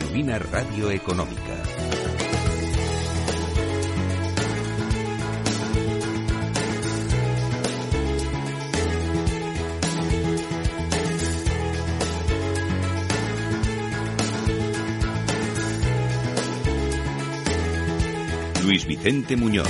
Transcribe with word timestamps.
Genuina 0.00 0.38
radio 0.38 0.90
económica. 0.90 1.40
Luis 18.64 18.86
Vicente 18.86 19.36
Muñoz. 19.36 19.68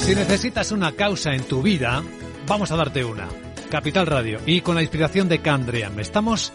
Si 0.00 0.14
necesitas 0.14 0.72
una 0.72 0.92
causa 0.92 1.34
en 1.34 1.42
tu 1.44 1.62
vida, 1.62 2.02
vamos 2.46 2.70
a 2.70 2.76
darte 2.76 3.04
una. 3.04 3.28
Capital 3.70 4.06
Radio. 4.06 4.38
Y 4.46 4.60
con 4.60 4.74
la 4.76 4.82
inspiración 4.82 5.28
de 5.28 5.40
Candriam. 5.40 5.98
Estamos 5.98 6.52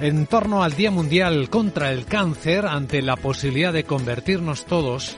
en 0.00 0.26
torno 0.26 0.62
al 0.62 0.74
Día 0.74 0.90
Mundial 0.90 1.48
contra 1.50 1.92
el 1.92 2.04
Cáncer, 2.06 2.66
ante 2.66 3.02
la 3.02 3.16
posibilidad 3.16 3.72
de 3.72 3.84
convertirnos 3.84 4.66
todos 4.66 5.16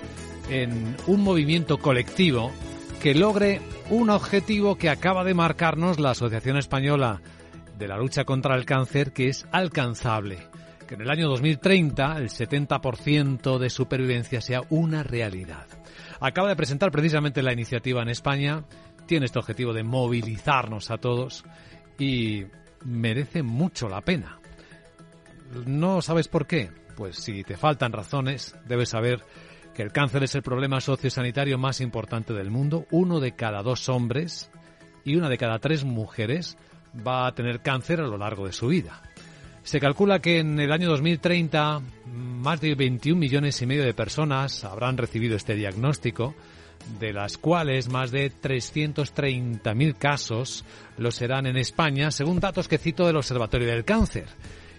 en 0.51 0.97
un 1.07 1.23
movimiento 1.23 1.79
colectivo 1.79 2.53
que 3.03 3.15
logre 3.15 3.61
un 3.91 4.11
objetivo 4.11 4.77
que 4.77 4.91
acaba 4.91 5.25
de 5.25 5.35
marcarnos 5.35 5.99
la 5.99 6.11
Asociación 6.11 6.57
Española 6.57 7.21
de 7.79 7.89
la 7.89 7.97
Lucha 7.97 8.25
contra 8.25 8.55
el 8.55 8.65
Cáncer, 8.65 9.13
que 9.13 9.29
es 9.29 9.47
alcanzable. 9.51 10.39
Que 10.87 10.95
en 10.95 11.03
el 11.03 11.11
año 11.11 11.29
2030 11.29 12.19
el 12.19 12.29
70% 12.29 13.59
de 13.59 13.71
supervivencia 13.71 14.41
sea 14.41 14.63
una 14.71 15.03
realidad. 15.03 15.67
Acaba 16.21 16.49
de 16.49 16.57
presentar 16.57 16.91
precisamente 16.91 17.43
la 17.43 17.53
iniciativa 17.53 18.03
en 18.03 18.09
España, 18.09 18.65
tiene 19.07 19.27
este 19.27 19.39
objetivo 19.39 19.73
de 19.73 19.83
movilizarnos 19.83 20.91
a 20.91 20.99
todos 20.99 21.45
y 21.99 22.45
merece 22.85 23.43
mucho 23.43 23.89
la 23.89 24.01
pena. 24.01 24.39
¿No 25.67 26.03
sabes 26.03 26.29
por 26.29 26.47
qué? 26.47 26.71
Pues 26.97 27.17
si 27.17 27.43
te 27.45 27.57
faltan 27.57 27.93
razones, 27.93 28.57
debes 28.67 28.91
saber 28.91 29.23
que 29.75 29.83
el 29.83 29.93
cáncer 29.93 30.23
es 30.25 30.35
el 30.35 30.43
problema 30.43 30.81
sociosanitario 30.81 31.59
más 31.59 31.81
importante 31.81 32.33
del 32.33 32.51
mundo. 32.51 32.87
Uno 32.91 33.21
de 33.21 33.33
cada 33.33 33.63
dos 33.63 33.89
hombres 33.89 34.51
y 35.05 35.17
una 35.17 35.29
de 35.29 35.39
cada 35.39 35.59
tres 35.59 35.85
mujeres 35.85 36.57
va 37.07 37.27
a 37.27 37.35
tener 37.35 37.61
cáncer 37.61 38.01
a 38.01 38.07
lo 38.07 38.17
largo 38.17 38.47
de 38.47 38.53
su 38.53 38.69
vida. 38.69 39.03
Se 39.63 39.81
calcula 39.81 40.21
que 40.21 40.39
en 40.39 40.59
el 40.61 40.73
año 40.73 40.89
2030 40.89 41.83
más 42.07 42.61
de 42.61 42.75
21 42.75 43.19
millones 43.19 43.61
y 43.61 43.67
medio 43.67 43.85
de 43.85 43.93
personas 43.95 44.65
habrán 44.65 44.97
recibido 44.97 45.37
este 45.37 45.55
diagnóstico, 45.55 46.35
de 47.01 47.13
las 47.13 47.37
cuales 47.37 47.89
más 47.89 48.13
de 48.13 48.31
330.000 48.31 49.97
casos 49.97 50.65
lo 50.97 51.11
serán 51.11 51.47
en 51.47 51.57
España, 51.57 52.11
según 52.11 52.39
datos 52.39 52.69
que 52.69 52.79
cito 52.79 53.07
del 53.07 53.17
Observatorio 53.17 53.67
del 53.69 53.85
Cáncer 53.85 54.27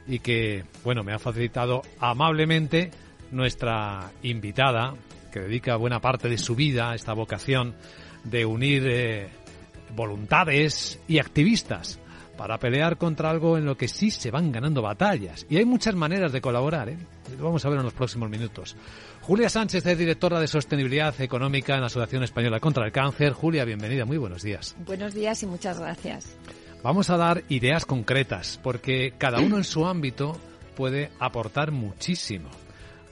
y 0.07 0.19
que, 0.19 0.63
bueno, 0.83 1.03
me 1.03 1.13
ha 1.13 1.19
facilitado 1.19 1.81
amablemente 1.99 2.91
nuestra 3.31 4.11
invitada, 4.23 4.95
que 5.31 5.41
dedica 5.41 5.75
buena 5.75 5.99
parte 5.99 6.29
de 6.29 6.37
su 6.37 6.55
vida 6.55 6.91
a 6.91 6.95
esta 6.95 7.13
vocación 7.13 7.75
de 8.23 8.45
unir 8.45 8.83
eh, 8.87 9.27
voluntades 9.95 10.99
y 11.07 11.19
activistas 11.19 11.99
para 12.37 12.59
pelear 12.59 12.97
contra 12.97 13.29
algo 13.31 13.57
en 13.57 13.65
lo 13.65 13.75
que 13.75 13.87
sí 13.87 14.11
se 14.11 14.31
van 14.31 14.51
ganando 14.51 14.81
batallas. 14.81 15.45
Y 15.49 15.57
hay 15.57 15.65
muchas 15.65 15.95
maneras 15.95 16.31
de 16.31 16.39
colaborar, 16.39 16.87
¿eh? 16.89 16.97
Lo 17.37 17.45
vamos 17.45 17.65
a 17.65 17.69
ver 17.69 17.79
en 17.79 17.83
los 17.83 17.93
próximos 17.93 18.29
minutos. 18.29 18.75
Julia 19.21 19.49
Sánchez 19.49 19.85
es 19.85 19.97
directora 19.97 20.39
de 20.39 20.47
Sostenibilidad 20.47 21.19
Económica 21.19 21.73
en 21.73 21.81
la 21.81 21.87
Asociación 21.87 22.23
Española 22.23 22.59
contra 22.59 22.85
el 22.85 22.91
Cáncer. 22.91 23.33
Julia, 23.33 23.65
bienvenida, 23.65 24.05
muy 24.05 24.17
buenos 24.17 24.43
días. 24.43 24.75
Buenos 24.85 25.13
días 25.13 25.43
y 25.43 25.47
muchas 25.47 25.79
gracias. 25.79 26.37
Vamos 26.83 27.09
a 27.09 27.17
dar 27.17 27.43
ideas 27.49 27.85
concretas, 27.85 28.59
porque 28.61 29.13
cada 29.17 29.39
uno 29.39 29.57
en 29.57 29.63
su 29.63 29.87
ámbito 29.87 30.37
puede 30.75 31.09
aportar 31.19 31.71
muchísimo. 31.71 32.49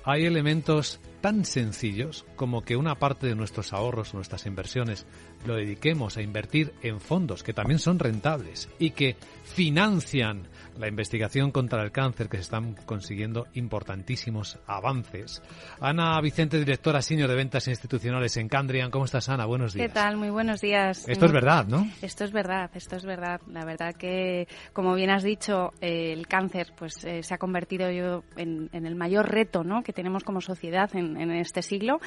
Hay 0.04 0.26
elementos 0.26 1.00
tan 1.20 1.44
sencillos 1.44 2.26
como 2.36 2.62
que 2.62 2.76
una 2.76 2.96
parte 2.96 3.26
de 3.26 3.34
nuestros 3.34 3.74
ahorros, 3.74 4.14
nuestras 4.14 4.46
inversiones, 4.46 5.08
lo 5.48 5.56
dediquemos 5.56 6.18
a 6.18 6.22
invertir 6.22 6.74
en 6.84 7.02
fondos 7.02 7.42
que 7.42 7.54
también 7.54 7.80
son 7.80 7.98
rentables 7.98 8.70
y 8.78 8.92
que 8.92 9.18
financian 9.44 10.44
la 10.78 10.88
investigación 10.88 11.52
contra 11.52 11.82
el 11.84 11.92
cáncer 11.92 12.30
que 12.30 12.38
se 12.38 12.44
están 12.44 12.76
consiguiendo 12.86 13.48
importantísimos 13.54 14.60
avances. 14.68 15.42
Ana 15.80 16.20
Vicente, 16.22 16.58
directora 16.58 17.02
senior 17.02 17.30
de 17.30 17.36
ventas 17.36 17.68
institucionales 17.68 18.38
en 18.38 18.50
Candrian. 18.50 18.92
¿Cómo 18.92 19.06
estás, 19.06 19.30
Ana? 19.30 19.46
Buenos 19.46 19.74
días. 19.74 19.88
¿Qué 19.88 19.94
tal? 19.94 20.18
Muy 20.18 20.30
buenos 20.30 20.62
días. 20.62 21.08
Esto 21.08 21.26
es 21.26 21.32
verdad, 21.32 21.66
¿no? 21.68 21.88
Esto 22.02 22.24
es 22.24 22.32
verdad, 22.32 22.70
esto 22.74 22.96
es 22.96 23.06
verdad. 23.06 23.42
La 23.48 23.66
verdad 23.66 23.94
que, 23.96 24.48
como 24.74 24.96
bien 24.96 25.10
has 25.10 25.24
dicho, 25.24 25.72
el 25.82 26.28
cáncer 26.28 26.74
pues 26.78 27.04
eh, 27.06 27.24
se 27.24 27.34
ha 27.34 27.38
convertido 27.38 27.90
yo 27.92 28.24
en, 28.36 28.70
el 28.74 28.96
mayor 28.96 29.30
reto 29.30 29.64
¿no? 29.64 29.82
que 29.84 29.94
tenemos 29.94 30.24
como 30.24 30.42
sociedad 30.42 30.90
en, 30.96 31.32
este 31.32 31.62
siglo. 31.62 32.00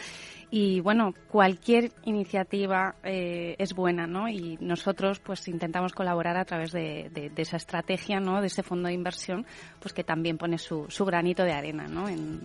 Y 0.51 0.81
bueno, 0.81 1.15
cualquier 1.29 1.93
iniciativa 2.05 2.97
eh, 3.03 3.55
es 3.59 3.75
buena, 3.75 4.07
¿no? 4.07 4.29
Y 4.29 4.57
nosotros 4.61 5.21
pues 5.21 5.47
intentamos 5.49 5.93
colaborar 5.93 6.37
a 6.37 6.45
través 6.45 6.73
de, 6.73 7.11
de 7.13 7.43
esa 7.43 7.57
estrategia, 7.57 8.19
¿no? 8.21 8.41
De 8.41 8.49
fondo 8.63 8.89
de 8.89 8.95
inversión, 8.95 9.47
pues 9.81 9.93
que 9.93 10.05
también 10.05 10.39
pone 10.39 10.59
su, 10.59 10.87
granito 11.07 11.45
de 11.45 11.53
arena 11.53 11.87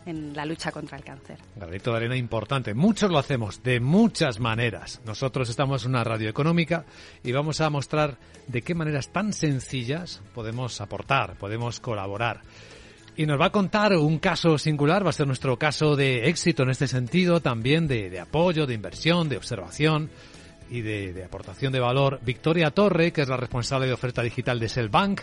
en, 0.05 0.33
la 0.33 0.45
lucha 0.45 0.71
contra 0.71 0.97
el 0.97 1.03
cáncer. 1.03 1.37
Granito 1.55 1.91
de 1.91 1.97
arena 1.97 2.15
importante. 2.15 2.73
Muchos 2.73 3.11
lo 3.11 3.17
hacemos 3.17 3.61
de 3.63 3.79
muchas 3.79 4.39
maneras. 4.39 5.01
Nosotros 5.05 5.49
estamos 5.49 5.83
en 5.85 5.91
una 5.91 6.03
radio 6.03 6.29
económica 6.29 6.85
y 7.23 7.31
vamos 7.31 7.61
a 7.61 7.69
mostrar 7.69 8.17
de 8.47 8.61
qué 8.61 8.75
maneras 8.75 9.09
tan 9.09 9.33
sencillas 9.33 10.21
podemos 10.33 10.81
aportar, 10.81 11.37
podemos 11.37 11.79
colaborar. 11.79 12.41
Y 13.15 13.27
nos 13.27 13.39
va 13.39 13.47
a 13.47 13.51
contar 13.51 13.95
un 13.95 14.17
caso 14.17 14.57
singular, 14.57 15.05
va 15.05 15.11
a 15.11 15.13
ser 15.13 15.27
nuestro 15.27 15.57
caso 15.57 15.95
de 15.95 16.29
éxito 16.29 16.63
en 16.63 16.71
este 16.71 16.87
sentido, 16.87 17.41
también 17.41 17.87
de, 17.87 18.19
apoyo, 18.19 18.65
de 18.65 18.73
inversión, 18.73 19.29
de 19.29 19.37
observación 19.37 20.09
y 20.71 20.81
de, 20.81 21.13
de, 21.13 21.23
aportación 21.23 21.71
de 21.71 21.79
valor. 21.79 22.19
Victoria 22.23 22.71
Torre, 22.71 23.13
que 23.13 23.21
es 23.21 23.29
la 23.29 23.37
responsable 23.37 23.85
de 23.85 23.93
oferta 23.93 24.23
digital 24.23 24.59
de 24.59 24.67
Cellbank. 24.67 25.21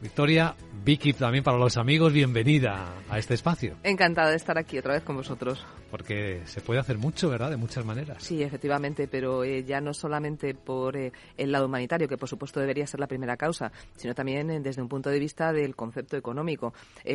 Victoria, 0.00 0.54
Vicky, 0.84 1.12
también 1.12 1.42
para 1.42 1.58
los 1.58 1.76
amigos, 1.76 2.12
bienvenida 2.12 2.86
a 3.10 3.18
este 3.18 3.34
espacio. 3.34 3.76
Encantada 3.82 4.30
de 4.30 4.36
estar 4.36 4.56
aquí 4.56 4.78
otra 4.78 4.94
vez 4.94 5.02
con 5.02 5.16
vosotros. 5.16 5.66
Porque 5.90 6.42
se 6.44 6.60
puede 6.60 6.80
hacer 6.80 6.98
mucho, 6.98 7.30
¿verdad? 7.30 7.50
De 7.50 7.56
muchas 7.56 7.84
maneras. 7.84 8.22
Sí, 8.22 8.42
efectivamente, 8.42 9.08
pero 9.08 9.42
eh, 9.42 9.64
ya 9.64 9.80
no 9.80 9.94
solamente 9.94 10.54
por 10.54 10.96
eh, 10.96 11.12
el 11.36 11.50
lado 11.50 11.66
humanitario, 11.66 12.06
que 12.06 12.18
por 12.18 12.28
supuesto 12.28 12.60
debería 12.60 12.86
ser 12.86 13.00
la 13.00 13.06
primera 13.06 13.36
causa, 13.36 13.72
sino 13.96 14.14
también 14.14 14.50
eh, 14.50 14.60
desde 14.60 14.82
un 14.82 14.88
punto 14.88 15.10
de 15.10 15.18
vista 15.18 15.52
del 15.52 15.74
concepto 15.74 16.16
económico. 16.16 16.74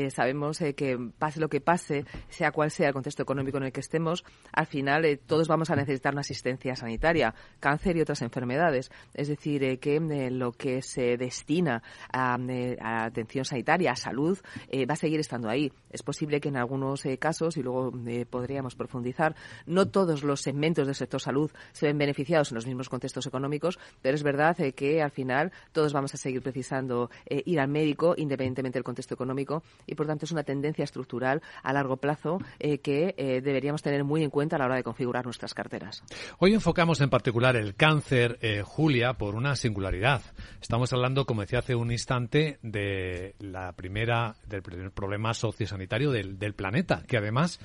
sabemos 0.10 0.58
que 0.76 0.98
pase 1.18 1.40
lo 1.40 1.50
que 1.50 1.62
pase, 1.62 2.06
sea 2.30 2.52
cual 2.52 2.72
sea 2.72 2.88
el 2.88 2.94
contexto 2.94 3.24
económico 3.24 3.58
en 3.58 3.66
el 3.66 3.72
que 3.72 3.80
estemos, 3.80 4.24
al 4.52 4.66
final 4.66 5.20
todos 5.26 5.48
vamos 5.48 5.70
a 5.70 5.76
necesitar 5.76 6.14
una 6.14 6.22
asistencia 6.22 6.76
sanitaria, 6.76 7.34
cáncer 7.60 7.96
y 7.98 8.02
otras 8.02 8.22
enfermedades. 8.22 8.92
Es 9.14 9.28
decir, 9.28 9.80
que 9.80 10.00
lo 10.32 10.52
que 10.52 10.82
se 10.82 11.18
destina 11.18 11.84
a, 12.12 12.38
atención 12.82 13.46
sanitaria 13.46 13.96
salud, 13.96 14.40
eh, 14.70 14.86
va 14.86 14.94
a 14.94 14.98
seguir 14.98 15.20
estando 15.20 15.50
ahí. 15.50 15.72
Es 15.90 16.04
posible 16.04 16.40
que 16.42 16.50
en 16.50 16.58
algunos 16.58 17.06
eh, 17.06 17.18
casos, 17.18 17.58
y 17.58 17.64
luego 17.64 17.92
podríamos 18.30 18.76
profundizar, 18.76 19.36
no 19.66 19.88
todos 19.88 20.24
los 20.24 20.42
segmentos 20.42 20.86
del 20.86 20.96
sector 20.96 21.22
salud 21.22 21.52
se 21.72 21.88
ven 21.88 21.98
beneficiados 21.98 22.52
en 22.52 22.56
los 22.56 22.66
mismos 22.66 22.90
contextos 22.90 23.26
económicos, 23.28 23.80
pero 24.02 24.16
es 24.16 24.24
verdad 24.24 24.58
que 24.76 25.02
al 25.02 25.12
final 25.12 25.52
todos 25.72 25.94
vamos 25.94 26.14
a 26.14 26.18
seguir 26.18 26.42
precisando 26.42 27.10
ir 27.30 27.60
al 27.60 27.68
médico 27.68 28.16
independientemente 28.18 28.78
del 28.78 28.84
contexto 28.84 29.14
económico 29.14 29.64
y 29.86 29.96
por 29.96 30.08
tanto 30.08 30.26
es 30.26 30.32
una 30.32 30.44
tendencia 30.44 30.84
estructural 30.84 31.42
a 31.62 31.74
largo 31.74 31.98
plazo 31.98 32.40
que 32.60 33.42
deberíamos 33.44 33.82
tener 33.82 34.04
muy 34.04 34.24
en 34.24 34.30
cuenta 34.30 34.56
a 34.56 34.60
la 34.60 34.66
hora 34.66 34.76
de 34.76 34.84
configurar 34.84 35.26
nuestras 35.26 35.54
carteras. 35.54 36.04
Hoy 36.40 36.54
enfocamos 36.54 37.02
en 37.02 37.10
particular 37.10 37.56
el 37.56 37.76
cáncer, 37.76 38.40
Julia, 38.64 39.14
por 39.14 39.36
una 39.36 39.56
singularidad. 39.56 40.22
Estamos 40.62 40.94
hablando, 40.94 41.26
como 41.26 41.42
decía 41.42 41.60
hace 41.60 41.76
un 41.76 41.92
instante, 41.92 42.60
de 42.64 43.36
la 43.40 43.74
primera, 43.74 44.36
del 44.48 44.64
primer 44.64 44.92
problema 44.92 45.36
sociosanitario 45.36 46.10
del, 46.10 46.40
del 46.40 46.56
planeta, 46.56 47.04
que 47.06 47.18
además 47.18 47.60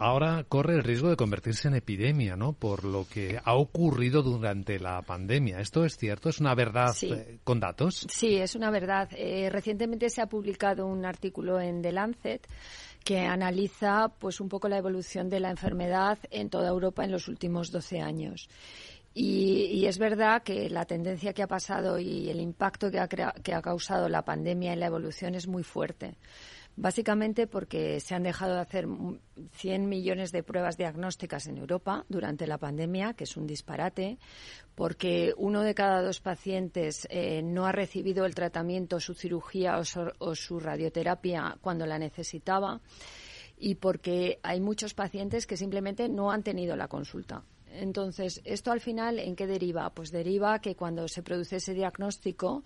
ahora 0.00 0.44
corre 0.48 0.74
el 0.74 0.82
riesgo 0.82 1.10
de 1.10 1.16
convertirse 1.16 1.68
en 1.68 1.74
epidemia, 1.74 2.34
¿no? 2.34 2.54
Por 2.54 2.84
lo 2.84 3.06
que 3.06 3.38
ha 3.44 3.54
ocurrido 3.54 4.22
durante 4.22 4.78
la 4.78 5.02
pandemia. 5.02 5.60
¿Esto 5.60 5.84
es 5.84 5.96
cierto? 5.98 6.30
¿Es 6.30 6.40
una 6.40 6.54
verdad 6.54 6.96
eh, 7.02 7.38
con 7.44 7.60
datos? 7.60 8.06
Sí, 8.08 8.36
es 8.36 8.54
una 8.54 8.70
verdad. 8.70 9.10
Eh, 9.12 9.50
recientemente 9.50 10.08
se 10.08 10.22
ha 10.22 10.26
publicado 10.26 10.86
un 10.86 11.04
artículo 11.04 11.60
en 11.60 11.82
The 11.82 11.92
Lancet 11.92 12.48
que 13.04 13.20
analiza 13.20 14.08
pues 14.18 14.40
un 14.40 14.48
poco 14.48 14.68
la 14.68 14.78
evolución 14.78 15.28
de 15.28 15.40
la 15.40 15.50
enfermedad 15.50 16.18
en 16.30 16.48
toda 16.50 16.68
Europa 16.68 17.04
en 17.04 17.12
los 17.12 17.28
últimos 17.28 17.70
12 17.70 18.00
años. 18.00 18.48
Y, 19.12 19.86
es 19.86 19.98
verdad 19.98 20.42
que 20.42 20.70
la 20.70 20.84
tendencia 20.84 21.32
que 21.32 21.42
ha 21.42 21.48
pasado 21.48 21.98
y 21.98 22.30
el 22.30 22.40
impacto 22.40 22.90
que 22.90 23.00
ha, 23.00 23.08
que 23.08 23.54
ha 23.54 23.62
causado 23.62 24.08
la 24.08 24.24
pandemia 24.24 24.72
en 24.72 24.80
la 24.80 24.86
evolución 24.86 25.34
es 25.34 25.48
muy 25.48 25.64
fuerte. 25.64 26.16
Básicamente 26.76 27.46
porque 27.46 27.98
se 28.00 28.14
han 28.14 28.22
dejado 28.22 28.54
de 28.54 28.60
hacer 28.60 28.86
100 29.52 29.88
millones 29.88 30.30
de 30.30 30.44
pruebas 30.44 30.76
diagnósticas 30.76 31.46
en 31.48 31.58
Europa 31.58 32.06
durante 32.08 32.46
la 32.46 32.58
pandemia, 32.58 33.14
que 33.14 33.24
es 33.24 33.36
un 33.36 33.46
disparate, 33.46 34.18
porque 34.76 35.34
uno 35.36 35.62
de 35.62 35.74
cada 35.74 36.00
dos 36.02 36.20
pacientes 36.20 37.06
eh, 37.10 37.42
no 37.42 37.66
ha 37.66 37.72
recibido 37.72 38.24
el 38.24 38.34
tratamiento, 38.34 39.00
su 39.00 39.14
cirugía 39.14 39.78
o 40.18 40.34
su 40.34 40.60
radioterapia 40.60 41.58
cuando 41.60 41.84
la 41.84 41.98
necesitaba 41.98 42.80
y 43.58 43.74
porque 43.74 44.38
hay 44.42 44.60
muchos 44.60 44.94
pacientes 44.94 45.46
que 45.46 45.56
simplemente 45.56 46.08
no 46.08 46.30
han 46.30 46.42
tenido 46.42 46.76
la 46.76 46.88
consulta. 46.88 47.44
Entonces, 47.72 48.40
¿esto 48.44 48.72
al 48.72 48.80
final 48.80 49.18
en 49.18 49.36
qué 49.36 49.46
deriva? 49.46 49.90
Pues 49.90 50.10
deriva 50.10 50.60
que 50.60 50.74
cuando 50.74 51.06
se 51.08 51.22
produce 51.22 51.56
ese 51.56 51.74
diagnóstico, 51.74 52.64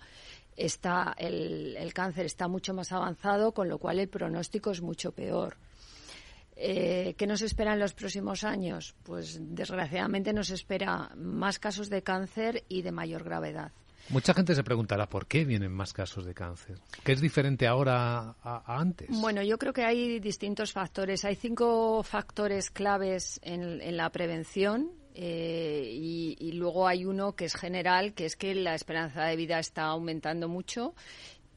está 0.55 1.15
el, 1.17 1.91
cáncer 1.93 2.25
está 2.25 2.47
mucho 2.47 2.73
más 2.73 2.91
avanzado, 2.91 3.51
con 3.53 3.69
lo 3.69 3.77
cual 3.77 3.99
el 3.99 4.07
pronóstico 4.07 4.71
es 4.71 4.81
mucho 4.81 5.11
peor. 5.11 5.57
Eh, 6.55 7.15
¿Qué 7.17 7.27
nos 7.27 7.41
espera 7.41 7.73
en 7.73 7.79
los 7.79 7.93
próximos 7.93 8.43
años? 8.43 8.95
Pues 9.03 9.37
desgraciadamente 9.41 10.31
nos 10.33 10.49
espera 10.49 11.11
más 11.15 11.59
casos 11.59 11.89
de 11.89 12.01
cáncer 12.01 12.63
y 12.69 12.81
de 12.81 12.91
mayor 12.91 13.23
gravedad. 13.23 13.71
Mucha 14.09 14.33
gente 14.33 14.53
se 14.55 14.63
preguntará 14.63 15.07
por 15.07 15.27
qué 15.27 15.45
vienen 15.45 15.71
más 15.71 15.93
casos 15.93 16.25
de 16.25 16.33
cáncer. 16.33 16.77
¿Qué 17.03 17.11
es 17.11 17.21
diferente 17.21 17.67
ahora 17.67 18.35
a, 18.43 18.79
antes? 18.79 19.09
Bueno, 19.09 19.41
yo 19.41 19.57
creo 19.57 19.73
que 19.73 19.83
hay 19.83 20.19
distintos 20.19 20.71
factores. 20.71 21.25
Hay 21.25 21.35
cinco 21.35 22.03
factores 22.03 22.69
claves 22.69 23.39
en 23.43 23.97
la 23.97 24.09
prevención 24.11 24.91
eh, 25.17 25.89
y, 25.93 26.51
luego 26.51 26.87
hay 26.87 27.05
uno 27.05 27.35
que 27.35 27.45
es 27.45 27.55
general, 27.55 28.13
que 28.13 28.25
es 28.25 28.35
que 28.35 28.53
la 28.53 28.75
esperanza 28.75 29.23
de 29.23 29.37
vida 29.37 29.59
está 29.59 29.83
aumentando 29.83 30.49
mucho 30.49 30.93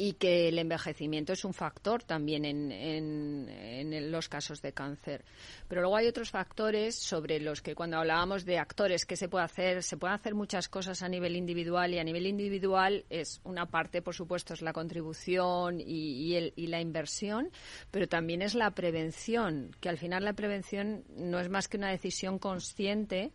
y 0.00 0.12
que 0.12 0.48
el 0.48 0.60
envejecimiento 0.60 1.32
es 1.32 1.44
un 1.44 1.52
factor 1.52 2.04
también 2.04 2.44
en, 2.44 2.70
en, 2.70 4.12
los 4.12 4.28
casos 4.28 4.62
de 4.62 4.72
cáncer. 4.72 5.24
Pero 5.66 5.80
luego 5.80 5.96
hay 5.96 6.06
otros 6.06 6.30
factores 6.30 6.94
sobre 6.94 7.40
los 7.40 7.60
que 7.60 7.74
cuando 7.74 7.98
hablábamos 7.98 8.44
de 8.44 8.58
actores, 8.58 9.04
¿qué 9.04 9.16
se 9.16 9.28
puede 9.28 9.44
hacer? 9.44 9.82
Se 9.82 9.96
pueden 9.96 10.14
hacer 10.14 10.36
muchas 10.36 10.68
cosas 10.68 11.02
a 11.02 11.08
nivel 11.08 11.34
individual 11.34 11.92
y 11.92 11.98
a 11.98 12.04
nivel 12.04 12.26
individual 12.26 13.04
es 13.10 13.40
una 13.42 13.66
parte, 13.66 14.00
por 14.00 14.14
supuesto, 14.14 14.54
es 14.54 14.62
la 14.62 14.72
contribución 14.72 15.80
y, 15.80 16.36
y, 16.36 16.52
y 16.54 16.66
la 16.68 16.80
inversión, 16.80 17.50
pero 17.90 18.06
también 18.06 18.40
es 18.40 18.54
la 18.54 18.70
prevención, 18.70 19.74
que 19.80 19.88
al 19.88 19.98
final 19.98 20.24
la 20.24 20.34
prevención 20.34 21.02
no 21.16 21.40
es 21.40 21.48
más 21.48 21.66
que 21.66 21.76
una 21.76 21.90
decisión 21.90 22.38
consciente 22.38 23.32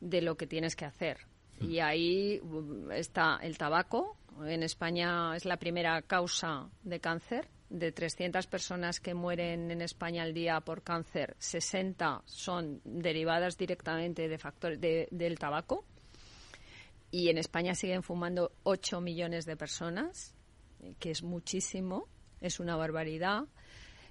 de 0.00 0.22
lo 0.22 0.36
que 0.36 0.46
tienes 0.46 0.76
que 0.76 0.86
hacer. 0.86 1.18
Y 1.60 1.78
ahí 1.78 2.40
um, 2.42 2.90
está 2.90 3.38
el 3.42 3.56
tabaco. 3.58 4.16
En 4.44 4.62
España 4.62 5.34
es 5.34 5.44
la 5.44 5.56
primera 5.56 6.02
causa 6.02 6.68
de 6.82 7.00
cáncer. 7.00 7.48
De 7.68 7.90
300 7.90 8.46
personas 8.46 9.00
que 9.00 9.14
mueren 9.14 9.70
en 9.70 9.82
España 9.82 10.22
al 10.22 10.32
día 10.32 10.60
por 10.60 10.82
cáncer, 10.82 11.34
60 11.40 12.22
son 12.24 12.80
derivadas 12.84 13.58
directamente 13.58 14.28
de 14.28 14.38
factores 14.38 14.78
del 14.80 15.38
tabaco. 15.38 15.84
Y 17.10 17.28
en 17.28 17.38
España 17.38 17.74
siguen 17.74 18.02
fumando 18.02 18.52
8 18.62 19.00
millones 19.00 19.46
de 19.46 19.56
personas, 19.56 20.34
que 21.00 21.10
es 21.10 21.22
muchísimo, 21.22 22.06
es 22.40 22.60
una 22.60 22.76
barbaridad. 22.76 23.44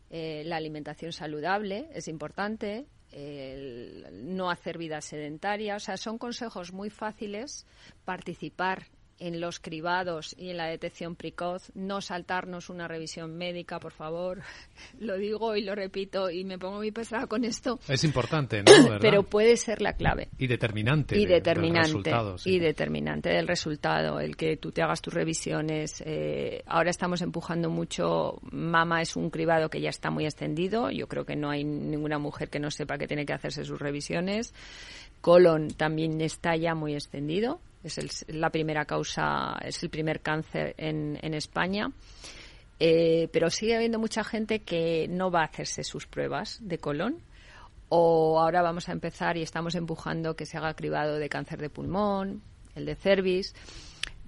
Eh, 0.09 0.43
la 0.45 0.57
alimentación 0.57 1.13
saludable 1.13 1.89
es 1.93 2.09
importante, 2.09 2.87
el 3.11 4.35
no 4.35 4.49
hacer 4.49 4.77
vida 4.77 4.99
sedentaria. 4.99 5.77
O 5.77 5.79
sea, 5.79 5.95
son 5.95 6.17
consejos 6.17 6.73
muy 6.73 6.89
fáciles 6.89 7.65
participar 8.03 8.87
en 9.19 9.39
los 9.39 9.59
cribados 9.59 10.35
y 10.37 10.49
en 10.49 10.57
la 10.57 10.65
detección 10.67 11.15
precoz, 11.15 11.71
no 11.73 12.01
saltarnos 12.01 12.69
una 12.69 12.87
revisión 12.87 13.37
médica, 13.37 13.79
por 13.79 13.91
favor. 13.91 14.41
Lo 14.99 15.17
digo 15.17 15.55
y 15.55 15.63
lo 15.63 15.75
repito 15.75 16.29
y 16.29 16.43
me 16.43 16.57
pongo 16.57 16.77
muy 16.77 16.91
pesada 16.91 17.27
con 17.27 17.43
esto. 17.43 17.79
Es 17.87 18.03
importante, 18.03 18.63
¿no? 18.63 18.97
Pero 19.01 19.23
puede 19.23 19.57
ser 19.57 19.81
la 19.81 19.93
clave. 19.93 20.29
Y 20.37 20.47
determinante. 20.47 21.17
Y 21.17 21.25
determinante. 21.25 22.11
Y 22.45 22.59
determinante 22.59 23.29
del 23.29 23.47
resultado, 23.47 24.19
el 24.19 24.35
que 24.35 24.57
tú 24.57 24.71
te 24.71 24.81
hagas 24.81 25.01
tus 25.01 25.13
revisiones. 25.13 26.01
Eh, 26.05 26.63
ahora 26.65 26.89
estamos 26.89 27.21
empujando 27.21 27.69
mucho. 27.69 28.39
Mama 28.51 29.01
es 29.01 29.15
un 29.15 29.29
cribado 29.29 29.69
que 29.69 29.81
ya 29.81 29.89
está 29.89 30.09
muy 30.09 30.25
extendido. 30.25 30.91
Yo 30.91 31.07
creo 31.07 31.25
que 31.25 31.35
no 31.35 31.49
hay 31.49 31.63
ninguna 31.63 32.19
mujer 32.19 32.49
que 32.49 32.59
no 32.59 32.71
sepa 32.71 32.97
que 32.97 33.07
tiene 33.07 33.25
que 33.25 33.33
hacerse 33.33 33.63
sus 33.63 33.79
revisiones. 33.79 34.53
Colon 35.21 35.69
también 35.69 36.21
está 36.21 36.55
ya 36.55 36.75
muy 36.75 36.93
extendido 36.93 37.59
es 37.85 38.25
la 38.27 38.49
primera 38.49 38.85
causa, 38.85 39.57
es 39.63 39.81
el 39.83 39.89
primer 39.89 40.21
cáncer 40.21 40.75
en, 40.77 41.17
en 41.21 41.33
España. 41.33 41.91
Eh, 42.79 43.29
pero 43.31 43.49
sigue 43.49 43.75
habiendo 43.75 43.99
mucha 43.99 44.23
gente 44.23 44.59
que 44.59 45.07
no 45.07 45.31
va 45.31 45.41
a 45.41 45.45
hacerse 45.45 45.83
sus 45.83 46.07
pruebas 46.07 46.59
de 46.61 46.77
colon. 46.77 47.21
O 47.87 48.39
ahora 48.39 48.61
vamos 48.61 48.89
a 48.89 48.91
empezar 48.91 49.37
y 49.37 49.43
estamos 49.43 49.75
empujando 49.75 50.35
que 50.35 50.45
se 50.45 50.57
haga 50.57 50.73
cribado 50.73 51.17
de 51.17 51.29
cáncer 51.29 51.61
de 51.61 51.69
pulmón, 51.69 52.41
el 52.73 52.85
de 52.85 52.95
cervix 52.95 53.53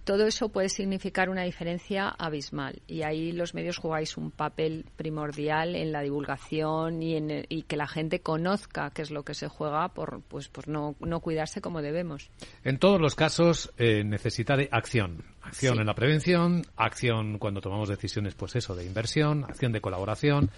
todo 0.07 0.25
eso 0.25 0.47
puede 0.47 0.69
significar 0.69 1.29
una 1.29 1.43
diferencia 1.43 2.07
abismal 2.07 2.81
y 2.87 3.01
ahí 3.01 3.33
los 3.33 3.53
medios 3.53 3.77
jugáis 3.77 4.15
un 4.15 4.31
papel 4.31 4.85
primordial 4.95 5.75
en 5.75 5.91
la 5.91 6.01
divulgación 6.01 7.03
y, 7.03 7.17
en 7.17 7.45
y 7.49 7.63
que 7.63 7.75
la 7.75 7.87
gente 7.87 8.21
conozca 8.21 8.89
qué 8.91 9.01
es 9.01 9.11
lo 9.11 9.23
que 9.23 9.33
se 9.33 9.49
juega 9.49 9.89
por 9.89 10.21
pues 10.21 10.47
por 10.47 10.69
no, 10.69 10.95
no 11.01 11.19
cuidarse 11.19 11.59
como 11.59 11.81
debemos. 11.81 12.31
En 12.63 12.79
todos 12.79 13.01
los 13.01 13.15
casos 13.15 13.73
eh, 13.77 14.05
necesita 14.05 14.55
de 14.55 14.69
acción, 14.71 15.25
acción 15.41 15.77
en 15.81 15.87
la 15.87 15.93
prevención, 15.93 16.63
acción 16.77 17.37
cuando 17.37 17.59
tomamos 17.59 17.89
decisiones 17.89 18.33
pues 18.33 18.55
eso 18.55 18.77
de 18.77 18.85
inversión, 18.85 19.43
acción 19.43 19.73
de 19.73 19.81
colaboración, 19.81 20.51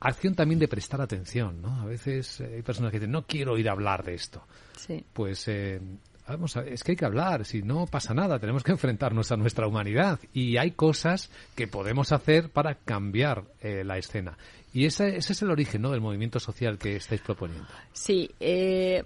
acción 0.00 0.34
también 0.34 0.58
de 0.58 0.66
prestar 0.66 1.00
atención, 1.00 1.62
¿no? 1.62 1.82
A 1.82 1.84
veces 1.84 2.40
eh, 2.40 2.54
hay 2.56 2.62
personas 2.62 2.90
que 2.90 2.98
dicen 2.98 3.12
no 3.12 3.28
quiero 3.28 3.56
ir 3.58 3.68
a 3.68 3.72
hablar 3.72 4.02
de 4.02 4.14
esto. 4.14 4.44
Sí. 4.76 5.04
Pues 5.12 5.46
eh, 5.46 5.80
Vamos 6.28 6.56
es 6.56 6.84
que 6.84 6.92
hay 6.92 6.96
que 6.96 7.06
hablar, 7.06 7.46
si 7.46 7.62
no 7.62 7.86
pasa 7.86 8.12
nada, 8.12 8.38
tenemos 8.38 8.62
que 8.62 8.72
enfrentarnos 8.72 9.32
a 9.32 9.38
nuestra 9.38 9.66
humanidad 9.66 10.20
y 10.34 10.58
hay 10.58 10.72
cosas 10.72 11.30
que 11.54 11.66
podemos 11.66 12.12
hacer 12.12 12.50
para 12.50 12.74
cambiar 12.74 13.44
eh, 13.62 13.82
la 13.82 13.96
escena. 13.96 14.36
Y 14.72 14.84
ese, 14.84 15.16
es 15.16 15.42
el 15.42 15.50
origen 15.50 15.82
¿no? 15.82 15.90
del 15.90 16.00
movimiento 16.00 16.38
social 16.38 16.78
que 16.78 16.96
estáis 16.96 17.22
proponiendo. 17.22 17.66
Sí, 17.92 18.30
eh, 18.38 19.02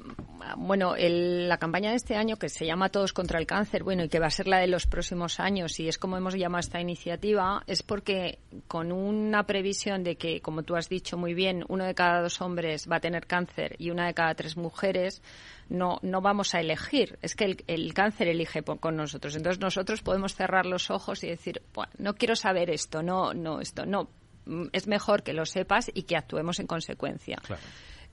bueno, 0.57 0.95
la 0.99 1.57
campaña 1.59 1.91
de 1.91 1.97
este 1.97 2.17
año 2.17 2.37
que 2.37 2.49
se 2.49 2.67
llama 2.67 2.89
Todos 2.89 3.13
contra 3.13 3.39
el 3.39 3.47
Cáncer, 3.47 3.85
bueno, 3.85 4.03
y 4.05 4.09
que 4.09 4.19
va 4.19 4.27
a 4.27 4.31
ser 4.31 4.49
la 4.49 4.59
de 4.59 4.67
los 4.67 4.87
próximos 4.87 5.39
años, 5.39 5.79
y 5.79 5.89
es 5.89 5.99
como 5.99 6.17
hemos 6.17 6.35
llamado 6.35 6.61
esta 6.61 6.81
iniciativa, 6.81 7.63
es 7.67 7.83
porque 7.83 8.41
con 8.67 8.91
una 8.91 9.45
previsión 9.45 10.03
de 10.03 10.17
que, 10.17 10.41
como 10.41 10.65
tú 10.65 10.75
has 10.75 10.89
dicho 10.89 11.17
muy 11.17 11.33
bien, 11.33 11.65
uno 11.69 11.85
de 11.85 11.95
cada 11.95 12.23
dos 12.23 12.41
hombres 12.41 12.89
va 12.91 12.97
a 12.97 13.01
tener 13.01 13.27
cáncer 13.27 13.77
y 13.79 13.91
una 13.91 14.07
de 14.07 14.15
cada 14.15 14.35
tres 14.35 14.57
mujeres, 14.57 15.23
no, 15.69 15.99
no 16.03 16.21
vamos 16.21 16.55
a 16.55 16.61
elegir. 16.61 17.19
Es 17.23 17.35
que 17.37 17.57
el, 17.67 17.95
cáncer 17.95 18.29
elige 18.29 18.63
con 18.63 18.97
nosotros. 18.97 19.37
Entonces 19.37 19.61
nosotros 19.61 20.03
podemos 20.03 20.35
cerrar 20.35 20.67
los 20.67 20.91
ojos 20.91 21.23
y 21.25 21.29
decir, 21.29 21.63
no 21.99 22.15
quiero 22.15 22.37
saber 22.37 22.71
esto, 22.71 23.03
no, 23.03 23.33
no, 23.33 23.61
esto, 23.61 23.87
no. 23.87 24.09
Mm, 24.47 24.67
es 24.73 24.87
mejor 24.87 25.23
que 25.23 25.33
lo 25.33 25.47
sepas 25.47 25.91
y 25.93 26.03
que 26.03 26.17
actuemos 26.17 26.59
en 26.61 26.67
consecuencia. 26.67 27.39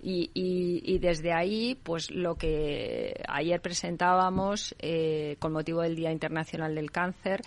Y, 0.01 0.31
y, 0.33 0.97
desde 0.99 1.33
ahí, 1.33 1.75
pues 1.75 2.09
lo 2.09 2.35
que 2.35 3.21
ayer 3.27 3.59
presentábamos 3.59 4.73
eh, 4.79 5.35
con 5.39 5.51
motivo 5.51 5.81
del 5.81 5.97
Día 5.97 6.11
Internacional 6.11 6.73
del 6.73 6.89
Cáncer 6.89 7.41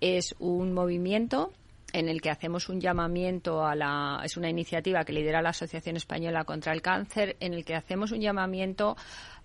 es 0.00 0.36
un 0.38 0.72
movimiento 0.72 1.52
en 1.92 2.08
el 2.08 2.20
que 2.20 2.30
hacemos 2.30 2.68
un 2.68 2.80
llamamiento 2.80 3.64
a 3.64 3.74
la 3.74 4.20
es 4.22 4.36
una 4.36 4.50
iniciativa 4.50 5.04
que 5.04 5.12
lidera 5.12 5.40
la 5.40 5.50
Asociación 5.50 5.96
Española 5.96 6.44
contra 6.44 6.72
el 6.72 6.82
Cáncer 6.82 7.36
en 7.40 7.54
el 7.54 7.64
que 7.64 7.74
hacemos 7.74 8.12
un 8.12 8.20
llamamiento 8.20 8.96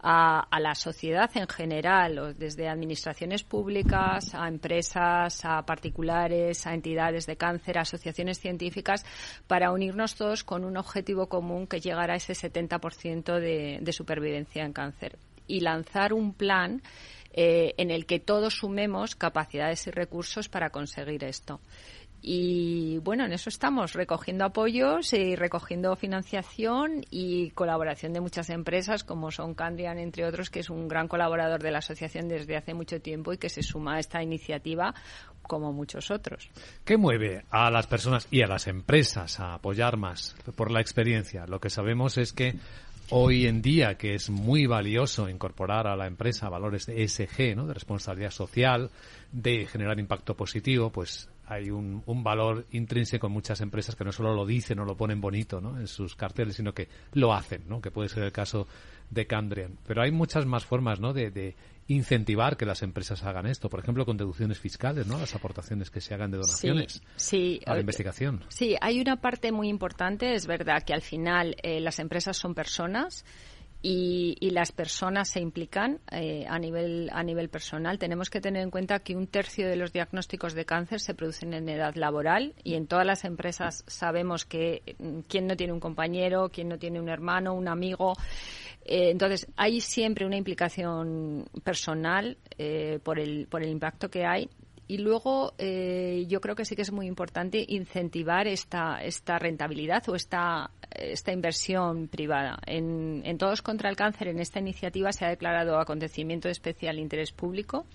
a, 0.03 0.59
la 0.59 0.75
sociedad 0.75 1.29
en 1.35 1.47
general, 1.47 2.35
desde 2.37 2.67
administraciones 2.67 3.43
públicas 3.43 4.33
a 4.33 4.47
empresas, 4.47 5.45
a 5.45 5.63
particulares, 5.65 6.65
a 6.65 6.73
entidades 6.73 7.25
de 7.25 7.37
cáncer, 7.37 7.77
a 7.77 7.81
asociaciones 7.81 8.39
científicas, 8.39 9.05
para 9.47 9.71
unirnos 9.71 10.15
todos 10.15 10.43
con 10.43 10.65
un 10.65 10.77
objetivo 10.77 11.27
común 11.27 11.67
que 11.67 11.79
llegara 11.79 12.13
a 12.13 12.17
ese 12.17 12.33
70% 12.33 13.39
de, 13.39 13.79
de 13.81 13.93
supervivencia 13.93 14.63
en 14.63 14.73
cáncer 14.73 15.17
y 15.47 15.59
lanzar 15.59 16.13
un 16.13 16.33
plan 16.33 16.81
eh, 17.33 17.75
en 17.77 17.91
el 17.91 18.05
que 18.05 18.19
todos 18.19 18.55
sumemos 18.55 19.15
capacidades 19.15 19.87
y 19.87 19.91
recursos 19.91 20.49
para 20.49 20.69
conseguir 20.69 21.23
esto. 21.23 21.61
Y 22.23 22.99
bueno, 22.99 23.25
en 23.25 23.33
eso 23.33 23.49
estamos, 23.49 23.93
recogiendo 23.93 24.45
apoyos 24.45 25.11
y 25.13 25.35
recogiendo 25.35 25.95
financiación 25.95 27.03
y 27.09 27.49
colaboración 27.51 28.13
de 28.13 28.21
muchas 28.21 28.51
empresas, 28.51 29.03
como 29.03 29.31
son 29.31 29.55
Candrian, 29.55 29.97
entre 29.97 30.25
otros, 30.25 30.51
que 30.51 30.59
es 30.59 30.69
un 30.69 30.87
gran 30.87 31.07
colaborador 31.07 31.63
de 31.63 31.71
la 31.71 31.79
asociación 31.79 32.27
desde 32.27 32.55
hace 32.55 32.75
mucho 32.75 33.01
tiempo 33.01 33.33
y 33.33 33.39
que 33.39 33.49
se 33.49 33.63
suma 33.63 33.95
a 33.95 33.99
esta 33.99 34.21
iniciativa 34.21 34.93
como 35.41 35.73
muchos 35.73 36.11
otros. 36.11 36.49
¿Qué 36.85 36.95
mueve 36.95 37.43
a 37.49 37.71
las 37.71 37.87
personas 37.87 38.27
y 38.29 38.43
a 38.43 38.47
las 38.47 38.67
empresas 38.67 39.39
a 39.39 39.55
apoyar 39.55 39.97
más 39.97 40.35
por 40.55 40.69
la 40.69 40.79
experiencia? 40.79 41.47
Lo 41.47 41.59
que 41.59 41.71
sabemos 41.71 42.19
es 42.19 42.33
que 42.33 42.55
hoy 43.09 43.47
en 43.47 43.61
día 43.61 43.95
que 43.95 44.13
es 44.13 44.29
muy 44.29 44.67
valioso 44.67 45.27
incorporar 45.27 45.87
a 45.87 45.95
la 45.95 46.07
empresa 46.07 46.49
valores 46.49 46.85
de 46.85 47.03
ESG, 47.03 47.55
¿no? 47.55 47.67
de 47.67 47.73
responsabilidad 47.73 48.31
social, 48.31 48.89
de 49.31 49.65
generar 49.65 49.99
impacto 49.99 50.35
positivo, 50.35 50.91
pues 50.91 51.27
hay 51.51 51.69
un, 51.69 52.01
un, 52.05 52.23
valor 52.23 52.65
intrínseco 52.71 53.27
en 53.27 53.33
muchas 53.33 53.59
empresas 53.59 53.95
que 53.95 54.05
no 54.05 54.13
solo 54.13 54.33
lo 54.33 54.45
dicen 54.45 54.79
o 54.79 54.85
lo 54.85 54.95
ponen 54.95 55.19
bonito 55.19 55.59
¿no? 55.59 55.77
en 55.77 55.87
sus 55.87 56.15
carteles, 56.15 56.55
sino 56.55 56.73
que 56.73 56.87
lo 57.11 57.33
hacen, 57.33 57.63
¿no? 57.67 57.81
que 57.81 57.91
puede 57.91 58.07
ser 58.07 58.23
el 58.23 58.31
caso 58.31 58.67
de 59.09 59.27
Candrian. 59.27 59.77
Pero 59.85 60.01
hay 60.01 60.11
muchas 60.11 60.45
más 60.45 60.63
formas 60.63 61.01
¿no? 61.01 61.11
de, 61.11 61.29
de 61.29 61.55
incentivar 61.87 62.55
que 62.55 62.65
las 62.65 62.83
empresas 62.83 63.23
hagan 63.23 63.47
esto, 63.47 63.69
por 63.69 63.81
ejemplo, 63.81 64.05
con 64.05 64.15
deducciones 64.15 64.59
fiscales, 64.59 65.07
¿no? 65.07 65.17
Las 65.19 65.35
aportaciones 65.35 65.89
que 65.89 65.99
se 65.99 66.13
hagan 66.13 66.31
de 66.31 66.37
donaciones 66.37 67.01
sí, 67.17 67.59
a 67.65 67.73
la 67.73 67.81
investigación. 67.81 68.45
Sí, 68.47 68.77
hay 68.79 69.01
una 69.01 69.19
parte 69.19 69.51
muy 69.51 69.67
importante, 69.67 70.33
es 70.33 70.47
verdad 70.47 70.83
que 70.83 70.93
al 70.93 71.01
final 71.01 71.57
eh, 71.63 71.81
las 71.81 71.99
empresas 71.99 72.37
son 72.37 72.55
personas 72.55 73.25
y, 73.83 74.49
las 74.51 74.71
personas 74.71 75.29
se 75.29 75.39
implican 75.39 75.99
eh, 76.11 76.45
a 76.47 76.59
nivel 76.59 77.09
a 77.13 77.23
nivel 77.23 77.49
personal. 77.49 77.97
Tenemos 77.97 78.29
que 78.29 78.41
tener 78.41 78.61
en 78.61 78.69
cuenta 78.69 78.99
que 78.99 79.15
un 79.15 79.27
tercio 79.27 79.67
de 79.67 79.75
los 79.75 79.93
diagnósticos 79.93 80.53
de 80.53 80.65
cáncer 80.65 80.99
se 80.99 81.13
producen 81.13 81.53
en 81.53 81.69
edad 81.69 81.95
laboral 81.95 82.53
y 82.63 82.75
en 82.75 82.87
todas 82.87 83.05
las 83.05 83.23
empresas 83.23 83.83
sabemos 83.87 84.45
que 84.45 84.95
mm, 84.99 85.21
quién 85.27 85.47
no 85.47 85.55
tiene 85.55 85.73
un 85.73 85.79
compañero, 85.79 86.49
quién 86.49 86.67
no 86.67 86.77
tiene 86.77 86.99
un 86.99 87.09
hermano, 87.09 87.53
un 87.53 87.67
amigo. 87.67 88.13
Eh, 88.85 89.09
entonces 89.11 89.47
hay 89.55 89.79
siempre 89.81 90.25
una 90.25 90.37
implicación 90.37 91.45
personal 91.63 92.37
eh, 92.57 92.99
por 93.03 93.19
el 93.19 93.47
por 93.47 93.63
el 93.63 93.69
impacto 93.69 94.09
que 94.09 94.25
hay 94.25 94.49
y 94.91 94.97
luego 94.97 95.53
eh, 95.57 96.25
yo 96.27 96.41
creo 96.41 96.53
que 96.53 96.65
sí 96.65 96.75
que 96.75 96.81
es 96.81 96.91
muy 96.91 97.07
importante 97.07 97.63
incentivar 97.65 98.45
esta, 98.45 99.01
esta 99.01 99.39
rentabilidad 99.39 100.03
o 100.09 100.15
esta, 100.15 100.69
esta 100.89 101.31
inversión 101.31 102.09
privada. 102.09 102.59
En, 102.65 103.21
en 103.23 103.37
Todos 103.37 103.61
contra 103.61 103.89
el 103.89 103.95
Cáncer, 103.95 104.27
en 104.27 104.39
esta 104.39 104.59
iniciativa 104.59 105.13
se 105.13 105.23
ha 105.23 105.29
declarado 105.29 105.79
acontecimiento 105.79 106.49
de 106.49 106.51
especial 106.51 106.99
interés 106.99 107.31
público 107.31 107.85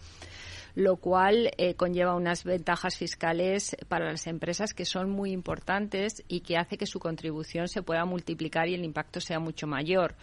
lo 0.75 0.97
cual 0.97 1.51
eh, 1.57 1.75
conlleva 1.75 2.15
unas 2.15 2.45
ventajas 2.45 2.97
fiscales 2.97 3.77
para 3.89 4.13
las 4.13 4.27
empresas 4.27 4.75
que 4.75 4.85
son 4.85 5.11
muy 5.11 5.33
importantes 5.33 6.23
y 6.29 6.41
que 6.41 6.59
hace 6.59 6.77
que 6.77 6.87
su 6.87 6.99
contribución 6.99 7.69
se 7.69 7.83
pueda 7.83 8.05
multiplicar 8.05 8.69
y 8.69 8.75
el 8.75 8.85
impacto 8.85 9.21
sea 9.21 9.39
mucho 9.39 9.67
mayor. 9.67 10.15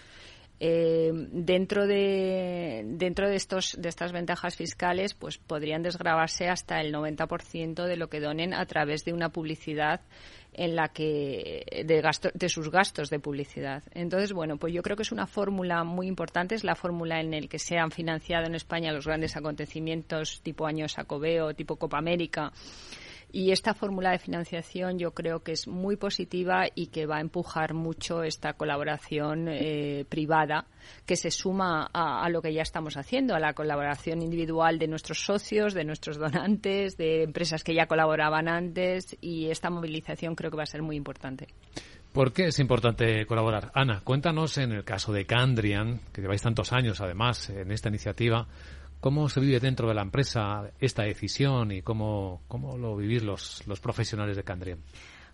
Eh, 0.59 1.11
dentro 1.31 1.87
de 1.87 2.83
dentro 2.85 3.27
de 3.27 3.35
estos 3.35 3.75
de 3.77 3.89
estas 3.89 4.11
ventajas 4.11 4.55
fiscales 4.55 5.13
pues 5.13 5.37
podrían 5.37 5.81
desgravarse 5.81 6.47
hasta 6.47 6.79
el 6.79 6.93
90% 6.93 7.85
de 7.85 7.97
lo 7.97 8.07
que 8.07 8.19
donen 8.19 8.53
a 8.53 8.65
través 8.65 9.03
de 9.03 9.13
una 9.13 9.29
publicidad 9.29 10.01
en 10.53 10.75
la 10.75 10.89
que 10.89 11.83
de 11.85 12.01
gasto, 12.01 12.29
de 12.33 12.47
sus 12.47 12.69
gastos 12.69 13.09
de 13.09 13.19
publicidad. 13.19 13.83
Entonces, 13.91 14.33
bueno, 14.33 14.57
pues 14.57 14.71
yo 14.71 14.83
creo 14.83 14.95
que 14.95 15.01
es 15.01 15.11
una 15.11 15.25
fórmula 15.25 15.83
muy 15.83 16.07
importante, 16.07 16.53
es 16.53 16.63
la 16.63 16.75
fórmula 16.75 17.19
en 17.19 17.31
la 17.31 17.47
que 17.47 17.57
se 17.57 17.77
han 17.77 17.89
financiado 17.89 18.45
en 18.45 18.53
España 18.55 18.93
los 18.93 19.07
grandes 19.07 19.35
acontecimientos 19.35 20.41
tipo 20.43 20.67
Año 20.67 20.87
Sacobeo, 20.87 21.55
tipo 21.55 21.77
Copa 21.77 21.97
América 21.97 22.53
y 23.33 23.51
esta 23.51 23.73
fórmula 23.73 24.11
de 24.11 24.19
financiación 24.19 24.99
yo 24.99 25.11
creo 25.11 25.41
que 25.41 25.53
es 25.53 25.67
muy 25.67 25.95
positiva 25.95 26.67
y 26.75 26.87
que 26.87 27.07
va 27.07 27.17
a 27.17 27.21
empujar 27.21 27.73
mucho 27.73 28.21
esta 28.21 28.53
colaboración 28.53 29.47
eh, 29.49 30.05
privada 30.07 30.67
que 31.07 31.15
se 31.15 31.31
suma 31.31 31.89
a, 31.91 32.29
lo 32.29 32.43
que 32.43 32.53
ya 32.53 32.61
estamos 32.61 32.95
haciendo, 32.95 33.33
a 33.33 33.39
la 33.39 33.53
colaboración 33.53 34.21
individual 34.21 34.77
de 34.77 34.87
nuestros 34.87 35.25
socios, 35.25 35.73
de 35.73 35.83
nuestros 35.83 36.17
donantes, 36.19 36.95
de 36.95 37.23
empresas 37.23 37.63
que 37.63 37.73
ya 37.73 37.87
colaboraban 37.87 38.47
antes 38.47 39.17
y 39.19 39.49
esta 39.49 39.71
movilización 39.71 40.35
creo 40.35 40.51
que 40.51 40.57
va 40.57 40.63
a 40.63 40.67
ser 40.67 40.83
muy 40.83 40.95
importante. 40.95 41.47
¿Por 42.11 42.31
qué 42.31 42.45
es 42.45 42.59
importante 42.59 43.25
colaborar? 43.25 43.71
Ana, 43.73 44.01
cuéntanos 44.03 44.59
en 44.59 44.73
el 44.73 44.83
caso 44.83 45.11
de 45.11 45.25
Candrian, 45.25 46.01
que 46.13 46.21
lleváis 46.21 46.43
tantos 46.43 46.71
años 46.71 47.01
además 47.01 47.49
en 47.49 47.71
esta 47.71 47.89
iniciativa, 47.89 48.47
¿Cómo 49.03 49.27
se 49.27 49.41
vive 49.41 49.59
dentro 49.59 49.89
de 49.89 49.93
la 49.93 50.01
empresa 50.01 50.71
esta 50.79 51.03
decisión 51.03 51.73
y 51.73 51.81
cómo, 51.81 52.41
cómo 52.47 52.77
lo 52.77 52.95
vivís 52.95 53.21
los, 53.21 53.61
los 53.67 53.81
profesionales 53.81 54.37
de 54.37 54.43
Candrian? 54.45 54.79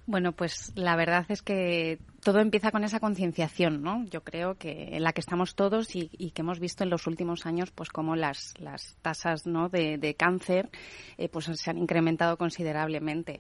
Bueno, 0.08 0.32
pues 0.32 0.72
la 0.74 0.96
verdad 0.96 1.28
es 1.30 1.44
que 1.44 2.00
todo 2.24 2.40
empieza 2.40 2.72
con 2.72 2.84
esa 2.84 3.00
concienciación, 3.00 3.84
¿no? 3.84 4.06
Yo 4.06 4.24
creo 4.24 4.56
que 4.56 4.96
en 4.96 5.04
la 5.04 5.14
que 5.14 5.22
estamos 5.22 5.54
todos 5.54 5.96
y, 5.96 6.08
que 6.32 6.42
hemos 6.42 6.60
visto 6.60 6.84
en 6.84 6.90
los 6.90 7.06
últimos 7.06 7.46
años, 7.46 7.70
pues 7.70 7.90
cómo 7.90 8.16
las, 8.16 8.56
las 8.60 8.96
tasas 9.04 9.46
¿no? 9.46 9.70
de, 9.70 10.16
cáncer 10.18 10.72
eh, 11.20 11.30
pues 11.30 11.46
se 11.46 11.70
han 11.70 11.78
incrementado 11.78 12.38
considerablemente. 12.38 13.40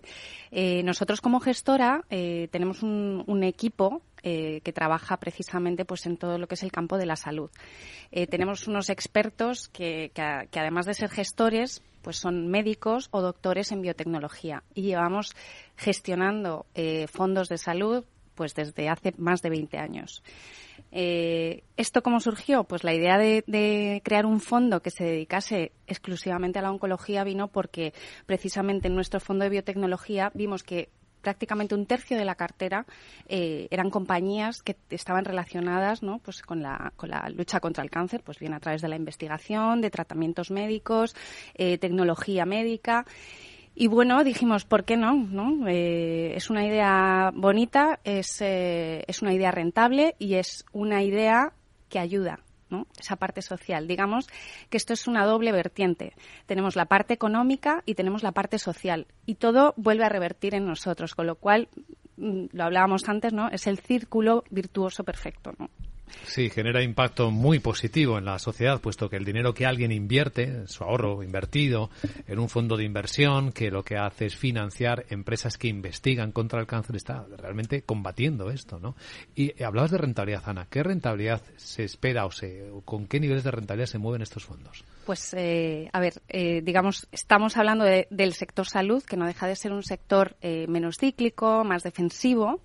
Eh, 0.52 0.84
nosotros 0.84 1.22
como 1.22 1.40
gestora 1.40 2.04
eh, 2.12 2.50
tenemos 2.52 2.84
un 2.84 3.44
equipo 3.44 4.04
que 4.22 4.74
trabaja 4.74 5.18
precisamente 5.18 5.86
pues 5.86 6.06
en 6.06 6.18
todo 6.18 6.38
lo 6.38 6.48
que 6.48 6.56
es 6.56 6.64
el 6.64 6.72
campo 6.72 6.98
de 6.98 7.06
la 7.06 7.16
salud. 7.16 7.50
tenemos 8.30 8.68
unos 8.68 8.90
expertos 8.90 9.70
que, 9.70 10.12
que, 10.14 10.60
además 10.60 10.86
de 10.86 10.94
ser 10.94 11.10
gestores, 11.10 11.82
pues 12.02 12.18
son 12.18 12.48
médicos 12.48 13.08
o 13.12 13.22
doctores 13.22 13.72
en 13.72 13.82
biotecnología 13.82 14.64
y 14.74 14.84
llevamos 14.84 15.36
gestionando 15.78 16.66
fondos 17.08 17.50
de 17.50 17.58
salud 17.58 18.06
pues 18.40 18.56
desde 18.56 18.88
hace 18.88 19.14
más 19.18 19.42
de 19.42 19.50
20 19.50 19.78
años. 19.78 20.24
Eh, 20.94 21.64
¿Esto 21.76 22.02
cómo 22.02 22.22
surgió? 22.22 22.64
Pues 22.64 22.86
la 22.86 22.94
idea 22.94 23.18
de, 23.18 24.02
crear 24.02 24.26
un 24.26 24.40
fondo 24.40 24.82
que 24.82 24.92
se 24.92 25.04
dedicase 25.04 25.74
exclusivamente 25.88 26.58
a 26.58 26.62
la 26.62 26.72
oncología 26.72 27.26
vino 27.26 27.50
porque 27.50 27.94
precisamente 28.26 28.88
en 28.88 28.96
nuestro 28.96 29.20
fondo 29.20 29.44
de 29.44 29.50
biotecnología 29.50 30.32
vimos 30.34 30.64
que 30.64 30.88
prácticamente 31.22 31.76
un 31.76 31.86
tercio 31.86 32.18
de 32.18 32.26
la 32.26 32.36
cartera 32.36 32.86
eh, 33.28 33.68
eran 33.72 33.90
compañías 33.90 34.62
que 34.62 34.76
estaban 34.90 35.26
relacionadas 35.26 36.04
¿no? 36.04 36.20
pues 36.20 36.42
con 36.42 36.62
la, 36.62 36.94
con 36.96 37.10
la 37.10 37.30
lucha 37.30 37.60
contra 37.60 37.84
el 37.84 37.90
cáncer, 37.90 38.22
pues 38.24 38.40
bien 38.40 38.54
a 38.54 38.60
través 38.60 38.82
de 38.82 38.88
la 38.88 38.96
investigación, 38.96 39.82
de 39.82 39.90
tratamientos 39.90 40.52
médicos, 40.52 41.16
eh, 41.56 41.78
tecnología 41.78 42.46
médica. 42.46 43.06
Y 43.76 43.88
bueno, 43.88 44.24
dijimos, 44.24 44.66
¿por 44.66 44.84
qué 44.84 44.98
no? 44.98 45.14
¿No? 45.14 45.68
Eh, 45.68 46.34
es 46.36 46.50
una 46.50 46.66
idea 46.66 47.32
bonita, 47.34 48.00
es, 48.04 48.42
eh, 48.42 49.04
es 49.08 49.22
una 49.22 49.34
idea 49.34 49.52
rentable 49.52 50.16
y 50.20 50.36
es 50.36 50.66
una 50.74 51.02
idea 51.02 51.54
que 51.88 52.00
ayuda, 52.00 52.40
esa 53.00 53.16
parte 53.16 53.42
social. 53.42 53.88
Digamos 53.88 54.28
que 54.70 54.78
esto 54.78 54.94
es 54.94 55.08
una 55.08 55.26
doble 55.26 55.52
vertiente. 55.52 56.14
Tenemos 56.46 56.76
la 56.76 56.86
parte 56.86 57.14
económica 57.14 57.84
y 57.86 57.96
tenemos 57.96 58.24
la 58.24 58.32
parte 58.32 58.60
social. 58.60 59.08
Y 59.26 59.36
todo 59.36 59.74
vuelve 59.78 60.06
a 60.06 60.10
revertir 60.10 60.56
en 60.56 60.66
nosotros, 60.66 61.16
con 61.16 61.28
lo 61.28 61.36
cual, 61.36 61.70
mm, 62.18 62.46
lo 62.52 62.64
hablábamos 62.64 63.08
antes, 63.10 63.34
¿no? 63.34 63.50
es 63.50 63.68
el 63.68 63.80
círculo 63.80 64.44
virtuoso 64.50 65.04
perfecto. 65.04 65.54
¿no? 65.58 65.70
Sí, 66.26 66.50
genera 66.50 66.82
impacto 66.84 67.32
muy 67.32 67.60
positivo 67.60 68.18
en 68.18 68.26
la 68.26 68.40
sociedad, 68.40 68.82
puesto 68.82 69.10
que 69.10 69.18
el 69.18 69.26
dinero 69.26 69.54
que 69.54 69.66
alguien 69.66 69.92
invierte, 69.92 70.68
su 70.68 70.84
ahorro 70.84 71.24
invertido 71.24 71.90
en 72.28 72.40
un 72.40 72.50
fondo 72.50 72.78
de 72.78 72.84
inversión, 72.84 73.52
que 73.52 73.72
lo 73.72 73.84
que 73.84 73.98
hace 73.98 74.28
es 74.28 74.36
financiar 74.36 75.06
empresas 75.10 75.58
que 75.58 75.68
investigan 75.68 76.32
contra 76.32 76.60
el 76.60 76.68
cáncer, 76.68 76.96
está 76.96 77.26
realmente 77.38 77.82
combatiendo 77.84 78.50
esto, 78.52 78.80
¿no? 78.80 78.96
Y 79.36 79.62
hablabas 79.64 79.92
de 79.92 79.98
rentabilidad, 79.98 80.44
Ana. 80.46 80.68
¿Qué 80.70 80.84
rentabilidad 80.84 81.42
se 81.58 81.84
espera 81.84 82.26
o, 82.26 82.32
se, 82.32 82.70
con 82.86 83.08
qué 83.08 83.20
niveles 83.20 83.44
de 83.44 83.52
rentabilidad 83.52 83.88
se 83.88 83.98
mueven 83.98 84.22
estos 84.22 84.46
fondos? 84.46 84.84
Pues, 85.06 85.34
eh, 85.34 85.90
a 85.92 86.00
ver, 86.00 86.22
eh, 86.28 86.62
digamos, 86.64 87.08
estamos 87.12 87.58
hablando 87.58 87.84
del 87.84 88.34
sector 88.34 88.68
salud, 88.68 89.04
que 89.04 89.18
no 89.18 89.26
deja 89.26 89.48
de 89.48 89.56
ser 89.56 89.72
un 89.72 89.84
sector 89.84 90.36
eh, 90.42 90.68
menos 90.68 90.98
cíclico, 90.98 91.64
más 91.64 91.84
defensivo, 91.84 92.62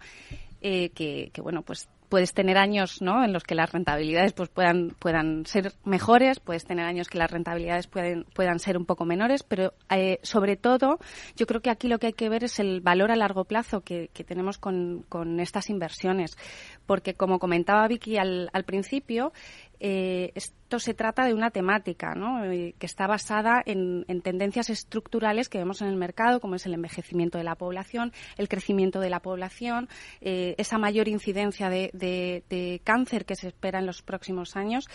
que, 0.61 1.31
que, 1.31 1.41
bueno, 1.43 1.61
pues 1.61 1.89
puedes 2.15 2.33
tener 2.33 2.59
años 2.59 3.03
¿no? 3.03 3.25
en 3.25 3.33
los 3.33 3.43
que 3.43 3.57
las 3.57 3.73
rentabilidades 3.73 4.35
pues 4.35 4.49
puedan, 4.49 4.91
puedan 5.01 5.47
ser 5.47 5.73
mejores, 5.83 6.39
puedes 6.39 6.65
tener 6.65 6.87
años 6.87 7.09
que 7.09 7.19
las 7.19 7.29
rentabilidades 7.29 7.89
pueden, 7.89 8.23
puedan 8.35 8.61
ser 8.61 8.77
un 8.77 8.87
poco 8.87 9.05
menores, 9.05 9.43
pero 9.43 9.75
eh, 9.91 10.21
sobre 10.23 10.55
todo 10.55 11.01
yo 11.35 11.47
creo 11.47 11.61
que 11.61 11.71
aquí 11.71 11.89
lo 11.89 11.99
que 11.99 12.07
hay 12.07 12.13
que 12.13 12.29
ver 12.29 12.45
es 12.45 12.61
el 12.61 12.81
valor 12.83 13.11
a 13.11 13.17
largo 13.17 13.47
plazo 13.47 13.81
que, 13.81 14.11
tenemos 14.29 14.59
con, 14.59 15.05
con, 15.09 15.41
estas 15.41 15.69
inversiones. 15.71 16.39
Porque 16.87 17.15
como 17.15 17.41
comentaba 17.41 17.89
Vicky 17.89 18.17
al, 18.17 18.49
al 18.53 18.63
principio, 18.63 19.33
eh, 19.87 20.33
esto 20.35 20.79
se 20.79 20.95
trata 20.95 21.27
de 21.27 21.35
una 21.35 21.51
temática 21.51 22.15
¿no? 22.15 22.43
Eh, 22.43 22.75
que 22.79 22.87
está 22.87 23.07
basada 23.07 23.63
en, 23.67 24.07
tendencias 24.23 24.71
estructurales 24.71 25.51
que 25.51 25.59
vemos 25.59 25.83
en 25.83 25.89
el 25.89 25.97
mercado, 25.97 26.41
como 26.41 26.55
es 26.55 26.65
el 26.65 26.73
envejecimiento 26.73 27.37
de 27.37 27.45
la 27.45 27.55
población, 27.55 28.11
el 28.39 28.49
crecimiento 28.49 28.99
de 28.99 29.11
la 29.11 29.21
población, 29.21 29.91
eh, 30.23 30.55
esa 30.57 30.79
mayor 30.79 31.07
incidencia 31.09 31.69
de, 31.69 32.81
cáncer 32.83 33.27
que 33.27 33.37
se 33.37 33.49
espera 33.49 33.79
en 33.79 33.85
los 33.85 34.01
próximos 34.01 34.57
años. 34.57 34.89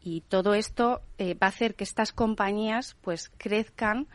Y 0.00 0.22
todo 0.22 0.54
esto 0.54 1.02
va 1.20 1.46
a 1.46 1.50
hacer 1.50 1.74
que 1.74 1.84
estas 1.84 2.12
compañías 2.12 2.96
pues 3.02 3.28
crezcan 3.36 4.08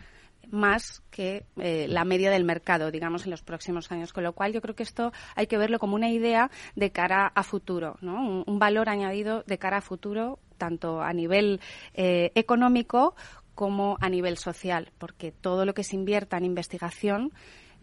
más 0.52 1.02
que 1.12 1.46
eh, 1.58 1.88
la 1.90 2.06
media 2.06 2.32
del 2.32 2.44
mercado, 2.44 2.92
digamos, 2.92 3.26
en 3.26 3.32
los 3.32 3.42
próximos 3.42 3.92
años. 3.92 4.14
Con 4.14 4.24
lo 4.24 4.34
cual, 4.34 4.54
yo 4.54 4.62
creo 4.62 4.76
que 4.76 4.84
esto 4.84 5.12
hay 5.36 5.48
que 5.48 5.58
verlo 5.58 5.80
como 5.80 5.96
una 5.96 6.10
idea 6.10 6.52
de 6.76 6.92
cara 6.92 7.32
a 7.34 7.44
futuro, 7.44 7.98
¿no? 8.02 8.44
un, 8.46 8.60
valor 8.60 8.90
añadido 8.90 9.44
de 9.46 9.58
cara 9.58 9.78
a 9.78 9.82
futuro, 9.82 10.40
tanto 10.58 11.02
a 11.02 11.14
nivel 11.14 11.60
eh, 11.94 12.32
económico 12.36 13.16
como 13.54 13.98
a 14.02 14.10
nivel 14.10 14.38
social, 14.38 14.92
porque 14.98 15.32
todo 15.32 15.66
lo 15.66 15.74
que 15.74 15.84
se 15.84 15.96
invierta 15.96 16.38
en 16.38 16.46
investigación 16.46 17.32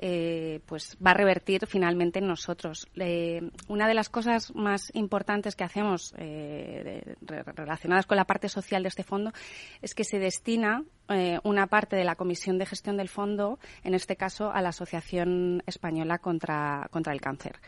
eh, 0.04 0.60
pues 0.66 0.96
va 1.04 1.12
a 1.12 1.14
revertir 1.14 1.66
finalmente 1.66 2.18
en 2.18 2.26
nosotros. 2.26 2.88
una 3.68 3.86
de 3.86 3.94
las 3.94 4.08
cosas 4.08 4.52
más 4.54 4.90
importantes 4.94 5.54
que 5.54 5.64
hacemos 5.64 6.12
relacionadas 7.54 8.06
con 8.06 8.16
la 8.16 8.24
parte 8.24 8.48
social 8.48 8.82
de 8.82 8.88
este 8.88 9.04
fondo 9.04 9.32
es 9.80 9.94
que 9.94 10.04
se 10.04 10.18
destina 10.18 10.82
eh, 11.08 11.38
una 11.42 11.66
parte 11.66 11.96
de 11.96 12.04
la 12.04 12.14
Comisión 12.14 12.58
de 12.58 12.66
Gestión 12.66 12.96
del 12.96 13.08
Fondo, 13.08 13.58
en 13.82 13.94
este 13.94 14.16
caso 14.16 14.50
a 14.52 14.62
la 14.62 14.70
Asociación 14.70 15.62
Española 15.66 16.18
contra, 16.18 16.88
contra 16.90 17.12
el 17.12 17.20
Cáncer. 17.20 17.60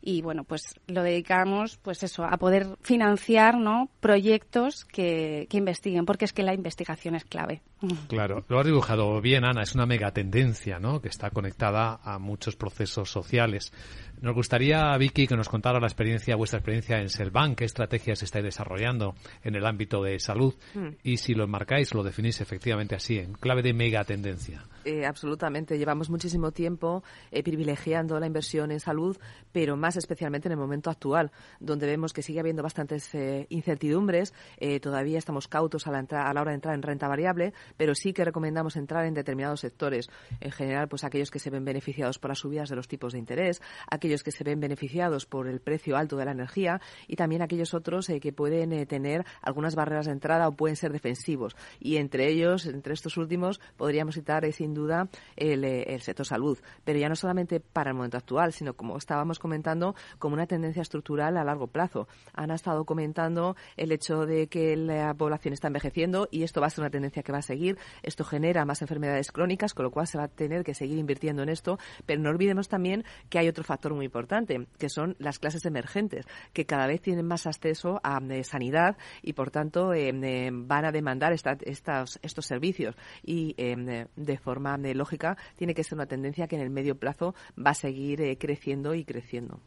Y 0.00 0.22
bueno, 0.22 0.44
pues 0.44 0.62
lo 0.86 1.02
dedicamos 1.02 1.78
pues 1.78 2.02
eso, 2.02 2.24
a 2.24 2.36
poder 2.36 2.66
financiar 2.82 3.58
¿no? 3.58 3.90
proyectos 4.00 4.84
que, 4.84 5.46
que 5.50 5.58
investiguen, 5.58 6.06
porque 6.06 6.24
es 6.24 6.32
que 6.32 6.42
la 6.42 6.54
investigación 6.54 7.16
es 7.16 7.24
clave. 7.24 7.62
Claro, 8.08 8.44
lo 8.48 8.58
has 8.58 8.64
dibujado 8.66 9.20
bien, 9.20 9.44
Ana, 9.44 9.62
es 9.62 9.74
una 9.74 9.84
megatendencia 9.84 10.78
¿no? 10.78 11.02
que 11.02 11.08
está 11.08 11.30
conectada 11.30 12.00
a 12.02 12.18
muchos 12.18 12.56
procesos 12.56 13.10
sociales. 13.10 13.72
Nos 14.20 14.34
gustaría, 14.34 14.96
Vicky, 14.96 15.26
que 15.26 15.36
nos 15.36 15.48
contara 15.48 15.78
la 15.78 15.86
experiencia, 15.86 16.36
vuestra 16.36 16.58
experiencia 16.58 16.98
en 17.00 17.10
Selvan, 17.10 17.54
qué 17.54 17.64
estrategias 17.64 18.22
estáis 18.22 18.44
desarrollando 18.44 19.14
en 19.44 19.54
el 19.54 19.66
ámbito 19.66 20.02
de 20.02 20.18
salud 20.18 20.54
mm. 20.74 20.88
y 21.02 21.18
si 21.18 21.34
lo 21.34 21.44
enmarcáis, 21.44 21.94
lo 21.94 22.02
definís 22.02 22.40
efectivamente 22.40 22.94
así, 22.94 23.18
en 23.18 23.34
clave 23.34 23.62
de 23.62 23.74
mega 23.74 24.04
tendencia. 24.04 24.64
Eh, 24.86 25.04
absolutamente. 25.04 25.78
Llevamos 25.78 26.08
muchísimo 26.10 26.52
tiempo 26.52 27.02
eh, 27.30 27.42
privilegiando 27.42 28.18
la 28.18 28.26
inversión 28.26 28.70
en 28.70 28.80
salud, 28.80 29.18
pero 29.52 29.76
más 29.76 29.96
especialmente 29.96 30.48
en 30.48 30.52
el 30.52 30.58
momento 30.58 30.90
actual, 30.90 31.30
donde 31.60 31.86
vemos 31.86 32.12
que 32.12 32.22
sigue 32.22 32.40
habiendo 32.40 32.62
bastantes 32.62 33.14
eh, 33.14 33.46
incertidumbres. 33.50 34.32
todavía 34.80 35.18
estamos 35.18 35.48
cautos 35.48 35.86
a 35.86 35.90
la, 35.90 35.98
a 35.98 36.32
la 36.32 36.40
hora 36.40 36.52
de 36.52 36.54
entrar 36.54 36.74
en 36.74 36.82
renta 36.82 37.08
variable, 37.08 37.52
pero 37.76 37.94
sí 37.94 38.12
que 38.12 38.24
recomendamos 38.24 38.76
entrar 38.76 39.04
en 39.06 39.14
determinados 39.14 39.60
sectores. 39.60 40.08
En 40.40 40.52
general, 40.52 40.88
pues 40.88 41.04
aquellos 41.04 41.30
que 41.30 41.38
se 41.38 41.50
ven 41.50 41.64
beneficiados 41.64 42.18
por 42.18 42.30
las 42.30 42.38
subidas 42.38 42.70
de 42.70 42.76
los 42.76 42.88
tipos 42.88 43.12
de 43.12 43.18
interés, 43.18 43.60
aquellos 43.90 44.05
que 44.22 44.30
se 44.30 44.44
ven 44.44 44.60
beneficiados 44.60 45.26
por 45.26 45.48
el 45.48 45.60
precio 45.60 45.96
alto 45.96 46.16
de 46.16 46.24
la 46.24 46.32
energía 46.32 46.80
y 47.06 47.16
también 47.16 47.42
aquellos 47.42 47.74
otros 47.74 48.06
que 48.20 48.32
pueden 48.32 48.86
tener 48.86 49.24
algunas 49.42 49.74
barreras 49.74 50.06
de 50.06 50.12
entrada 50.12 50.48
o 50.48 50.52
pueden 50.52 50.76
ser 50.76 50.92
defensivos. 50.92 51.56
Y 51.80 51.96
entre 51.96 52.28
ellos, 52.28 52.66
entre 52.66 52.94
estos 52.94 53.16
últimos, 53.16 53.60
podríamos 53.76 54.14
citar 54.14 54.36
sin 54.52 54.74
duda 54.74 55.08
eh, 55.36 55.84
el, 55.88 56.00
sector 56.00 56.26
salud, 56.26 56.58
pero 56.84 56.98
ya 56.98 57.08
no 57.08 57.16
solamente 57.16 57.60
para 57.60 57.90
el 57.90 57.96
momento 57.96 58.16
actual, 58.16 58.52
sino 58.52 58.74
como 58.74 58.96
estábamos 58.96 59.38
comentando, 59.38 59.94
como 60.18 60.34
una 60.34 60.46
tendencia 60.46 60.82
estructural 60.82 61.36
a 61.36 61.44
largo 61.44 61.66
plazo. 61.66 62.08
Han 62.34 62.50
estado 62.50 62.84
comentando 62.84 63.56
el 63.76 63.92
hecho 63.92 64.26
de 64.26 64.48
que 64.48 64.76
la 64.76 65.14
población 65.14 65.54
está 65.54 65.68
envejeciendo 65.68 66.28
y 66.30 66.42
esto 66.42 66.60
va 66.60 66.68
a 66.68 66.70
ser 66.70 66.82
una 66.82 66.90
tendencia 66.90 67.22
que 67.22 67.32
va 67.32 67.38
a 67.38 67.42
seguir. 67.42 67.78
Esto 68.02 68.24
genera 68.24 68.64
más 68.64 68.82
enfermedades 68.82 69.32
crónicas, 69.32 69.74
con 69.74 69.84
lo 69.84 69.90
cual 69.90 70.06
se 70.06 70.18
va 70.18 70.24
a 70.24 70.28
tener 70.28 70.64
que 70.64 70.74
seguir 70.74 70.98
invirtiendo 70.98 71.42
en 71.42 71.48
esto, 71.48 71.78
pero 72.04 72.20
no 72.20 72.30
olvidemos 72.30 72.68
también 72.68 73.04
que 73.28 73.38
hay 73.38 73.48
otro 73.48 73.64
factor 73.64 73.92
muy 73.96 74.06
importante, 74.06 74.66
que 74.78 74.88
son 74.88 75.16
las 75.18 75.38
clases 75.38 75.64
emergentes, 75.66 76.26
que 76.52 76.66
cada 76.66 76.86
vez 76.86 77.00
tienen 77.00 77.26
más 77.26 77.46
acceso 77.46 78.00
a 78.02 78.20
eh, 78.30 78.44
sanidad 78.44 78.96
y, 79.22 79.32
por 79.32 79.50
tanto, 79.50 79.92
eh, 79.92 80.12
van 80.52 80.84
a 80.84 80.92
demandar 80.92 81.32
estos, 81.32 82.18
estos 82.22 82.46
servicios 82.46 82.94
y 83.22 83.54
de 83.56 84.38
forma 84.38 84.76
lógica, 84.94 85.36
tiene 85.56 85.74
que 85.74 85.84
ser 85.84 85.94
una 85.94 86.06
tendencia 86.06 86.46
que 86.46 86.56
en 86.56 86.62
el 86.62 86.70
medio 86.70 86.96
plazo 86.96 87.34
va 87.58 87.70
a 87.70 87.74
seguir 87.74 88.20
eh, 88.20 88.36
creciendo 88.38 88.94
y 88.94 89.04
creciendo. 89.04 89.60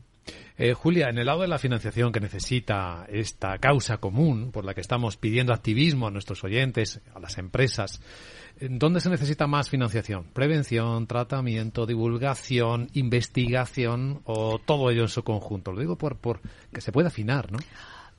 Eh, 0.61 0.73
Julia, 0.73 1.07
en 1.07 1.17
el 1.17 1.25
lado 1.25 1.43
de 1.43 1.47
la 1.47 1.57
financiación 1.57 2.11
que 2.11 2.19
necesita 2.19 3.05
esta 3.07 3.57
causa 3.59 3.99
común 3.99 4.51
por 4.51 4.65
la 4.65 4.73
que 4.73 4.81
estamos 4.81 5.15
pidiendo 5.15 5.53
activismo 5.53 6.05
a 6.05 6.11
nuestros 6.11 6.43
oyentes, 6.43 6.99
a 7.15 7.19
las 7.21 7.37
empresas, 7.37 8.01
¿dónde 8.59 8.99
se 8.99 9.09
necesita 9.09 9.47
más 9.47 9.69
financiación? 9.69 10.25
¿Prevención, 10.33 11.07
tratamiento, 11.07 11.85
divulgación, 11.85 12.89
investigación 12.91 14.19
o 14.25 14.59
todo 14.59 14.89
ello 14.89 15.03
en 15.03 15.07
su 15.07 15.23
conjunto? 15.23 15.71
Lo 15.71 15.79
digo 15.79 15.97
por, 15.97 16.17
por 16.17 16.41
que 16.73 16.81
se 16.81 16.91
pueda 16.91 17.07
afinar, 17.07 17.49
¿no? 17.53 17.59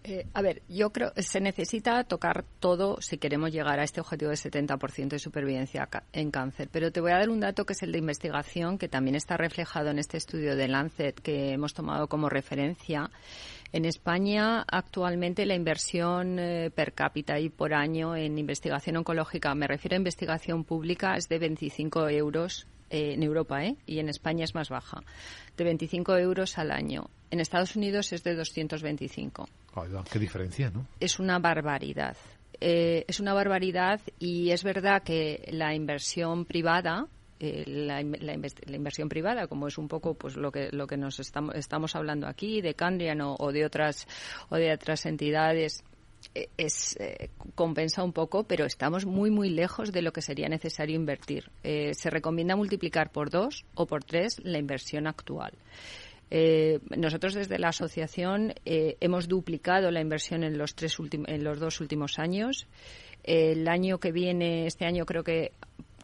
Eh, 0.03 0.27
a 0.33 0.41
ver, 0.41 0.63
yo 0.67 0.91
creo 0.91 1.13
que 1.13 1.23
se 1.23 1.41
necesita 1.41 2.03
tocar 2.05 2.45
todo 2.59 3.01
si 3.03 3.19
queremos 3.19 3.53
llegar 3.53 3.79
a 3.81 3.85
este 3.85 4.01
objetivo 4.01 4.31
de 4.31 4.37
70% 4.37 5.09
de 5.09 5.19
supervivencia 5.19 5.89
en 6.13 6.31
cáncer. 6.31 6.69
Pero 6.73 6.91
te 6.91 7.01
voy 7.01 7.13
a 7.13 7.19
dar 7.19 7.29
un 7.29 7.41
dato 7.41 7.67
que 7.67 7.75
es 7.75 7.83
el 7.83 7.93
de 7.93 7.99
investigación, 7.99 8.79
que 8.79 8.89
también 8.89 9.15
está 9.15 9.37
reflejado 9.37 9.91
en 9.91 9.99
este 9.99 10.17
estudio 10.17 10.57
de 10.57 10.69
Lancet 10.69 11.21
que 11.21 11.53
hemos 11.53 11.75
tomado 11.75 12.09
como 12.09 12.31
referencia. 12.31 13.11
En 13.73 13.85
España, 13.85 14.65
actualmente, 14.67 15.45
la 15.45 15.55
inversión 15.55 16.39
eh, 16.39 16.71
per 16.75 16.95
cápita 16.95 17.39
y 17.39 17.51
por 17.51 17.75
año 17.75 18.17
en 18.17 18.39
investigación 18.39 18.97
oncológica, 18.97 19.55
me 19.55 19.67
refiero 19.67 19.97
a 19.97 19.99
investigación 19.99 20.65
pública, 20.65 21.15
es 21.17 21.29
de 21.29 21.39
25 21.39 22.09
euros 22.09 22.67
eh, 22.91 23.15
en 23.15 23.23
Europa, 23.23 23.65
¿eh? 23.65 23.77
y 23.87 23.99
en 23.99 24.09
España 24.09 24.45
es 24.45 24.55
más 24.55 24.69
baja, 24.69 25.01
de 25.57 25.65
25 25.65 26.17
euros 26.17 26.59
al 26.59 26.71
año. 26.71 27.09
En 27.31 27.41
Estados 27.41 27.77
Unidos 27.77 28.13
es 28.13 28.25
de 28.25 28.35
225. 28.35 29.49
qué 30.11 30.19
diferencia, 30.19 30.71
¿no? 30.71 30.87
Es 30.99 31.19
una 31.19 31.39
barbaridad. 31.39 32.17
Eh, 32.61 33.05
es 33.09 33.21
una 33.21 33.33
barbaridad 33.33 34.01
y 34.19 34.51
es 34.51 34.65
verdad 34.65 35.03
que 35.03 35.49
la 35.53 35.75
inversión 35.75 36.45
privada 36.45 37.07
eh, 37.43 37.65
la, 37.67 38.03
inversión 38.03 39.09
privada, 39.09 39.47
como 39.47 39.67
es 39.67 39.79
un 39.79 39.89
poco 39.89 40.13
pues 40.13 40.37
lo 40.37 40.53
que 40.53 40.69
lo 40.73 40.87
que 40.87 40.99
nos 40.99 41.21
estamos, 41.21 41.55
estamos 41.55 41.97
hablando 41.97 42.27
aquí 42.27 42.61
de 42.61 42.75
Candrian 42.75 43.23
o, 43.23 43.51
de 43.51 43.65
otras 43.65 44.07
o 44.51 44.57
de 44.57 44.71
otras 44.71 45.07
entidades 45.07 45.83
eh, 46.35 46.49
es 46.57 46.99
compensa 47.55 48.03
un 48.03 48.13
poco, 48.13 48.45
pero 48.45 48.65
estamos 48.65 49.07
muy 49.07 49.31
muy 49.31 49.51
lejos 49.51 49.93
de 49.93 50.03
lo 50.03 50.13
que 50.13 50.23
sería 50.23 50.49
necesario 50.49 50.97
invertir. 50.97 51.51
se 51.63 52.11
recomienda 52.11 52.57
multiplicar 52.57 53.13
por 53.13 53.31
dos 53.31 53.65
o 53.75 53.87
por 53.87 54.05
tres 54.05 54.41
la 54.45 54.59
inversión 54.59 55.07
actual. 55.07 55.53
Eh, 56.31 56.79
nosotros 56.97 57.35
desde 57.35 57.59
la 57.59 57.69
asociación 57.69 58.55
eh, 58.65 58.97
hemos 59.01 59.27
duplicado 59.27 59.91
la 59.91 60.01
inversión 60.01 60.45
en 60.45 60.59
los, 60.59 60.77
tres 60.77 60.97
en 61.27 61.45
los 61.45 61.59
dos 61.59 61.81
últimos 61.81 62.19
años. 62.19 62.67
el 63.25 63.69
año 63.69 63.99
que 63.99 64.13
viene, 64.13 64.67
este 64.67 64.87
año 64.87 65.05
creo 65.05 65.25
que 65.25 65.53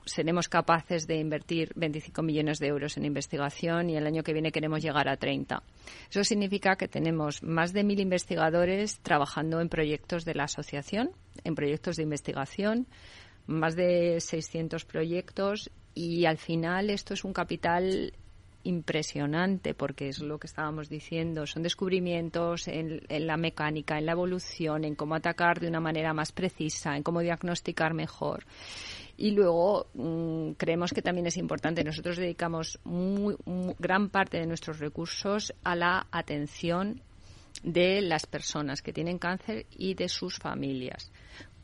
seremos 0.07 0.49
capaces 0.49 1.07
de 1.07 1.17
invertir 1.17 1.73
25 1.75 2.23
millones 2.23 2.59
de 2.59 2.69
euros 2.69 2.97
en 2.97 3.05
investigación 3.05 3.91
y 3.91 3.97
el 3.97 4.07
año 4.07 4.23
que 4.23 4.33
viene 4.33 4.53
queremos 4.53 4.83
llegar 4.83 5.09
a 5.09 5.17
30. 5.17 5.63
Eso 6.09 6.25
significa 6.25 6.77
que 6.77 6.89
tenemos 6.89 7.43
más 7.43 7.73
de 7.73 7.85
mil 7.85 8.01
investigadores 8.01 9.01
trabajando 9.01 9.61
en 9.61 9.69
proyectos 9.69 10.25
de 10.25 10.35
la 10.35 10.45
asociación, 10.45 11.11
en 11.45 11.55
proyectos 11.55 11.97
de 11.97 12.05
investigación, 12.05 12.87
más 13.47 13.77
de 13.77 14.21
600 14.21 14.85
proyectos 14.85 15.71
y 15.95 16.25
al 16.27 16.39
final 16.39 16.91
esto 16.91 17.15
es 17.15 17.25
un 17.25 17.33
capital 17.33 18.13
impresionante 18.67 19.75
porque 19.75 20.09
es 20.09 20.19
lo 20.19 20.39
que 20.39 20.49
estábamos 20.49 20.89
diciendo, 20.89 21.47
son 21.47 21.63
descubrimientos 21.63 22.67
en, 22.69 23.01
la 23.09 23.37
mecánica, 23.37 23.97
en 23.97 24.07
la 24.07 24.13
evolución, 24.13 24.85
en 24.85 24.97
cómo 24.97 25.15
atacar 25.15 25.61
de 25.61 25.69
una 25.69 25.81
manera 25.81 26.13
más 26.13 26.33
precisa, 26.33 26.97
en 26.97 27.03
cómo 27.03 27.21
diagnosticar 27.21 27.95
mejor. 27.95 28.45
Y 29.17 29.31
luego 29.31 29.87
mm, 29.95 30.53
creemos 30.53 30.93
que 30.93 31.03
también 31.03 31.27
es 31.27 31.37
importante, 31.37 31.85
nosotros 31.85 32.17
dedicamos 32.17 32.79
gran 33.79 34.11
parte 34.11 34.39
de 34.39 34.47
nuestros 34.47 34.79
recursos 34.79 35.55
a 35.65 35.75
la 35.75 36.07
atención 36.11 37.01
de 37.63 38.03
las 38.03 38.27
personas 38.27 38.83
que 38.83 38.93
tienen 38.93 39.19
cáncer 39.19 39.67
y 39.71 39.95
de 39.95 40.09
sus 40.09 40.39
familias 40.39 41.11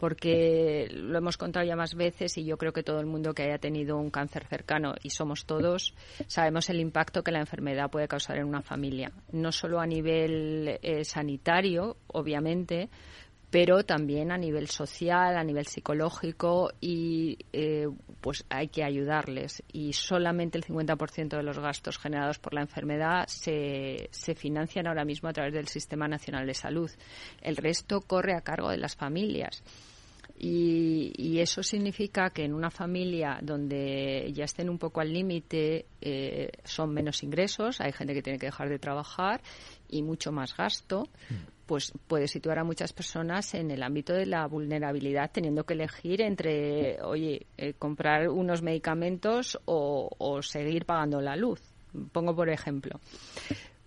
porque 0.02 0.88
lo 0.90 1.16
hemos 1.16 1.36
contado 1.36 1.64
ya 1.64 1.76
más 1.76 1.94
veces 1.94 2.36
y 2.36 2.44
yo 2.44 2.58
creo 2.58 2.72
que 2.72 2.82
todo 2.82 2.98
el 2.98 3.06
mundo 3.06 3.34
que 3.34 3.44
haya 3.44 3.58
tenido 3.58 3.96
un 3.96 4.10
cáncer 4.10 4.44
cercano, 4.48 4.96
y 5.04 5.10
somos 5.10 5.46
todos, 5.46 5.94
sabemos 6.26 6.68
el 6.70 6.80
impacto 6.80 7.22
que 7.22 7.30
la 7.30 7.38
enfermedad 7.38 7.88
puede 7.88 8.08
causar 8.08 8.38
en 8.38 8.46
una 8.46 8.62
familia. 8.62 9.12
No 9.30 9.52
solo 9.52 9.78
a 9.78 9.86
nivel 9.86 10.80
eh, 10.82 11.04
sanitario, 11.04 11.98
obviamente, 12.08 12.88
pero 13.52 13.84
también 13.84 14.32
a 14.32 14.38
nivel 14.38 14.66
social, 14.68 15.36
a 15.36 15.44
nivel 15.44 15.66
psicológico 15.66 16.72
y 16.80 17.36
eh, 17.52 17.86
pues 18.22 18.46
hay 18.48 18.68
que 18.68 18.82
ayudarles. 18.82 19.62
Y 19.70 19.92
solamente 19.92 20.56
el 20.56 20.64
50% 20.64 21.36
de 21.36 21.42
los 21.42 21.58
gastos 21.58 21.98
generados 21.98 22.38
por 22.38 22.54
la 22.54 22.62
enfermedad 22.62 23.26
se, 23.28 24.08
se 24.10 24.34
financian 24.34 24.86
ahora 24.86 25.04
mismo 25.04 25.28
a 25.28 25.34
través 25.34 25.52
del 25.52 25.68
Sistema 25.68 26.08
Nacional 26.08 26.46
de 26.46 26.54
Salud. 26.54 26.90
El 27.42 27.58
resto 27.58 28.00
corre 28.00 28.34
a 28.34 28.40
cargo 28.40 28.70
de 28.70 28.78
las 28.78 28.96
familias. 28.96 29.62
Y, 30.38 31.38
eso 31.38 31.62
significa 31.62 32.30
que 32.30 32.44
en 32.44 32.54
una 32.54 32.70
familia 32.70 33.38
donde 33.42 34.30
ya 34.32 34.44
estén 34.44 34.68
un 34.70 34.78
poco 34.78 35.00
al 35.00 35.12
límite 35.12 35.86
eh, 36.00 36.50
son 36.64 36.92
menos 36.92 37.22
ingresos, 37.22 37.80
hay 37.80 37.92
gente 37.92 38.14
que 38.14 38.22
tiene 38.22 38.38
que 38.38 38.46
dejar 38.46 38.68
de 38.68 38.78
trabajar 38.78 39.40
y 39.88 40.02
mucho 40.02 40.32
más 40.32 40.56
gasto, 40.56 41.08
pues 41.66 41.92
puede 42.06 42.28
situar 42.28 42.58
a 42.58 42.64
muchas 42.64 42.92
personas 42.92 43.54
en 43.54 43.70
el 43.70 43.82
ámbito 43.82 44.12
de 44.12 44.26
la 44.26 44.46
vulnerabilidad, 44.46 45.30
teniendo 45.32 45.64
que 45.64 45.74
elegir 45.74 46.20
entre, 46.22 47.00
oye, 47.02 47.46
eh, 47.56 47.74
comprar 47.78 48.28
unos 48.28 48.62
medicamentos 48.62 49.58
o, 49.64 50.10
o 50.18 50.42
seguir 50.42 50.84
pagando 50.84 51.20
la 51.20 51.36
luz. 51.36 51.60
Pongo 52.12 52.34
por 52.34 52.48
ejemplo. 52.48 52.98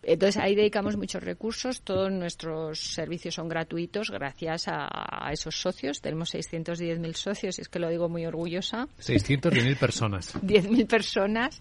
Entonces 0.08 0.42
ahí 0.42 0.54
dedicamos 0.54 0.98
muchos 0.98 1.24
recursos, 1.24 1.82
todos 1.82 2.12
nuestros 2.12 2.80
servicios 2.80 3.34
son 3.34 3.50
gratuitos 3.50 4.12
gracias 4.12 4.66
a, 4.68 5.32
esos 5.32 5.60
socios. 5.60 6.00
Tenemos 6.00 6.36
610.000 6.36 7.14
socios 7.14 7.58
y 7.58 7.62
es 7.62 7.70
que 7.70 7.80
lo 7.80 7.90
digo 7.90 8.08
muy 8.08 8.24
orgullosa. 8.26 8.88
610.000 9.00 9.78
personas. 9.78 10.36
10.000 10.42 10.88
personas 10.88 11.60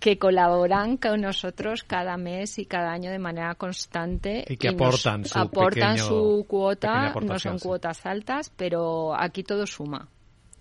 que 0.00 0.18
colaboran 0.18 0.96
con 0.96 1.20
nosotros 1.20 1.82
cada 1.82 2.16
mes 2.16 2.58
y 2.58 2.64
cada 2.64 2.92
año 2.92 3.10
de 3.10 3.18
manera 3.18 3.54
constante. 3.56 4.44
Y 4.48 4.56
que 4.56 4.68
aportan, 4.68 5.26
su, 5.26 5.38
aportan 5.38 5.98
su 5.98 6.46
cuota, 6.48 7.12
no 7.20 7.38
son 7.38 7.58
cuotas 7.58 8.06
altas, 8.06 8.50
pero 8.56 9.14
aquí 9.14 9.42
todo 9.42 9.66
suma. 9.66 10.08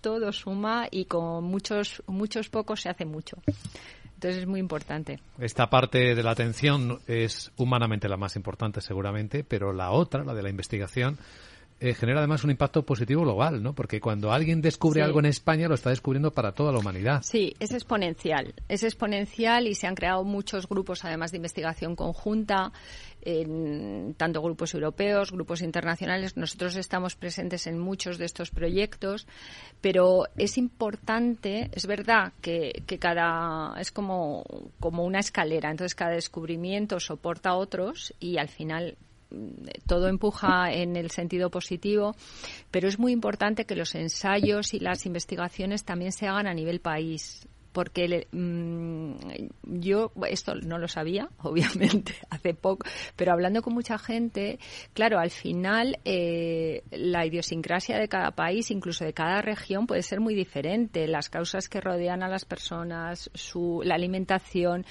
Todo 0.02 0.34
suma 0.34 0.88
y 0.92 1.06
con 1.06 1.46
muchos, 1.46 2.04
muchos 2.08 2.50
pocos 2.50 2.82
se 2.82 2.90
hace 2.90 3.06
mucho. 3.06 3.38
Entonces 4.22 4.42
es 4.44 4.48
muy 4.48 4.60
importante. 4.60 5.20
Esta 5.40 5.68
parte 5.72 6.14
de 6.14 6.22
la 6.22 6.30
atención 6.30 7.00
es 7.08 7.52
humanamente 7.58 8.08
la 8.08 8.18
más 8.18 8.36
importante 8.36 8.80
seguramente, 8.80 9.44
pero 9.44 9.74
la 9.74 9.90
otra, 9.90 10.24
la 10.24 10.36
de 10.36 10.44
la 10.44 10.50
investigación, 10.52 11.18
eh, 11.80 11.96
genera 11.96 12.20
además 12.20 12.44
un 12.44 12.52
impacto 12.52 12.86
positivo 12.86 13.24
global, 13.24 13.64
¿no? 13.64 13.74
Porque 13.74 14.00
cuando 14.00 14.32
alguien 14.32 14.62
descubre 14.62 15.02
algo 15.02 15.18
en 15.18 15.26
España, 15.26 15.68
lo 15.68 15.74
está 15.74 15.90
descubriendo 15.90 16.30
para 16.30 16.52
toda 16.52 16.72
la 16.72 16.78
humanidad. 16.78 17.24
Sí, 17.24 17.56
es 17.60 17.72
exponencial. 17.72 18.54
Es 18.70 18.84
exponencial 18.84 19.66
y 19.66 19.74
se 19.74 19.88
han 19.88 19.96
creado 19.96 20.24
muchos 20.24 20.70
grupos, 20.70 21.04
además 21.04 21.32
de 21.32 21.38
investigación 21.38 21.96
conjunta, 21.96 22.72
en 23.22 24.16
tanto 24.18 24.42
grupos 24.42 24.74
europeos, 24.74 25.32
grupos 25.32 25.62
internacionales. 25.62 26.38
Nosotros 26.38 26.76
estamos 26.76 27.16
presentes 27.16 27.68
en 27.68 27.80
muchos 27.80 28.18
de 28.18 28.26
estos 28.26 28.52
proyectos, 28.52 29.28
pero 29.82 30.26
es 30.38 30.58
importante, 30.58 31.70
es 31.74 31.86
verdad 31.86 32.34
que, 32.42 32.84
que 32.86 33.00
cada 33.00 33.74
es 33.80 33.92
como, 33.92 34.44
como 34.80 35.04
una 35.04 35.20
escalera, 35.20 35.72
entonces 35.72 35.96
cada 35.96 36.12
descubrimiento 36.12 37.00
soporta 37.00 37.56
otros 37.56 38.14
y 38.20 38.38
al 38.38 38.50
final 38.50 38.98
todo 39.88 40.08
empuja 40.08 40.72
en 40.72 40.96
el 40.96 41.12
sentido 41.12 41.50
positivo, 41.50 42.16
pero 42.70 42.88
es 42.88 43.00
muy 43.00 43.12
importante 43.12 43.66
que 43.66 43.76
los 43.76 43.96
ensayos 43.96 44.74
y 44.74 44.80
las 44.80 45.06
investigaciones 45.06 45.84
también 45.84 46.12
se 46.12 46.28
hagan 46.28 46.48
a 46.48 46.54
nivel 46.54 46.82
país 46.82 47.48
porque 47.72 48.28
mm, 48.32 49.14
yo 49.64 50.12
esto 50.28 50.56
no 50.56 50.78
lo 50.78 50.88
sabía, 50.88 51.30
obviamente, 51.44 52.16
hace 52.30 52.54
poco, 52.54 52.86
pero 53.16 53.32
hablando 53.34 53.62
con 53.62 53.74
mucha 53.74 53.98
gente, 53.98 54.60
claro, 54.94 55.20
al 55.20 55.32
final 55.32 56.00
eh, 56.06 56.84
la 56.92 57.26
idiosincrasia 57.26 57.98
de 57.98 58.08
cada 58.08 58.32
país, 58.32 58.72
incluso 58.72 59.06
de 59.06 59.14
cada 59.14 59.42
región, 59.42 59.88
puede 59.88 60.04
ser 60.04 60.20
muy 60.20 60.36
diferente. 60.36 61.08
Las 61.08 61.30
causas 61.30 61.70
que 61.70 61.82
rodean 61.82 62.24
a 62.24 62.28
las 62.28 62.46
personas, 62.46 63.30
su, 63.34 63.82
la 63.84 63.96
alimentación 63.96 64.86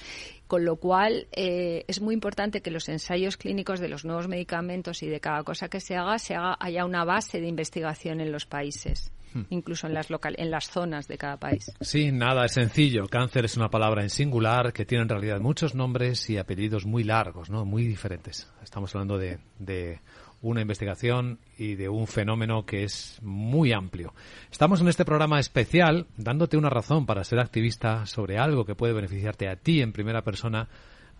con 0.51 0.65
lo 0.65 0.75
cual 0.75 1.27
eh, 1.31 1.85
es 1.87 2.01
muy 2.01 2.13
importante 2.13 2.61
que 2.61 2.71
los 2.71 2.89
ensayos 2.89 3.37
clínicos 3.37 3.79
de 3.79 3.87
los 3.87 4.03
nuevos 4.03 4.27
medicamentos 4.27 5.01
y 5.01 5.07
de 5.07 5.21
cada 5.21 5.43
cosa 5.43 5.69
que 5.69 5.79
se 5.79 5.95
haga, 5.95 6.19
se 6.19 6.35
haga 6.35 6.57
haya 6.59 6.83
una 6.83 7.05
base 7.05 7.39
de 7.39 7.47
investigación 7.47 8.19
en 8.19 8.33
los 8.33 8.45
países. 8.45 9.13
Hmm. 9.33 9.43
incluso 9.49 9.87
en 9.87 9.93
las, 9.93 10.09
local, 10.09 10.35
en 10.37 10.51
las 10.51 10.69
zonas 10.69 11.07
de 11.07 11.17
cada 11.17 11.37
país. 11.37 11.71
Sí, 11.81 12.11
nada, 12.11 12.45
es 12.45 12.53
sencillo. 12.53 13.07
Cáncer 13.07 13.45
es 13.45 13.55
una 13.57 13.69
palabra 13.69 14.01
en 14.03 14.09
singular 14.09 14.73
que 14.73 14.85
tiene 14.85 15.03
en 15.03 15.09
realidad 15.09 15.39
muchos 15.39 15.75
nombres 15.75 16.29
y 16.29 16.37
apellidos 16.37 16.85
muy 16.85 17.03
largos, 17.03 17.49
¿no? 17.49 17.65
muy 17.65 17.83
diferentes. 17.83 18.51
Estamos 18.61 18.93
hablando 18.93 19.17
de, 19.17 19.39
de 19.59 19.99
una 20.41 20.61
investigación 20.61 21.39
y 21.57 21.75
de 21.75 21.87
un 21.87 22.07
fenómeno 22.07 22.65
que 22.65 22.83
es 22.83 23.19
muy 23.21 23.71
amplio. 23.71 24.13
Estamos 24.51 24.81
en 24.81 24.87
este 24.87 25.05
programa 25.05 25.39
especial 25.39 26.07
dándote 26.17 26.57
una 26.57 26.69
razón 26.69 27.05
para 27.05 27.23
ser 27.23 27.39
activista 27.39 28.05
sobre 28.05 28.37
algo 28.37 28.65
que 28.65 28.75
puede 28.75 28.93
beneficiarte 28.93 29.47
a 29.47 29.55
ti 29.55 29.81
en 29.81 29.93
primera 29.93 30.23
persona, 30.23 30.67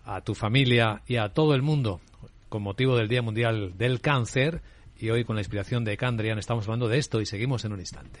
a 0.04 0.20
tu 0.20 0.34
familia 0.34 1.02
y 1.06 1.16
a 1.16 1.28
todo 1.28 1.54
el 1.54 1.62
mundo 1.62 2.00
con 2.48 2.62
motivo 2.62 2.96
del 2.96 3.08
Día 3.08 3.22
Mundial 3.22 3.78
del 3.78 4.02
Cáncer 4.02 4.60
y 5.02 5.10
hoy 5.10 5.24
con 5.24 5.34
la 5.34 5.42
inspiración 5.42 5.84
de 5.84 5.96
Candrian 5.96 6.38
estamos 6.38 6.64
hablando 6.66 6.86
de 6.86 6.98
esto 6.98 7.20
y 7.20 7.26
seguimos 7.26 7.64
en 7.64 7.72
un 7.72 7.80
instante. 7.80 8.20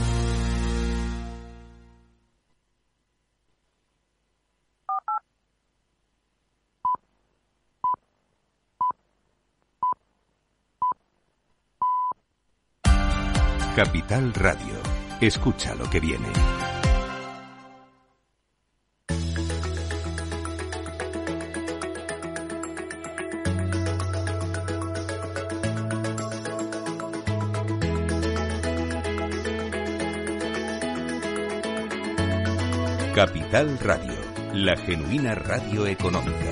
Capital 13.75 14.33
Radio. 14.33 14.75
Escucha 15.21 15.73
lo 15.75 15.89
que 15.89 16.01
viene. 16.01 16.27
Capital 33.15 33.79
Radio, 33.79 34.13
la 34.53 34.75
genuina 34.75 35.33
radio 35.35 35.87
económica. 35.87 36.51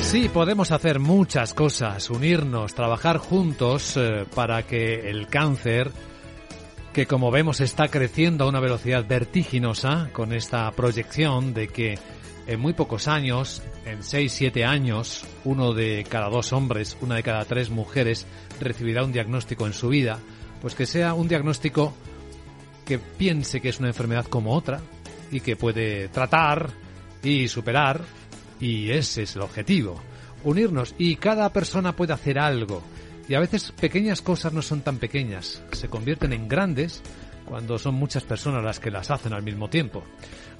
Sí, 0.00 0.28
podemos 0.28 0.72
hacer 0.72 0.98
muchas 0.98 1.54
cosas, 1.54 2.10
unirnos, 2.10 2.74
trabajar 2.74 3.18
juntos 3.18 3.96
eh, 3.96 4.24
para 4.34 4.64
que 4.64 5.08
el 5.08 5.28
cáncer, 5.28 5.92
que 6.98 7.06
como 7.06 7.30
vemos 7.30 7.60
está 7.60 7.86
creciendo 7.86 8.42
a 8.42 8.48
una 8.48 8.58
velocidad 8.58 9.06
vertiginosa 9.06 10.10
con 10.12 10.32
esta 10.32 10.68
proyección 10.72 11.54
de 11.54 11.68
que 11.68 11.96
en 12.48 12.58
muy 12.58 12.72
pocos 12.72 13.06
años, 13.06 13.62
en 13.86 14.00
6-7 14.00 14.66
años, 14.66 15.24
uno 15.44 15.74
de 15.74 16.04
cada 16.10 16.28
dos 16.28 16.52
hombres, 16.52 16.96
una 17.00 17.14
de 17.14 17.22
cada 17.22 17.44
tres 17.44 17.70
mujeres 17.70 18.26
recibirá 18.58 19.04
un 19.04 19.12
diagnóstico 19.12 19.64
en 19.68 19.74
su 19.74 19.90
vida, 19.90 20.18
pues 20.60 20.74
que 20.74 20.86
sea 20.86 21.14
un 21.14 21.28
diagnóstico 21.28 21.94
que 22.84 22.98
piense 22.98 23.60
que 23.60 23.68
es 23.68 23.78
una 23.78 23.90
enfermedad 23.90 24.26
como 24.26 24.52
otra, 24.52 24.80
y 25.30 25.38
que 25.38 25.54
puede 25.54 26.08
tratar 26.08 26.68
y 27.22 27.46
superar 27.46 28.00
y 28.58 28.90
ese 28.90 29.22
es 29.22 29.36
el 29.36 29.42
objetivo, 29.42 30.02
unirnos 30.42 30.96
y 30.98 31.14
cada 31.14 31.52
persona 31.52 31.94
puede 31.94 32.14
hacer 32.14 32.40
algo 32.40 32.82
y 33.28 33.34
a 33.34 33.40
veces 33.40 33.72
pequeñas 33.72 34.22
cosas 34.22 34.52
no 34.52 34.62
son 34.62 34.80
tan 34.80 34.98
pequeñas, 34.98 35.62
se 35.72 35.88
convierten 35.88 36.32
en 36.32 36.48
grandes 36.48 37.02
cuando 37.44 37.78
son 37.78 37.94
muchas 37.94 38.24
personas 38.24 38.64
las 38.64 38.80
que 38.80 38.90
las 38.90 39.10
hacen 39.10 39.32
al 39.32 39.42
mismo 39.42 39.68
tiempo. 39.68 40.04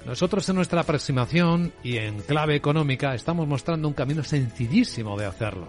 Nosotros 0.05 0.47
en 0.49 0.55
nuestra 0.55 0.81
aproximación 0.81 1.73
y 1.83 1.97
en 1.97 2.19
clave 2.21 2.55
económica 2.55 3.13
estamos 3.13 3.47
mostrando 3.47 3.87
un 3.87 3.93
camino 3.93 4.23
sencillísimo 4.23 5.17
de 5.17 5.25
hacerlo. 5.25 5.67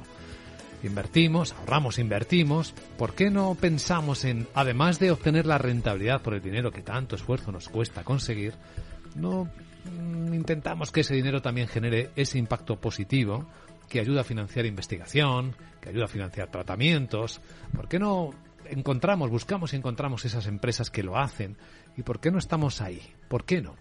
Invertimos, 0.83 1.53
ahorramos, 1.53 1.99
invertimos. 1.99 2.75
¿Por 2.97 3.15
qué 3.15 3.31
no 3.31 3.55
pensamos 3.55 4.25
en, 4.25 4.47
además 4.55 4.99
de 4.99 5.11
obtener 5.11 5.45
la 5.45 5.59
rentabilidad 5.59 6.23
por 6.23 6.35
el 6.35 6.41
dinero 6.41 6.71
que 6.71 6.83
tanto 6.83 7.17
esfuerzo 7.17 7.53
nos 7.53 7.69
cuesta 7.69 8.03
conseguir, 8.03 8.55
no 9.15 9.45
mm, 9.45 10.33
intentamos 10.33 10.91
que 10.91 11.01
ese 11.01 11.15
dinero 11.15 11.43
también 11.43 11.69
genere 11.69 12.11
ese 12.17 12.39
impacto 12.39 12.77
positivo 12.77 13.47
que 13.90 14.00
ayuda 14.00 14.22
a 14.22 14.24
financiar 14.24 14.64
investigación, 14.64 15.55
que 15.81 15.90
ayuda 15.90 16.05
a 16.05 16.09
financiar 16.09 16.48
tratamientos. 16.50 17.40
¿Por 17.74 17.88
qué 17.88 17.98
no 17.98 18.31
encontramos, 18.64 19.31
buscamos 19.31 19.72
y 19.72 19.76
encontramos 19.76 20.24
esas 20.24 20.46
empresas 20.46 20.90
que 20.90 21.03
lo 21.03 21.18
hacen? 21.18 21.57
¿Y 21.96 22.03
por 22.03 22.20
qué 22.20 22.31
no 22.31 22.38
estamos 22.38 22.81
ahí? 22.81 23.03
¿Por 23.29 23.44
qué 23.44 23.61
no? 23.61 23.74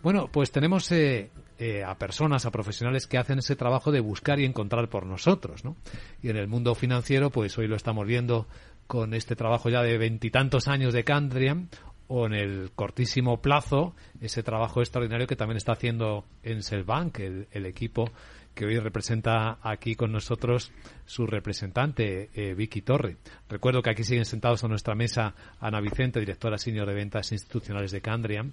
Bueno, 0.00 0.28
pues 0.32 0.52
tenemos 0.52 0.90
eh, 0.92 1.30
eh, 1.58 1.82
a 1.82 1.98
personas, 1.98 2.46
a 2.46 2.52
profesionales 2.52 3.08
que 3.08 3.18
hacen 3.18 3.40
ese 3.40 3.56
trabajo 3.56 3.90
de 3.90 3.98
buscar 3.98 4.38
y 4.38 4.44
encontrar 4.44 4.88
por 4.88 5.04
nosotros, 5.04 5.64
¿no? 5.64 5.76
Y 6.22 6.30
en 6.30 6.36
el 6.36 6.46
mundo 6.46 6.76
financiero, 6.76 7.30
pues 7.30 7.58
hoy 7.58 7.66
lo 7.66 7.74
estamos 7.74 8.06
viendo 8.06 8.46
con 8.86 9.12
este 9.12 9.34
trabajo 9.34 9.68
ya 9.70 9.82
de 9.82 9.98
veintitantos 9.98 10.68
años 10.68 10.94
de 10.94 11.02
Candriam 11.02 11.68
o 12.08 12.26
en 12.26 12.32
el 12.32 12.70
cortísimo 12.74 13.40
plazo 13.40 13.94
ese 14.20 14.42
trabajo 14.42 14.80
extraordinario 14.80 15.26
que 15.26 15.36
también 15.36 15.58
está 15.58 15.72
haciendo 15.72 16.24
en 16.42 16.62
Selbank, 16.62 17.18
el, 17.20 17.66
equipo 17.66 18.10
que 18.58 18.66
hoy 18.66 18.76
representa 18.80 19.58
aquí 19.62 19.94
con 19.94 20.10
nosotros 20.10 20.72
su 21.06 21.28
representante, 21.28 22.28
eh, 22.34 22.54
Vicky 22.54 22.82
Torre. 22.82 23.16
Recuerdo 23.48 23.82
que 23.82 23.90
aquí 23.90 24.02
siguen 24.02 24.24
sentados 24.24 24.64
a 24.64 24.68
nuestra 24.68 24.96
mesa 24.96 25.36
Ana 25.60 25.80
Vicente, 25.80 26.18
directora 26.18 26.58
senior 26.58 26.88
de 26.88 26.94
ventas 26.94 27.30
institucionales 27.30 27.92
de 27.92 28.00
Candriam, 28.00 28.50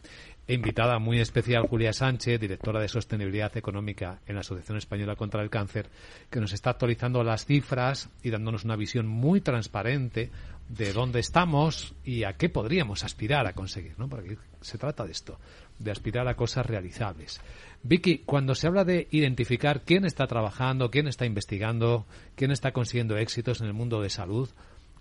e 0.47 0.53
invitada 0.53 0.99
muy 0.99 1.19
especial 1.19 1.65
Julia 1.67 1.91
Sánchez, 1.91 2.39
directora 2.39 2.79
de 2.79 2.87
sostenibilidad 2.87 3.57
económica 3.57 4.19
en 4.27 4.35
la 4.35 4.41
Asociación 4.41 4.77
Española 4.77 5.15
contra 5.15 5.41
el 5.41 5.49
Cáncer, 5.49 5.89
que 6.29 6.39
nos 6.39 6.53
está 6.53 6.69
actualizando 6.69 7.23
las 7.23 7.47
cifras 7.47 8.11
y 8.21 8.29
dándonos 8.29 8.63
una 8.63 8.75
visión 8.75 9.07
muy 9.07 9.41
transparente 9.41 10.29
de 10.69 10.93
dónde 10.93 11.19
estamos 11.19 11.95
y 12.03 12.25
a 12.25 12.33
qué 12.33 12.49
podríamos 12.49 13.03
aspirar 13.03 13.47
a 13.47 13.53
conseguir, 13.53 13.95
¿no? 13.97 14.07
Porque 14.07 14.37
se 14.61 14.77
trata 14.77 15.03
de 15.03 15.13
esto, 15.13 15.39
de 15.79 15.89
aspirar 15.89 16.27
a 16.27 16.35
cosas 16.35 16.65
realizables. 16.65 17.41
Vicky, 17.87 18.23
cuando 18.25 18.55
se 18.55 18.65
habla 18.65 18.83
de 18.83 19.07
identificar 19.11 19.81
quién 19.81 20.05
está 20.05 20.25
trabajando, 20.25 20.89
quién 20.89 21.07
está 21.07 21.27
investigando, 21.27 22.07
quién 22.35 22.49
está 22.49 22.71
consiguiendo 22.71 23.15
éxitos 23.15 23.61
en 23.61 23.67
el 23.67 23.73
mundo 23.73 24.01
de 24.01 24.09
salud, 24.09 24.49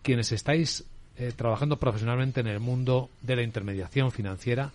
quienes 0.02 0.32
estáis 0.32 0.84
eh, 1.16 1.32
trabajando 1.34 1.78
profesionalmente 1.78 2.40
en 2.40 2.46
el 2.46 2.60
mundo 2.60 3.08
de 3.22 3.36
la 3.36 3.42
intermediación 3.42 4.12
financiera, 4.12 4.70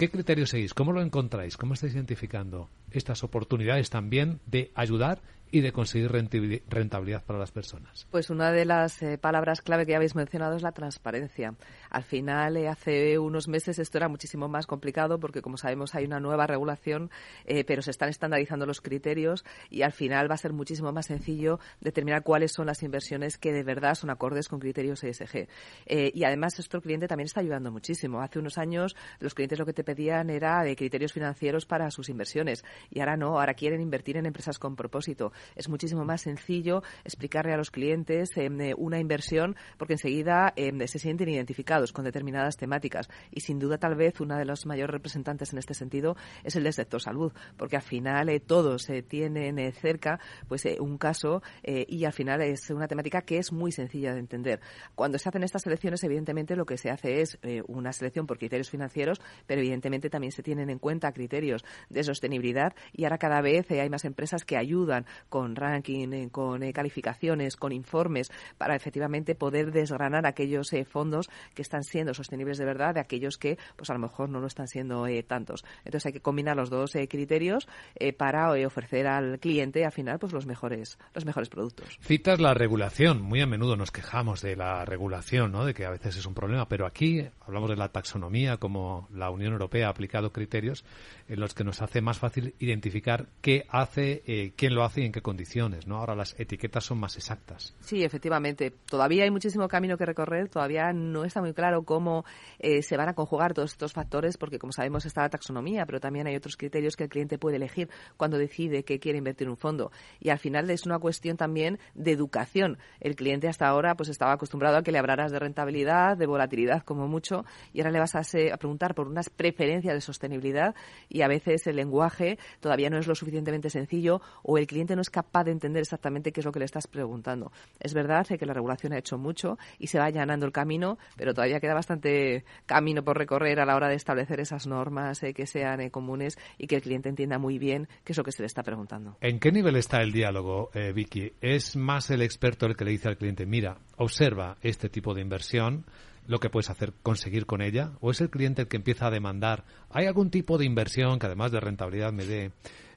¿qué 0.00 0.10
criterios 0.10 0.50
seguís? 0.50 0.74
¿Cómo 0.74 0.90
lo 0.90 1.00
encontráis? 1.00 1.56
¿Cómo 1.56 1.74
estáis 1.74 1.94
identificando 1.94 2.68
estas 2.94 3.24
oportunidades 3.24 3.90
también 3.90 4.40
de 4.46 4.70
ayudar 4.74 5.22
y 5.52 5.60
de 5.60 5.70
conseguir 5.70 6.10
rentabilidad 6.10 7.24
para 7.24 7.38
las 7.38 7.52
personas? 7.52 8.08
Pues 8.10 8.30
una 8.30 8.50
de 8.50 8.64
las 8.64 9.02
eh, 9.02 9.18
palabras 9.18 9.60
clave 9.60 9.84
que 9.84 9.92
ya 9.92 9.98
habéis 9.98 10.16
mencionado 10.16 10.56
es 10.56 10.62
la 10.62 10.72
transparencia. 10.72 11.54
Al 11.90 12.02
final, 12.02 12.56
eh, 12.56 12.68
hace 12.68 13.18
unos 13.18 13.48
meses 13.48 13.78
esto 13.78 13.98
era 13.98 14.08
muchísimo 14.08 14.48
más 14.48 14.66
complicado 14.66 15.20
porque, 15.20 15.42
como 15.42 15.58
sabemos, 15.58 15.94
hay 15.94 16.06
una 16.06 16.20
nueva 16.20 16.46
regulación, 16.46 17.10
eh, 17.44 17.64
pero 17.64 17.82
se 17.82 17.90
están 17.90 18.08
estandarizando 18.08 18.64
los 18.64 18.80
criterios 18.80 19.44
y 19.68 19.82
al 19.82 19.92
final 19.92 20.30
va 20.30 20.36
a 20.36 20.38
ser 20.38 20.54
muchísimo 20.54 20.90
más 20.90 21.06
sencillo 21.06 21.60
determinar 21.82 22.22
cuáles 22.22 22.52
son 22.52 22.66
las 22.66 22.82
inversiones 22.82 23.36
que 23.36 23.52
de 23.52 23.62
verdad 23.62 23.94
son 23.94 24.08
acordes 24.08 24.48
con 24.48 24.58
criterios 24.58 25.04
ESG. 25.04 25.48
y 25.86 26.24
además, 26.24 26.58
el 26.58 26.80
cliente 26.80 27.06
también 27.06 27.26
está 27.26 27.40
ayudando 27.40 27.70
muchísimo. 27.70 28.22
Hace 28.22 28.38
unos 28.38 28.56
años 28.56 28.96
los 29.20 29.34
clientes 29.34 29.58
lo 29.58 29.66
que 29.66 29.74
te 29.74 29.84
pedían 29.84 30.30
era 30.30 30.62
criterios 30.74 31.12
financieros 31.12 31.66
para 31.66 31.90
sus 31.90 32.08
inversiones 32.08 32.64
y 32.90 33.00
ahora 33.00 33.16
no, 33.16 33.38
ahora 33.40 33.54
quieren 33.54 33.80
invertir 33.80 34.16
en 34.16 34.26
empresas 34.26 34.58
con 34.58 34.76
propósito 34.76 35.32
es 35.56 35.68
muchísimo 35.68 36.04
más 36.04 36.22
sencillo 36.22 36.82
explicarle 37.04 37.52
a 37.52 37.56
los 37.56 37.70
clientes 37.70 38.30
em, 38.36 38.74
una 38.76 38.98
inversión 38.98 39.56
porque 39.78 39.94
enseguida 39.94 40.52
em, 40.56 40.86
se 40.86 40.98
sienten 40.98 41.28
identificados 41.28 41.92
con 41.92 42.04
determinadas 42.04 42.56
temáticas. 42.56 43.08
Y 43.30 43.40
sin 43.40 43.58
duda, 43.58 43.78
tal 43.78 43.94
vez, 43.94 44.20
una 44.20 44.38
de 44.38 44.44
los 44.44 44.66
mayores 44.66 44.92
representantes 44.92 45.52
en 45.52 45.58
este 45.58 45.74
sentido 45.74 46.16
es 46.44 46.56
el 46.56 46.64
del 46.64 46.72
sector 46.72 47.00
salud, 47.00 47.32
porque 47.56 47.76
al 47.76 47.82
final 47.82 48.28
eh, 48.28 48.40
todos 48.40 48.88
eh, 48.90 49.02
tienen 49.02 49.58
eh, 49.58 49.72
cerca 49.72 50.20
pues 50.48 50.62
un 50.78 50.96
caso 50.96 51.42
y 51.64 52.04
al 52.04 52.12
final 52.12 52.40
es 52.42 52.70
una 52.70 52.86
temática 52.86 53.22
que 53.22 53.38
es 53.38 53.52
muy 53.52 53.72
sencilla 53.72 54.14
de 54.14 54.20
entender. 54.20 54.60
Cuando 54.94 55.18
se 55.18 55.28
hacen 55.28 55.42
estas 55.42 55.62
selecciones, 55.62 56.02
evidentemente 56.04 56.54
lo 56.54 56.64
que 56.64 56.76
se 56.76 56.90
hace 56.90 57.20
es 57.20 57.38
una 57.66 57.92
selección 57.92 58.26
por 58.26 58.38
criterios 58.38 58.70
financieros, 58.70 59.20
pero 59.46 59.60
evidentemente 59.60 60.08
también 60.08 60.32
se 60.32 60.42
tienen 60.42 60.70
en 60.70 60.78
cuenta 60.78 61.12
criterios 61.12 61.64
de 61.88 62.04
sostenibilidad 62.04 62.71
y 62.92 63.04
ahora 63.04 63.18
cada 63.18 63.40
vez 63.40 63.70
hay 63.70 63.90
más 63.90 64.04
empresas 64.04 64.44
que 64.44 64.56
ayudan 64.56 65.06
con 65.28 65.56
ranking, 65.56 66.12
eh, 66.12 66.28
con 66.30 66.62
eh, 66.62 66.72
calificaciones, 66.72 67.56
con 67.56 67.72
informes, 67.72 68.30
para 68.58 68.74
efectivamente 68.74 69.34
poder 69.34 69.72
desgranar 69.72 70.26
aquellos 70.26 70.72
eh, 70.72 70.84
fondos 70.84 71.28
que 71.54 71.62
están 71.62 71.82
siendo 71.82 72.14
sostenibles 72.14 72.58
de 72.58 72.64
verdad 72.64 72.94
de 72.94 73.00
aquellos 73.00 73.38
que, 73.38 73.58
pues 73.76 73.90
a 73.90 73.94
lo 73.94 74.00
mejor 74.00 74.28
no 74.28 74.40
lo 74.40 74.46
están 74.46 74.68
siendo 74.68 75.06
tantos. 75.26 75.64
Entonces 75.84 76.06
hay 76.06 76.12
que 76.12 76.20
combinar 76.20 76.56
los 76.56 76.70
dos 76.70 76.92
criterios 77.08 77.68
para 78.16 78.52
ofrecer 78.66 79.06
al 79.06 79.38
cliente 79.38 79.84
al 79.84 79.92
final 79.92 80.18
pues 80.18 80.32
los 80.32 80.46
mejores 80.46 80.98
los 81.14 81.24
mejores 81.24 81.48
productos. 81.48 81.98
Citas 82.00 82.40
la 82.40 82.54
regulación. 82.54 83.20
Muy 83.20 83.40
a 83.40 83.46
menudo 83.46 83.76
nos 83.76 83.90
quejamos 83.90 84.42
de 84.42 84.56
la 84.56 84.84
regulación, 84.84 85.52
¿no? 85.52 85.64
De 85.64 85.74
que 85.74 85.84
a 85.84 85.90
veces 85.90 86.16
es 86.16 86.26
un 86.26 86.34
problema, 86.34 86.68
pero 86.68 86.86
aquí 86.86 87.26
hablamos 87.40 87.70
de 87.70 87.76
la 87.76 87.90
taxonomía 87.90 88.56
como 88.56 89.08
la 89.12 89.30
Unión 89.30 89.52
Europea 89.52 89.86
ha 89.86 89.90
aplicado 89.90 90.32
criterios 90.32 90.84
en 91.32 91.40
los 91.40 91.54
que 91.54 91.64
nos 91.64 91.80
hace 91.80 92.02
más 92.02 92.18
fácil 92.18 92.54
identificar 92.58 93.26
qué 93.40 93.64
hace, 93.70 94.22
eh, 94.26 94.52
quién 94.54 94.74
lo 94.74 94.84
hace 94.84 95.00
y 95.00 95.06
en 95.06 95.12
qué 95.12 95.22
condiciones, 95.22 95.86
¿no? 95.86 95.96
Ahora 95.96 96.14
las 96.14 96.38
etiquetas 96.38 96.84
son 96.84 97.00
más 97.00 97.16
exactas. 97.16 97.74
Sí, 97.80 98.04
efectivamente. 98.04 98.70
Todavía 98.84 99.24
hay 99.24 99.30
muchísimo 99.30 99.66
camino 99.66 99.96
que 99.96 100.04
recorrer, 100.04 100.50
todavía 100.50 100.92
no 100.92 101.24
está 101.24 101.40
muy 101.40 101.54
claro 101.54 101.84
cómo 101.84 102.26
eh, 102.58 102.82
se 102.82 102.98
van 102.98 103.08
a 103.08 103.14
conjugar 103.14 103.54
todos 103.54 103.72
estos 103.72 103.94
factores, 103.94 104.36
porque 104.36 104.58
como 104.58 104.74
sabemos 104.74 105.06
está 105.06 105.22
la 105.22 105.30
taxonomía, 105.30 105.86
pero 105.86 106.00
también 106.00 106.26
hay 106.26 106.36
otros 106.36 106.58
criterios 106.58 106.96
que 106.96 107.04
el 107.04 107.08
cliente 107.08 107.38
puede 107.38 107.56
elegir 107.56 107.88
cuando 108.18 108.36
decide 108.36 108.84
que 108.84 109.00
quiere 109.00 109.16
invertir 109.16 109.48
un 109.48 109.56
fondo. 109.56 109.90
Y 110.20 110.28
al 110.28 110.38
final 110.38 110.68
es 110.68 110.84
una 110.84 110.98
cuestión 110.98 111.38
también 111.38 111.78
de 111.94 112.12
educación. 112.12 112.76
El 113.00 113.16
cliente 113.16 113.48
hasta 113.48 113.66
ahora 113.66 113.94
pues 113.94 114.10
estaba 114.10 114.32
acostumbrado 114.32 114.76
a 114.76 114.82
que 114.82 114.92
le 114.92 114.98
hablaras 114.98 115.32
de 115.32 115.38
rentabilidad, 115.38 116.14
de 116.18 116.26
volatilidad 116.26 116.82
como 116.82 117.08
mucho, 117.08 117.46
y 117.72 117.80
ahora 117.80 117.90
le 117.90 118.00
vas 118.00 118.14
a, 118.16 118.20
a 118.20 118.56
preguntar 118.58 118.94
por 118.94 119.08
unas 119.08 119.30
preferencias 119.30 119.94
de 119.94 120.00
sostenibilidad 120.02 120.74
y 121.08 121.21
a 121.22 121.28
veces 121.28 121.66
el 121.66 121.76
lenguaje 121.76 122.38
todavía 122.60 122.90
no 122.90 122.98
es 122.98 123.06
lo 123.06 123.14
suficientemente 123.14 123.70
sencillo 123.70 124.20
o 124.42 124.58
el 124.58 124.66
cliente 124.66 124.96
no 124.96 125.02
es 125.02 125.10
capaz 125.10 125.44
de 125.44 125.52
entender 125.52 125.80
exactamente 125.80 126.32
qué 126.32 126.40
es 126.40 126.46
lo 126.46 126.52
que 126.52 126.58
le 126.58 126.64
estás 126.64 126.86
preguntando. 126.86 127.52
Es 127.80 127.94
verdad 127.94 128.26
que 128.26 128.46
la 128.46 128.54
regulación 128.54 128.92
ha 128.92 128.98
hecho 128.98 129.18
mucho 129.18 129.58
y 129.78 129.88
se 129.88 129.98
va 129.98 130.06
allanando 130.06 130.46
el 130.46 130.52
camino, 130.52 130.98
pero 131.16 131.34
todavía 131.34 131.60
queda 131.60 131.74
bastante 131.74 132.44
camino 132.66 133.02
por 133.02 133.18
recorrer 133.18 133.60
a 133.60 133.66
la 133.66 133.76
hora 133.76 133.88
de 133.88 133.94
establecer 133.94 134.40
esas 134.40 134.66
normas 134.66 135.22
eh, 135.22 135.34
que 135.34 135.46
sean 135.46 135.80
eh, 135.80 135.90
comunes 135.90 136.38
y 136.58 136.66
que 136.66 136.76
el 136.76 136.82
cliente 136.82 137.08
entienda 137.08 137.38
muy 137.38 137.58
bien 137.58 137.88
qué 138.04 138.12
es 138.12 138.18
lo 138.18 138.24
que 138.24 138.32
se 138.32 138.42
le 138.42 138.46
está 138.46 138.62
preguntando. 138.62 139.16
¿En 139.20 139.38
qué 139.38 139.52
nivel 139.52 139.76
está 139.76 140.02
el 140.02 140.12
diálogo, 140.12 140.70
eh, 140.74 140.92
Vicky? 140.92 141.32
¿Es 141.40 141.76
más 141.76 142.10
el 142.10 142.22
experto 142.22 142.66
el 142.66 142.76
que 142.76 142.84
le 142.84 142.92
dice 142.92 143.08
al 143.08 143.16
cliente, 143.16 143.46
mira, 143.46 143.78
observa 143.96 144.56
este 144.62 144.88
tipo 144.88 145.14
de 145.14 145.22
inversión, 145.22 145.84
lo 146.26 146.40
que 146.40 146.50
puedes 146.50 146.70
hacer, 146.70 146.92
conseguir 147.02 147.46
con 147.46 147.62
ella? 147.62 147.92
¿O 148.00 148.10
es 148.10 148.20
el 148.20 148.30
cliente 148.30 148.62
el 148.62 148.68
que 148.68 148.76
empieza 148.76 149.06
a 149.06 149.10
demandar, 149.10 149.64
hay 149.90 150.06
algún 150.06 150.30
tipo 150.30 150.58
de 150.58 150.64
inversión 150.64 151.18
que 151.18 151.26
además 151.26 151.52
de 151.52 151.60
rentabilidad 151.60 152.12
me 152.12 152.24
dé, 152.24 152.52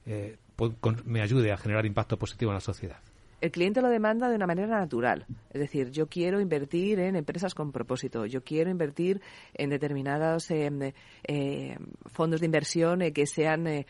eh, 0.05 0.37
me 1.05 1.21
ayude 1.21 1.51
a 1.51 1.57
generar 1.57 1.85
impacto 1.85 2.17
positivo 2.17 2.51
en 2.51 2.55
la 2.55 2.61
sociedad? 2.61 2.97
el 3.41 3.51
cliente 3.51 3.79
lo 3.79 3.89
demanda 3.89 4.27
de 4.27 4.37
una 4.37 4.47
manera 4.47 4.79
natural. 4.79 5.27
Es 5.51 5.61
decir, 5.61 5.91
yo 5.91 6.07
quiero 6.07 6.39
invertir 6.39 6.99
en 6.99 7.15
empresas 7.15 7.53
con 7.53 7.71
propósito, 7.71 8.25
yo 8.25 8.43
quiero 8.43 8.71
invertir 8.71 9.21
en 9.53 9.69
determinados 9.69 10.49
eh, 10.49 10.95
eh, 11.27 11.77
fondos 12.07 12.39
de 12.39 12.45
inversión 12.47 13.01
que 13.13 13.27
sean 13.27 13.85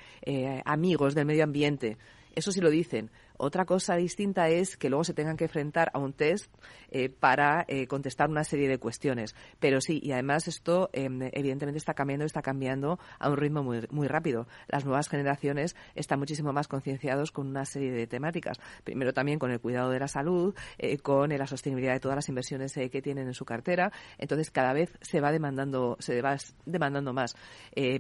amigos 0.66 1.16
del 1.16 1.26
medio 1.26 1.46
ambiente. 1.46 1.98
Eso 2.36 2.52
sí 2.52 2.60
lo 2.60 2.70
dicen. 2.70 3.12
Otra 3.38 3.66
cosa 3.66 3.96
distinta 3.96 4.50
es 4.50 4.78
que 4.78 4.90
luego 4.90 5.04
se 5.04 5.14
tengan 5.14 5.38
que 5.38 5.46
enfrentar 5.46 5.92
a 5.94 6.00
un 6.00 6.14
test 6.14 6.52
eh, 6.90 7.10
para 7.10 7.66
eh, 7.68 7.88
contestar 7.88 8.30
una 8.30 8.44
serie 8.44 8.68
de 8.68 8.78
cuestiones. 8.78 9.36
Pero 9.60 9.82
sí, 9.82 10.00
y 10.02 10.12
además 10.12 10.48
esto 10.48 10.90
em, 10.94 11.22
evidentemente 11.34 11.78
está 11.78 11.94
cambiando, 11.94 12.26
está 12.26 12.42
cambiando 12.42 13.00
a 13.20 13.30
un 13.30 13.38
ritmo 13.38 13.64
muy, 13.64 13.86
muy 13.90 14.08
rápido. 14.08 14.48
Las 14.68 14.86
nuevas 14.86 15.10
generaciones 15.10 15.76
están 15.96 16.20
muchísimo 16.20 16.54
más 16.54 16.68
concienciados 16.68 17.32
con 17.32 17.48
una 17.48 17.66
serie 17.66 17.92
de 17.92 18.08
temáticas. 18.08 18.60
Primero 18.84 19.14
también 19.14 19.40
con 19.40 19.52
el 19.52 19.60
cuidado 19.60 19.90
de 19.90 20.00
la 20.00 20.08
salud, 20.08 20.56
eh, 20.78 20.98
con 21.00 21.30
la 21.30 21.48
sostenibilidad 21.48 21.94
de 21.94 22.00
todas 22.00 22.16
las 22.16 22.30
inversiones 22.30 22.74
que 22.74 23.02
tienen 23.02 23.28
en 23.28 23.34
su 23.34 23.46
cartera. 23.46 23.92
Entonces 24.18 24.52
cada 24.52 24.74
vez 24.74 24.92
se 25.02 25.20
va 25.20 25.32
demandando, 25.32 25.98
se 26.00 26.22
va 26.22 26.38
demandando 26.66 27.14
más. 27.14 27.36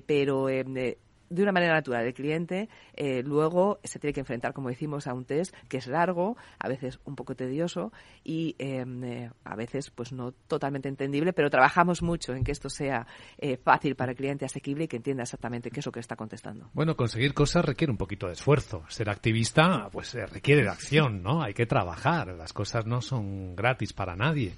pero 0.05 0.49
em, 0.49 0.95
de 1.29 1.43
una 1.43 1.51
manera 1.51 1.73
natural. 1.73 2.05
El 2.05 2.13
cliente 2.13 2.69
eh, 2.93 3.23
luego 3.23 3.79
se 3.83 3.99
tiene 3.99 4.13
que 4.13 4.19
enfrentar, 4.19 4.53
como 4.53 4.69
decimos, 4.69 5.07
a 5.07 5.13
un 5.13 5.25
test 5.25 5.55
que 5.67 5.77
es 5.77 5.87
largo, 5.87 6.37
a 6.59 6.67
veces 6.67 6.99
un 7.05 7.15
poco 7.15 7.35
tedioso 7.35 7.91
y 8.23 8.55
em, 8.59 9.03
eh, 9.03 9.31
a 9.43 9.55
veces 9.55 9.89
pues 9.91 10.11
no 10.11 10.31
totalmente 10.31 10.89
entendible, 10.89 11.33
pero 11.33 11.49
trabajamos 11.49 12.01
mucho 12.01 12.33
en 12.33 12.43
que 12.43 12.51
esto 12.51 12.69
sea 12.69 13.07
eh, 13.37 13.57
fácil 13.57 13.95
para 13.95 14.11
el 14.11 14.17
cliente, 14.17 14.45
asequible 14.45 14.85
y 14.85 14.87
que 14.87 14.97
entienda 14.97 15.23
exactamente 15.23 15.71
qué 15.71 15.79
es 15.79 15.85
lo 15.85 15.91
que 15.91 15.99
está 15.99 16.15
contestando. 16.15 16.69
Bueno, 16.73 16.95
conseguir 16.95 17.33
cosas 17.33 17.65
requiere 17.65 17.91
un 17.91 17.97
poquito 17.97 18.27
de 18.27 18.33
esfuerzo. 18.33 18.83
Ser 18.89 19.09
activista 19.09 19.89
pues 19.91 20.13
requiere 20.13 20.63
de 20.63 20.69
acción, 20.69 21.23
¿no? 21.23 21.41
Hay 21.41 21.53
que 21.53 21.65
trabajar. 21.65 22.27
Las 22.29 22.53
cosas 22.53 22.85
no 22.85 23.01
son 23.01 23.55
gratis 23.55 23.93
para 23.93 24.15
nadie 24.15 24.53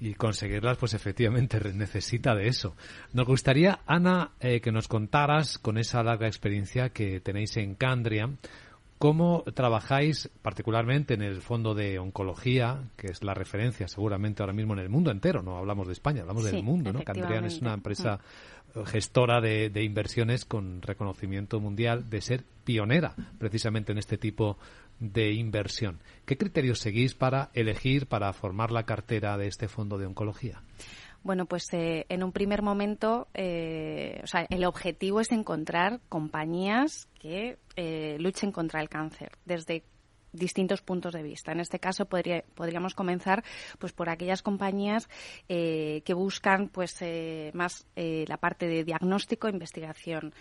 y 0.00 0.14
conseguirlas, 0.14 0.76
pues 0.78 0.94
efectivamente 0.94 1.60
necesita 1.74 2.34
de 2.34 2.48
eso. 2.48 2.76
Nos 3.12 3.26
gustaría, 3.26 3.80
Ana, 3.86 4.32
eh, 4.40 4.60
que 4.60 4.72
nos 4.72 4.88
contaras, 4.88 5.58
con 5.58 5.78
esa 5.78 6.02
larga 6.02 6.26
experiencia 6.26 6.90
que 6.90 7.20
tenéis 7.20 7.56
en 7.56 7.74
Candria, 7.74 8.30
cómo 8.98 9.44
trabajáis 9.54 10.30
particularmente 10.40 11.14
en 11.14 11.22
el 11.22 11.42
fondo 11.42 11.74
de 11.74 11.98
oncología, 11.98 12.84
que 12.96 13.08
es 13.08 13.22
la 13.22 13.34
referencia 13.34 13.88
seguramente 13.88 14.42
ahora 14.42 14.52
mismo 14.52 14.72
en 14.72 14.78
el 14.78 14.88
mundo 14.88 15.10
entero, 15.10 15.42
no 15.42 15.58
hablamos 15.58 15.86
de 15.86 15.92
España, 15.92 16.22
hablamos 16.22 16.44
del 16.44 16.62
mundo, 16.62 16.92
¿no? 16.92 17.02
Candrian 17.02 17.44
es 17.44 17.60
una 17.60 17.74
empresa 17.74 18.20
mm. 18.74 18.82
gestora 18.84 19.40
de, 19.40 19.68
de, 19.68 19.82
inversiones 19.82 20.44
con 20.44 20.80
reconocimiento 20.80 21.60
mundial 21.60 22.08
de 22.08 22.20
ser 22.20 22.44
pionera 22.64 23.14
precisamente 23.38 23.92
en 23.92 23.98
este 23.98 24.16
tipo 24.16 24.58
de 25.00 25.32
inversión. 25.32 26.00
¿Qué 26.24 26.36
criterios 26.36 26.78
seguís 26.78 27.14
para 27.14 27.50
elegir, 27.54 28.06
para 28.06 28.32
formar 28.32 28.70
la 28.70 28.84
cartera 28.84 29.36
de 29.36 29.48
este 29.48 29.68
fondo 29.68 29.98
de 29.98 30.06
oncología? 30.06 30.62
Bueno, 31.24 31.46
pues 31.46 31.72
eh, 31.72 32.04
en 32.10 32.22
un 32.22 32.32
primer 32.32 32.60
momento, 32.60 33.28
eh, 33.32 34.20
o 34.22 34.26
sea, 34.26 34.46
el 34.50 34.64
objetivo 34.66 35.20
es 35.20 35.32
encontrar 35.32 36.00
compañías 36.10 37.08
que 37.18 37.56
eh, 37.76 38.16
luchen 38.20 38.52
contra 38.52 38.82
el 38.82 38.90
cáncer, 38.90 39.32
desde 39.46 39.84
distintos 40.34 40.82
puntos 40.82 41.14
de 41.14 41.22
vista. 41.22 41.52
En 41.52 41.60
este 41.60 41.78
caso 41.78 42.04
podría, 42.06 42.44
podríamos 42.54 42.94
comenzar 42.94 43.44
pues 43.78 43.92
por 43.92 44.08
aquellas 44.08 44.42
compañías 44.42 45.08
eh, 45.48 46.02
que 46.04 46.14
buscan 46.14 46.68
pues 46.68 47.00
eh, 47.00 47.50
más 47.54 47.86
eh, 47.96 48.24
la 48.28 48.36
parte 48.36 48.66
de 48.66 48.84
diagnóstico 48.84 49.46
e 49.46 49.52
investigación, 49.52 50.34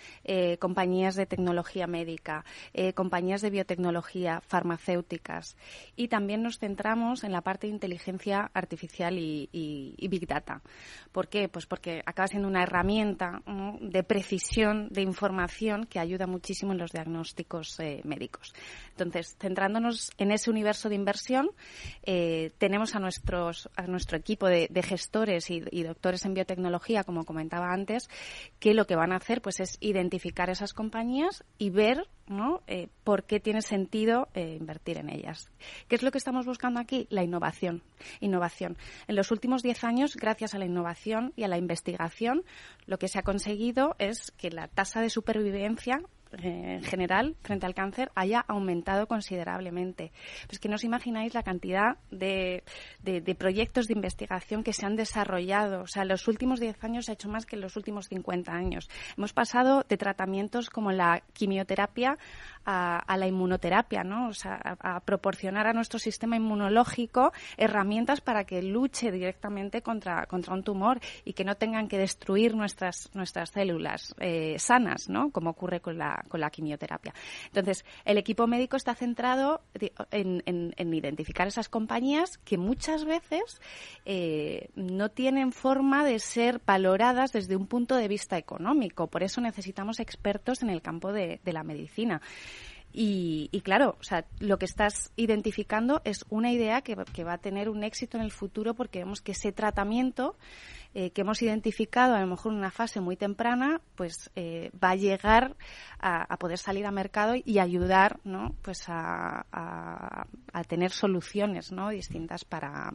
compañías 0.60 1.16
de 1.16 1.26
tecnología 1.26 1.88
médica, 1.88 2.44
compañías 2.96 3.42
de 3.42 3.50
biotecnología, 3.50 4.42
farmacéuticas 4.42 5.56
y 5.96 6.08
también 6.08 6.42
nos 6.42 6.58
centramos 6.58 7.24
en 7.24 7.32
la 7.32 7.42
parte 7.42 7.68
de 7.68 7.74
inteligencia 7.74 8.50
artificial 8.54 9.18
y, 9.18 10.08
big 10.10 10.28
data. 10.28 10.62
¿Por 11.12 11.28
qué? 11.28 11.50
Pues 11.50 11.66
porque 11.66 12.02
acaba 12.06 12.28
siendo 12.28 12.48
una 12.48 12.64
herramienta 12.64 13.42
de 13.82 14.04
precisión 14.04 14.90
de 14.90 15.02
información 15.02 15.86
que 15.86 16.00
ayuda 16.00 16.28
muchísimo 16.28 16.72
en 16.72 16.80
los 16.80 16.92
diagnósticos 16.92 17.78
médicos. 18.04 18.54
Entonces, 18.92 19.36
centrándonos 19.40 19.83
en 20.18 20.32
ese 20.32 20.50
universo 20.50 20.90
de 20.90 20.96
inversión, 20.96 21.50
eh, 22.04 22.52
tenemos 22.58 22.96
a, 22.96 23.00
nuestros, 23.00 23.70
a 23.76 23.84
nuestro 23.88 24.18
equipo 24.18 24.48
de, 24.48 24.70
gestores 24.84 25.50
y, 25.50 25.84
doctores 25.84 26.26
en 26.26 26.34
biotecnología, 26.34 27.04
como 27.04 27.26
comentaba 27.26 27.72
antes, 27.72 28.10
que 28.60 28.74
lo 28.74 28.86
que 28.86 28.96
van 28.96 29.12
a 29.12 29.18
hacer 29.18 29.42
pues, 29.42 29.60
es 29.60 29.78
identificar 29.80 30.50
esas 30.50 30.74
compañías 30.74 31.44
y 31.58 31.70
ver. 31.70 32.08
Eh, 32.68 32.88
por 33.04 33.26
qué 33.26 33.42
tiene 33.42 33.62
sentido 33.62 34.30
eh, 34.34 34.56
invertir 34.58 34.98
en 34.98 35.10
ellas. 35.10 35.52
¿Qué 35.90 35.96
es 35.96 36.04
lo 36.04 36.12
que 36.12 36.18
estamos 36.18 36.46
buscando 36.46 36.80
aquí? 36.80 37.06
La 37.10 37.22
innovación. 37.22 37.84
Innovación. 38.22 38.78
En 39.08 39.18
los 39.18 39.30
últimos 39.30 39.62
diez 39.62 39.84
años, 39.84 40.16
gracias 40.16 40.56
a 40.56 40.58
la 40.58 40.66
innovación 40.66 41.34
y 41.36 41.44
a 41.44 41.50
la 41.50 41.58
investigación, 41.58 42.44
lo 42.86 42.98
que 42.98 43.10
se 43.10 43.20
ha 43.20 43.24
conseguido 43.24 43.96
es 44.00 44.32
que 44.32 44.52
la 44.52 44.70
tasa 44.70 45.02
de 45.02 45.10
supervivencia 45.10 46.02
en 46.42 46.84
general 46.84 47.36
frente 47.42 47.66
al 47.66 47.74
cáncer 47.74 48.12
haya 48.16 48.40
aumentado 48.48 49.08
considerablemente. 49.08 50.12
Pues 50.48 50.60
que 50.60 50.70
no 50.70 50.76
os 50.76 50.84
imagináis 50.84 51.34
la 51.34 51.44
cantidad 51.44 51.98
de, 52.12 52.64
de, 53.02 53.36
proyectos 53.36 53.88
de 53.88 53.94
investigación 53.94 54.64
que 54.64 54.74
se 54.74 54.86
han 54.86 54.96
desarrollado. 54.96 55.82
O 55.82 55.88
sea, 55.88 56.04
en 56.04 56.10
los 56.10 56.28
últimos 56.28 56.60
10 56.60 56.84
años 56.84 57.06
se 57.06 57.12
ha 57.12 57.14
hecho 57.14 57.30
más 57.30 57.46
que 57.46 57.56
en 57.56 57.62
los 57.62 57.76
últimos 57.76 58.08
50 58.08 58.52
años. 58.52 58.90
Hemos 59.18 59.34
pasado 59.34 59.84
de 59.88 59.98
tratamientos 59.98 60.70
como 60.70 60.92
la 60.92 61.24
quimioterapia 61.34 62.18
a, 62.66 63.18
la 63.18 63.28
inmunoterapia, 63.28 64.04
¿no? 64.04 64.30
O 64.30 64.34
sea, 64.34 64.60
a, 64.80 65.00
proporcionar 65.02 65.68
a 65.68 65.74
nuestro 65.74 66.00
sistema 66.00 66.36
inmunológico 66.36 67.34
herramientas 67.58 68.22
para 68.22 68.46
que 68.46 68.62
luche 68.62 69.12
directamente 69.12 69.82
contra, 69.82 70.26
contra 70.26 70.54
un 70.54 70.64
tumor 70.64 71.00
y 71.26 71.34
que 71.34 71.44
no 71.44 71.56
tengan 71.56 71.88
que 71.88 71.98
destruir 71.98 72.56
nuestras, 72.56 73.10
nuestras 73.14 73.50
células 73.50 74.16
eh, 74.20 74.58
sanas, 74.60 75.10
¿no? 75.10 75.32
Como 75.32 75.52
ocurre 75.52 75.82
con 75.82 75.98
la, 75.98 76.23
con 76.28 76.40
la 76.40 76.50
quimioterapia. 76.50 77.14
Entonces, 77.48 77.86
el 78.06 78.18
equipo 78.18 78.48
médico 78.48 78.78
está 78.78 78.96
centrado 78.96 79.62
en, 80.12 80.74
identificar 80.78 81.48
esas 81.48 81.70
compañías 81.70 82.38
que 82.40 82.58
muchas 82.58 83.06
veces 83.06 83.62
eh, 84.06 84.70
no 84.76 85.10
tienen 85.10 85.52
forma 85.52 86.06
de 86.06 86.20
ser 86.20 86.62
valoradas 86.66 87.32
desde 87.32 87.56
un 87.56 87.68
punto 87.68 87.96
de 87.96 88.08
vista 88.08 88.38
económico. 88.38 89.08
Por 89.08 89.24
eso 89.24 89.42
necesitamos 89.42 90.00
expertos 90.00 90.64
en 90.64 90.70
el 90.70 90.82
campo 90.82 91.12
de, 91.12 91.40
la 91.46 91.64
medicina. 91.64 92.22
Y, 92.96 93.50
claro, 93.64 93.98
o 94.00 94.04
sea, 94.04 94.26
lo 94.40 94.60
que 94.60 94.66
estás 94.66 95.12
identificando 95.16 96.02
es 96.04 96.26
una 96.30 96.52
idea 96.52 96.82
que, 96.82 96.96
que, 97.12 97.24
va 97.24 97.34
a 97.34 97.38
tener 97.40 97.68
un 97.70 97.84
éxito 97.84 98.18
en 98.18 98.24
el 98.24 98.32
futuro 98.32 98.76
porque 98.76 99.00
vemos 99.00 99.22
que 99.22 99.32
ese 99.32 99.52
tratamiento 99.52 100.36
eh, 100.94 101.12
que 101.12 101.22
hemos 101.22 101.42
identificado 101.42 102.16
a 102.16 102.22
lo 102.22 102.28
mejor 102.28 102.52
en 102.52 102.60
una 102.60 102.72
fase 102.72 103.02
muy 103.02 103.16
temprana, 103.16 103.82
pues 103.96 104.30
eh, 104.36 104.72
va 104.82 104.92
a 104.92 104.96
llegar 104.96 105.56
a, 106.00 106.38
poder 106.38 106.58
salir 106.58 106.86
al 106.86 106.94
mercado 106.94 107.34
y 107.36 107.60
ayudar, 107.60 108.20
¿no? 108.24 108.56
Pues 108.62 108.84
a, 108.88 109.46
a, 109.52 110.64
tener 110.66 110.92
soluciones, 110.92 111.72
¿no? 111.72 111.90
Distintas 111.90 112.46
para 112.46 112.94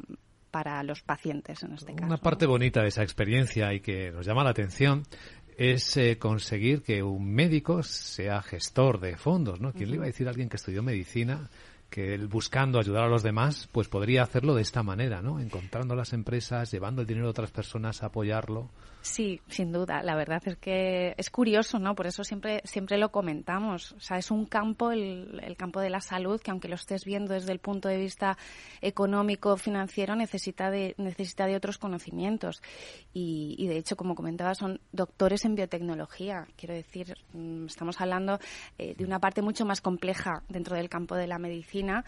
para 0.51 0.83
los 0.83 1.03
pacientes 1.03 1.63
en 1.63 1.75
este 1.75 1.95
caso. 1.95 2.07
Una 2.07 2.17
parte 2.17 2.47
bonita 2.47 2.81
de 2.81 2.89
esa 2.89 3.03
experiencia 3.03 3.75
y 3.75 3.81
que 3.81 4.11
nos 4.11 4.25
llama 4.25 4.45
la 4.45 4.51
atención 4.51 5.05
es 5.59 5.97
eh, 5.97 6.19
conseguir 6.19 6.83
que 6.83 7.03
un 7.03 7.35
médico 7.35 7.83
sea 7.83 8.41
gestor 8.43 9.01
de 9.01 9.17
fondos, 9.17 9.61
¿no? 9.61 9.73
¿Quién 9.73 9.91
le 9.91 9.97
iba 9.97 10.05
a 10.05 10.07
decir 10.07 10.27
a 10.27 10.31
alguien 10.31 10.49
que 10.49 10.57
estudió 10.57 10.83
medicina 10.83 11.51
que 11.91 12.14
él 12.14 12.28
buscando 12.28 12.78
ayudar 12.78 13.05
a 13.05 13.09
los 13.09 13.22
demás, 13.22 13.68
pues 13.72 13.89
podría 13.89 14.22
hacerlo 14.22 14.55
de 14.55 14.62
esta 14.62 14.82
manera, 14.82 15.22
¿no? 15.22 15.41
Encontrando 15.41 15.95
las 15.95 16.12
empresas, 16.12 16.70
llevando 16.70 17.03
el 17.03 17.09
dinero 17.09 17.26
de 17.26 17.30
otras 17.30 17.51
personas 17.51 18.03
a 18.03 18.07
apoyarlo. 18.07 18.68
Sí, 19.01 19.40
sin 19.49 19.72
duda. 19.72 20.03
La 20.03 20.16
verdad 20.16 20.42
es 20.44 20.57
que 20.57 21.14
es 21.16 21.30
curioso, 21.30 21.78
¿no? 21.78 21.94
Por 21.94 22.07
eso 22.07 22.24
siempre, 22.24 22.61
siempre 22.64 22.99
lo 22.99 23.11
comentamos. 23.11 23.92
O 23.92 24.01
sea, 24.01 24.18
es 24.18 24.30
un 24.30 24.44
campo, 24.44 24.90
el, 24.90 25.40
el 25.42 25.57
campo 25.57 25.80
de 25.80 25.88
la 25.88 26.01
salud, 26.01 26.40
que 26.40 26.51
aunque 26.51 26.68
lo 26.68 26.74
estés 26.74 27.05
viendo 27.05 27.32
desde 27.32 27.53
el 27.53 27.61
punto 27.61 27.88
de 27.88 27.96
vista 27.96 28.36
económico, 28.80 29.57
financiero, 29.57 30.16
necesita 30.16 30.70
de, 30.70 30.94
necesita 30.99 31.46
de 31.46 31.57
otros 31.57 31.78
conocimientos. 31.78 32.61
Y, 33.12 33.55
y 33.59 33.68
de 33.68 33.78
hecho, 33.78 33.96
como 33.96 34.14
comentaba, 34.14 34.55
son 34.55 34.80
doctores 34.92 35.44
en 35.44 35.55
biotecnología. 35.55 36.46
Quiero 36.57 36.74
decir, 36.74 37.14
mm, 37.32 37.66
estamos 37.66 38.01
hablando 38.01 38.40
eh, 38.78 38.94
de 38.96 39.05
una 39.05 39.20
parte 39.20 39.42
mucho 39.42 39.64
más 39.64 39.80
compleja 39.80 40.42
dentro 40.49 40.76
del 40.76 40.88
campo 40.88 41.14
de 41.14 41.28
la 41.28 41.38
medicina 41.38 42.05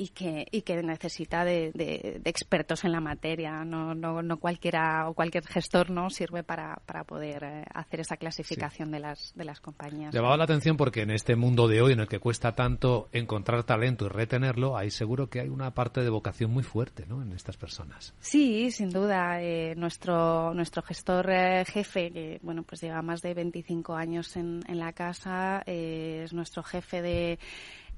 y 0.00 0.08
que, 0.08 0.46
y 0.50 0.62
que 0.62 0.82
necesita 0.82 1.44
de, 1.44 1.72
de, 1.74 2.20
de 2.22 2.30
expertos 2.30 2.84
en 2.84 2.92
la 2.92 3.00
materia. 3.00 3.64
No, 3.66 3.94
no, 3.94 4.22
no, 4.22 4.38
cualquiera 4.38 5.06
o 5.10 5.12
cualquier 5.12 5.46
gestor 5.46 5.90
no 5.90 6.08
sirve 6.08 6.42
para, 6.42 6.80
para 6.86 7.04
poder 7.04 7.44
eh, 7.44 7.64
hacer 7.74 8.00
esa 8.00 8.16
clasificación 8.16 8.88
sí. 8.88 8.92
de, 8.92 9.00
las, 9.00 9.34
de 9.34 9.44
las 9.44 9.60
compañías. 9.60 10.14
Llamaba 10.14 10.38
la 10.38 10.44
atención 10.44 10.78
porque 10.78 11.02
en 11.02 11.10
este 11.10 11.36
mundo 11.36 11.68
de 11.68 11.82
hoy 11.82 11.92
en 11.92 12.00
el 12.00 12.08
que 12.08 12.18
cuesta 12.18 12.54
tanto 12.54 13.10
encontrar 13.12 13.64
talento 13.64 14.06
y 14.06 14.08
retenerlo, 14.08 14.74
ahí 14.74 14.90
seguro 14.90 15.28
que 15.28 15.40
hay 15.40 15.48
una 15.48 15.74
parte 15.74 16.00
de 16.00 16.08
vocación 16.08 16.50
muy 16.50 16.62
fuerte 16.62 17.04
¿no? 17.06 17.20
en 17.20 17.34
estas 17.34 17.58
personas. 17.58 18.14
Sí, 18.20 18.70
sin 18.70 18.88
duda. 18.88 19.42
Eh, 19.42 19.74
nuestro, 19.76 20.54
nuestro 20.54 20.80
gestor 20.80 21.28
eh, 21.30 21.62
jefe, 21.66 22.10
que 22.10 22.38
bueno, 22.40 22.62
pues 22.62 22.80
lleva 22.80 23.02
más 23.02 23.20
de 23.20 23.34
25 23.34 23.94
años 23.94 24.34
en, 24.36 24.62
en 24.66 24.78
la 24.78 24.94
casa, 24.94 25.62
eh, 25.66 26.22
es 26.24 26.32
nuestro 26.32 26.62
jefe 26.62 27.02
de 27.02 27.38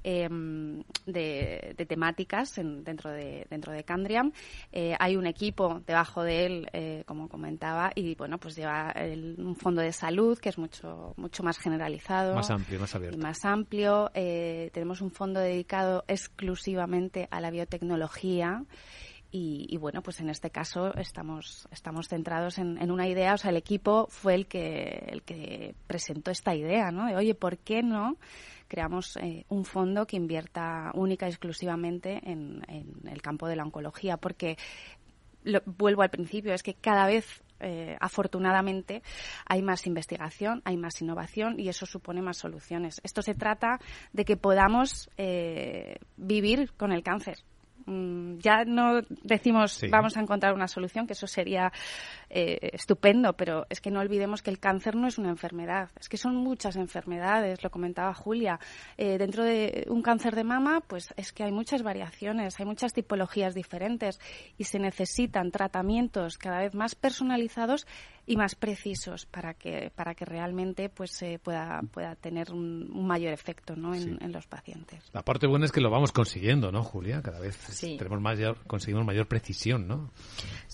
eh, 0.05 0.29
de, 1.07 1.75
de, 1.77 1.87
temáticas 1.87 2.59
en, 2.59 2.85
dentro 2.85 3.11
de 3.11 3.47
dentro 3.51 3.73
de 3.73 3.85
Candriam. 3.85 4.33
Eh, 4.73 4.95
hay 4.99 5.17
un 5.17 5.27
equipo 5.27 5.81
debajo 5.87 6.23
de 6.23 6.47
él, 6.47 6.69
eh, 6.73 7.05
como 7.07 7.29
comentaba, 7.29 7.93
y 7.95 8.15
bueno, 8.15 8.39
pues 8.39 8.57
lleva 8.57 8.91
el, 8.91 9.37
un 9.39 9.57
fondo 9.57 9.83
de 9.83 9.93
salud 9.93 10.39
que 10.39 10.49
es 10.49 10.59
mucho 10.59 11.15
mucho 11.17 11.43
más 11.43 11.59
generalizado, 11.59 12.35
más 12.35 12.51
amplio, 12.51 12.81
más 12.81 12.95
abierto, 12.95 13.19
más 13.19 13.45
amplio. 13.45 14.11
Eh, 14.15 14.71
tenemos 14.73 15.01
un 15.01 15.11
fondo 15.11 15.41
dedicado 15.41 16.05
exclusivamente 16.09 17.29
a 17.31 17.41
la 17.41 17.51
biotecnología. 17.51 18.65
Y, 19.35 19.67
y, 19.71 19.79
bueno, 19.79 20.03
pues 20.03 20.21
en 20.21 20.29
este 20.29 20.51
caso 20.51 20.95
estamos, 20.97 21.67
estamos 21.71 22.07
centrados 22.07 22.59
en, 22.59 22.77
en, 22.77 22.91
una 22.91 23.09
idea, 23.09 23.33
o 23.33 23.39
sea, 23.39 23.51
el 23.51 23.57
equipo 23.57 24.07
fue 24.11 24.35
el 24.35 24.47
que, 24.47 25.07
el 25.09 25.23
que 25.23 25.75
presentó 25.87 26.31
esta 26.31 26.55
idea, 26.55 26.91
¿no? 26.91 27.07
De, 27.07 27.17
oye, 27.17 27.35
¿por 27.35 27.57
qué 27.57 27.83
no 27.83 28.19
creamos 28.73 29.19
eh, 29.19 29.45
un 29.51 29.67
fondo 29.67 30.07
que 30.07 30.17
invierta 30.17 30.93
única 30.95 31.27
y 31.27 31.29
exclusivamente 31.29 32.23
en, 32.25 32.65
el 33.05 33.21
campo 33.21 33.47
de 33.47 33.55
la 33.55 33.65
oncología? 33.65 34.17
Porque, 34.17 34.57
lo, 35.45 35.61
vuelvo 35.67 36.01
al 36.01 36.09
principio, 36.09 36.55
es 36.55 36.63
que 36.63 36.73
cada 36.73 37.07
vez 37.07 37.43
eh, 37.61 37.99
afortunadamente 38.01 39.03
hay 39.45 39.61
más 39.61 39.87
investigación, 39.87 40.63
hay 40.65 40.79
más 40.79 41.03
innovación 41.03 41.61
y 41.61 41.69
eso 41.69 41.85
supone 41.85 42.23
más 42.23 42.39
soluciones. 42.39 42.99
Esto 43.05 43.21
se 43.21 43.35
trata 43.35 43.79
de 44.15 44.25
que 44.25 44.39
podamos 44.39 45.11
eh, 45.19 45.99
vivir 46.17 46.73
con 46.73 46.93
el 46.93 47.03
cáncer 47.03 47.45
ya 47.87 48.65
no 48.65 49.01
decimos 49.23 49.73
sí. 49.73 49.89
vamos 49.89 50.17
a 50.17 50.21
encontrar 50.21 50.55
una 50.55 50.69
solución, 50.69 51.07
que 51.07 51.13
eso 51.13 51.27
sería 51.27 51.73
eh, 52.31 52.71
estupendo, 52.73 53.35
pero 53.35 53.67
es 53.69 53.81
que 53.81 53.91
no 53.91 54.01
olvidemos 54.01 54.43
que 54.43 54.51
el 54.51 54.59
cáncer 54.59 54.97
no 54.97 55.07
es 55.07 55.19
una 55.19 55.31
enfermedad, 55.31 55.91
es 55.99 56.09
que 56.09 56.17
son 56.17 56.37
muchas 56.37 56.77
enfermedades, 56.77 57.63
lo 57.63 57.71
comentaba 57.71 58.15
Julia. 58.15 58.59
Eh, 58.97 59.19
dentro 59.19 59.45
de 59.45 59.85
un 59.89 60.03
cáncer 60.03 60.35
de 60.35 60.45
mama, 60.45 60.81
pues 60.87 61.13
es 61.17 61.33
que 61.33 61.45
hay 61.45 61.53
muchas 61.53 61.83
variaciones, 61.83 62.59
hay 62.59 62.67
muchas 62.67 62.93
tipologías 62.93 63.55
diferentes 63.55 64.21
y 64.57 64.65
se 64.65 64.79
necesitan 64.79 65.51
tratamientos 65.51 66.39
cada 66.39 66.61
vez 66.61 66.75
más 66.75 66.95
personalizados 66.95 67.87
y 68.27 68.37
más 68.37 68.55
precisos 68.55 69.27
para 69.27 69.55
que 69.55 69.91
para 69.95 70.15
que 70.15 70.25
realmente 70.25 70.89
pues 70.89 71.11
se 71.11 71.35
eh, 71.35 71.39
pueda 71.39 71.83
pueda 71.91 72.15
tener 72.15 72.53
un, 72.53 72.89
un 72.93 73.07
mayor 73.07 73.33
efecto 73.33 73.75
¿no? 73.75 73.95
en, 73.95 74.03
sí. 74.03 74.19
en, 74.21 74.33
los 74.33 74.47
pacientes. 74.47 75.03
La 75.13 75.23
parte 75.23 75.47
buena 75.47 75.67
es 75.67 75.73
que 75.73 75.81
lo 75.81 75.91
vamos 75.91 76.13
consiguiendo, 76.13 76.71
¿no, 76.71 76.83
Julia? 76.85 77.21
Cada 77.23 77.41
vez 77.41 77.57
sí. 77.57 77.97
tenemos 77.97 78.21
mayor, 78.21 78.59
conseguimos 78.67 79.05
mayor 79.05 79.27
precisión, 79.27 79.89
¿no? 79.89 80.11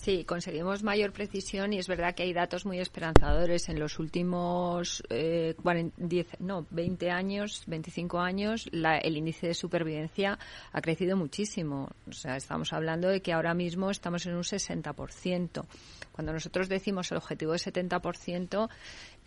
Sí, 0.01 0.23
conseguimos 0.23 0.81
mayor 0.81 1.11
precisión 1.11 1.73
y 1.73 1.77
es 1.77 1.89
verdad 1.89 2.15
que 2.15 2.23
hay 2.23 2.31
datos 2.31 2.65
muy 2.65 2.79
esperanzadores 2.79 3.67
en 3.67 3.79
los 3.79 3.99
últimos 3.99 5.03
eh, 5.09 5.55
40, 5.61 5.93
10, 5.97 6.27
no, 6.39 6.65
20 6.69 7.11
años, 7.11 7.63
25 7.67 8.17
años, 8.17 8.69
la, 8.71 8.97
el 8.97 9.17
índice 9.17 9.47
de 9.47 9.53
supervivencia 9.53 10.39
ha 10.71 10.81
crecido 10.81 11.17
muchísimo. 11.17 11.89
O 12.07 12.13
sea, 12.13 12.37
estamos 12.37 12.71
hablando 12.71 13.09
de 13.09 13.21
que 13.21 13.33
ahora 13.33 13.53
mismo 13.53 13.91
estamos 13.91 14.25
en 14.25 14.35
un 14.35 14.43
60%. 14.43 15.65
Cuando 16.13 16.31
nosotros 16.31 16.69
decimos 16.69 17.11
el 17.11 17.17
objetivo 17.17 17.51
de 17.51 17.59
70%, 17.59 18.69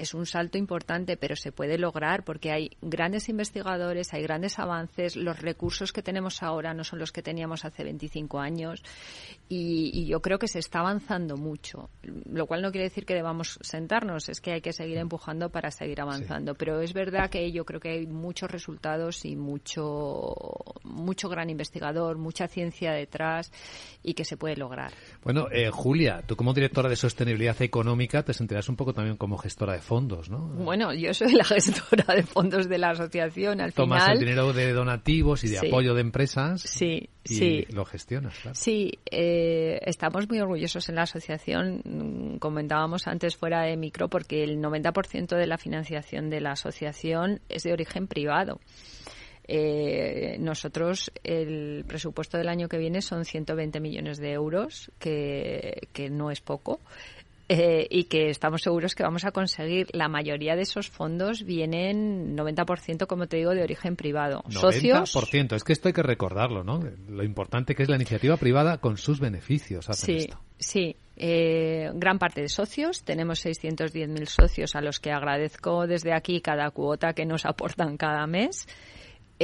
es 0.02 0.14
un 0.14 0.26
salto 0.26 0.58
importante, 0.58 1.16
pero 1.16 1.36
se 1.36 1.52
puede 1.52 1.78
lograr 1.78 2.24
porque 2.24 2.50
hay 2.50 2.70
grandes 2.80 3.28
investigadores, 3.28 4.12
hay 4.12 4.22
grandes 4.22 4.58
avances, 4.58 5.16
los 5.16 5.40
recursos 5.40 5.92
que 5.92 6.02
tenemos 6.02 6.42
ahora 6.42 6.74
no 6.74 6.84
son 6.84 6.98
los 6.98 7.12
que 7.12 7.22
teníamos 7.22 7.64
hace 7.64 7.84
25 7.84 8.40
años 8.40 8.82
y, 9.48 9.90
y, 9.92 10.06
yo 10.06 10.20
creo 10.20 10.38
que 10.38 10.48
se 10.48 10.58
está 10.58 10.80
avanzando 10.80 11.36
mucho, 11.36 11.90
lo 12.02 12.46
cual 12.46 12.62
no 12.62 12.70
quiere 12.70 12.84
decir 12.84 13.04
que 13.04 13.14
debamos 13.14 13.58
sentarnos, 13.60 14.28
es 14.28 14.40
que 14.40 14.52
hay 14.52 14.60
que 14.60 14.72
seguir 14.72 14.98
empujando 14.98 15.50
para 15.50 15.70
seguir 15.70 16.00
avanzando, 16.00 16.52
sí. 16.52 16.56
pero 16.58 16.80
es 16.80 16.92
verdad 16.92 17.30
que 17.30 17.52
yo 17.52 17.64
creo 17.64 17.80
que 17.80 17.90
hay 17.90 18.06
muchos 18.06 18.50
resultados 18.50 19.24
y 19.24 19.36
mucho, 19.36 20.34
mucho 20.84 21.28
gran 21.28 21.50
investigador, 21.50 22.18
mucha 22.18 22.48
ciencia 22.48 22.92
detrás 22.92 23.52
y 24.02 24.14
que 24.14 24.24
se 24.24 24.36
puede 24.36 24.56
lograr. 24.56 24.92
Bueno, 25.22 25.48
eh, 25.50 25.70
Julia, 25.70 26.22
tú 26.26 26.36
como 26.36 26.54
directora 26.54 26.88
de 26.88 26.96
sostenibilidad 26.96 27.60
económica 27.62 28.22
te 28.22 28.34
sentirás 28.34 28.68
un 28.68 28.76
poco 28.76 28.92
también 28.92 29.16
como 29.16 29.38
gestora 29.38 29.74
de 29.74 29.80
fondos, 29.80 29.91
¿no? 30.00 30.38
Bueno, 30.38 30.92
yo 30.94 31.12
soy 31.12 31.32
la 31.32 31.44
gestora 31.44 32.14
de 32.14 32.22
fondos 32.22 32.68
de 32.68 32.78
la 32.78 32.90
asociación. 32.90 33.60
Al 33.60 33.72
Tomas 33.72 34.04
final, 34.04 34.16
el 34.16 34.20
dinero 34.20 34.52
de 34.52 34.72
donativos 34.72 35.44
y 35.44 35.48
de 35.48 35.58
sí. 35.58 35.66
apoyo 35.66 35.94
de 35.94 36.00
empresas. 36.00 36.62
Sí, 36.62 37.10
y 37.24 37.34
sí. 37.34 37.66
lo 37.70 37.84
gestionas, 37.84 38.34
claro. 38.38 38.54
Sí, 38.54 38.98
eh, 39.10 39.80
estamos 39.84 40.28
muy 40.28 40.40
orgullosos 40.40 40.88
en 40.88 40.94
la 40.94 41.02
asociación. 41.02 41.82
Mm, 41.84 42.38
comentábamos 42.38 43.06
antes 43.06 43.36
fuera 43.36 43.62
de 43.62 43.76
micro 43.76 44.08
porque 44.08 44.42
el 44.42 44.60
90% 44.60 45.36
de 45.36 45.46
la 45.46 45.58
financiación 45.58 46.30
de 46.30 46.40
la 46.40 46.52
asociación 46.52 47.40
es 47.48 47.62
de 47.64 47.72
origen 47.72 48.06
privado. 48.06 48.60
Eh, 49.48 50.36
nosotros 50.38 51.10
el 51.24 51.84
presupuesto 51.86 52.38
del 52.38 52.48
año 52.48 52.68
que 52.68 52.78
viene 52.78 53.02
son 53.02 53.24
120 53.24 53.80
millones 53.80 54.18
de 54.18 54.32
euros, 54.32 54.90
que, 55.00 55.88
que 55.92 56.10
no 56.10 56.30
es 56.30 56.40
poco 56.40 56.80
eh, 57.54 57.86
y 57.90 58.04
que 58.04 58.30
estamos 58.30 58.62
seguros 58.62 58.94
que 58.94 59.02
vamos 59.02 59.26
a 59.26 59.30
conseguir. 59.30 59.88
La 59.92 60.08
mayoría 60.08 60.56
de 60.56 60.62
esos 60.62 60.88
fondos 60.88 61.44
vienen 61.44 62.34
90%, 62.34 63.06
como 63.06 63.26
te 63.26 63.36
digo, 63.36 63.50
de 63.50 63.62
origen 63.62 63.94
privado. 63.94 64.42
90%, 64.44 65.06
Socios. 65.06 65.52
es 65.52 65.64
que 65.64 65.74
esto 65.74 65.88
hay 65.88 65.92
que 65.92 66.02
recordarlo, 66.02 66.64
¿no? 66.64 66.80
Lo 67.08 67.22
importante 67.22 67.74
que 67.74 67.82
es 67.82 67.90
la 67.90 67.96
iniciativa 67.96 68.38
privada 68.38 68.78
con 68.78 68.96
sus 68.96 69.20
beneficios. 69.20 69.86
sí, 69.92 70.16
esto. 70.16 70.40
sí. 70.58 70.96
Eh, 71.14 71.90
gran 71.94 72.18
parte 72.18 72.40
de 72.40 72.48
socios, 72.48 73.04
tenemos 73.04 73.44
610.000 73.44 74.26
socios 74.26 74.74
a 74.74 74.80
los 74.80 74.98
que 74.98 75.12
agradezco 75.12 75.86
desde 75.86 76.14
aquí 76.14 76.40
cada 76.40 76.70
cuota 76.70 77.12
que 77.12 77.26
nos 77.26 77.44
aportan 77.44 77.98
cada 77.98 78.26
mes. 78.26 78.66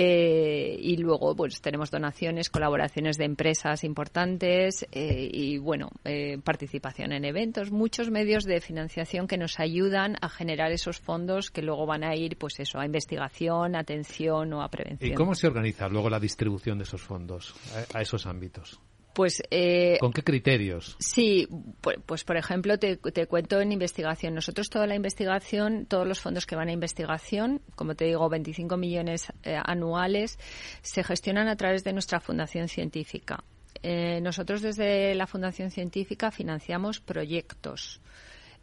Eh, 0.00 0.78
y 0.78 0.96
luego 0.96 1.34
pues 1.34 1.60
tenemos 1.60 1.90
donaciones, 1.90 2.50
colaboraciones 2.50 3.18
de 3.18 3.24
empresas 3.24 3.82
importantes 3.82 4.86
eh, 4.92 5.28
y 5.32 5.58
bueno, 5.58 5.90
eh, 6.04 6.38
participación 6.38 7.10
en 7.10 7.24
eventos, 7.24 7.72
muchos 7.72 8.08
medios 8.08 8.44
de 8.44 8.60
financiación 8.60 9.26
que 9.26 9.36
nos 9.36 9.58
ayudan 9.58 10.14
a 10.20 10.28
generar 10.28 10.70
esos 10.70 11.00
fondos 11.00 11.50
que 11.50 11.62
luego 11.62 11.84
van 11.84 12.04
a 12.04 12.14
ir 12.14 12.38
pues 12.38 12.60
eso, 12.60 12.78
a 12.78 12.86
investigación, 12.86 13.74
atención 13.74 14.52
o 14.52 14.62
a 14.62 14.68
prevención. 14.68 15.10
¿Y 15.10 15.14
cómo 15.16 15.34
se 15.34 15.48
organiza 15.48 15.88
luego 15.88 16.08
la 16.08 16.20
distribución 16.20 16.78
de 16.78 16.84
esos 16.84 17.02
fondos 17.02 17.56
a, 17.92 17.98
a 17.98 18.00
esos 18.00 18.24
ámbitos? 18.24 18.80
Pues, 19.14 19.42
eh, 19.50 19.96
¿Con 19.98 20.12
qué 20.12 20.22
criterios? 20.22 20.96
Sí, 21.00 21.48
pues, 21.80 21.98
pues 22.06 22.24
por 22.24 22.36
ejemplo, 22.36 22.78
te, 22.78 22.96
te, 22.96 23.26
cuento 23.26 23.60
en 23.60 23.72
investigación. 23.72 24.34
Nosotros 24.34 24.70
toda 24.70 24.86
la 24.86 24.94
investigación, 24.94 25.86
todos 25.86 26.06
los 26.06 26.20
fondos 26.20 26.46
que 26.46 26.54
van 26.54 26.68
a 26.68 26.72
investigación, 26.72 27.60
como 27.74 27.94
te 27.94 28.04
digo, 28.04 28.28
25 28.28 28.76
millones 28.76 29.32
eh, 29.42 29.58
anuales, 29.64 30.38
se 30.82 31.02
gestionan 31.02 31.48
a 31.48 31.56
través 31.56 31.82
de 31.82 31.92
nuestra 31.92 32.20
fundación 32.20 32.68
científica. 32.68 33.42
Eh, 33.82 34.20
nosotros 34.20 34.62
desde 34.62 35.14
la 35.14 35.26
fundación 35.26 35.70
científica 35.70 36.30
financiamos 36.30 37.00
proyectos 37.00 38.00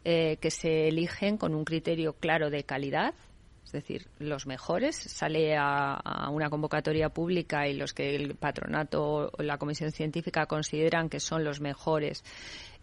eh, 0.04 0.36
que 0.40 0.50
se 0.50 0.88
eligen 0.88 1.36
con 1.36 1.54
un 1.54 1.64
criterio 1.64 2.12
claro 2.12 2.50
de 2.50 2.64
calidad, 2.64 3.14
decir, 3.76 4.08
los 4.18 4.46
mejores, 4.46 4.96
sale 4.96 5.56
a, 5.56 6.28
una 6.30 6.50
convocatoria 6.50 7.08
pública 7.10 7.68
y 7.68 7.74
los 7.74 7.94
que 7.94 8.16
el 8.16 8.34
patronato 8.34 9.30
o 9.32 9.42
la 9.42 9.58
comisión 9.58 9.92
científica 9.92 10.46
consideran 10.46 11.08
que 11.08 11.20
son 11.20 11.44
los 11.44 11.60
mejores 11.60 12.24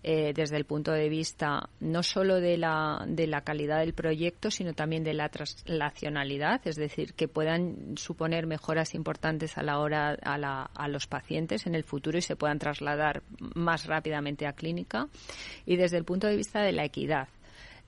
eh, 0.06 0.34
desde 0.36 0.58
el 0.58 0.66
punto 0.66 0.92
de 0.92 1.08
vista 1.08 1.70
no 1.80 2.04
solo 2.04 2.42
de 2.42 2.58
la, 2.58 3.06
de 3.08 3.26
la 3.26 3.42
calidad 3.42 3.80
del 3.80 3.94
proyecto, 3.94 4.52
sino 4.52 4.74
también 4.74 5.04
de 5.06 5.14
la 5.14 5.30
translacionalidad, 5.30 6.60
es 6.66 6.76
decir, 6.76 7.14
que 7.14 7.30
puedan 7.30 7.96
suponer 7.96 8.46
mejoras 8.46 8.96
importantes 8.96 9.58
a 9.58 9.64
la 9.64 9.80
hora 9.80 10.18
a, 10.22 10.38
la, 10.38 10.70
a 10.76 10.88
los 10.90 11.08
pacientes 11.08 11.66
en 11.68 11.76
el 11.76 11.86
futuro 11.86 12.18
y 12.18 12.22
se 12.22 12.36
puedan 12.36 12.60
trasladar 12.60 13.24
más 13.56 13.86
rápidamente 13.86 14.46
a 14.46 14.54
clínica. 14.54 15.08
Y 15.66 15.78
desde 15.78 15.98
el 15.98 16.04
punto 16.04 16.28
de 16.28 16.36
vista 16.36 16.62
de 16.62 16.74
la 16.74 16.84
equidad, 16.84 17.30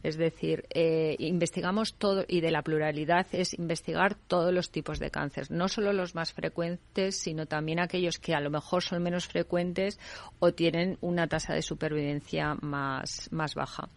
es 0.05 0.17
decir, 0.17 0.65
eh, 0.69 1.15
investigamos 1.17 1.95
todo 1.95 2.25
y 2.27 2.39
de 2.39 2.51
la 2.51 2.61
pluralidad 2.61 3.25
es 3.31 3.55
investigar 3.55 4.15
todos 4.15 4.53
los 4.53 4.69
tipos 4.69 4.99
de 4.99 5.09
cáncer, 5.09 5.49
no 5.49 5.67
solo 5.67 5.93
los 5.93 6.13
más 6.13 6.31
frecuentes, 6.31 7.17
sino 7.17 7.47
también 7.47 7.79
aquellos 7.79 8.19
que 8.19 8.35
a 8.35 8.39
lo 8.39 8.51
mejor 8.51 8.83
son 8.83 9.01
menos 9.01 9.25
frecuentes 9.25 9.99
o 10.37 10.53
tienen 10.53 10.99
una 11.01 11.27
tasa 11.27 11.55
de 11.55 11.63
supervivencia 11.63 12.53
más, 12.61 13.29
más 13.31 13.55
baja 13.55 13.89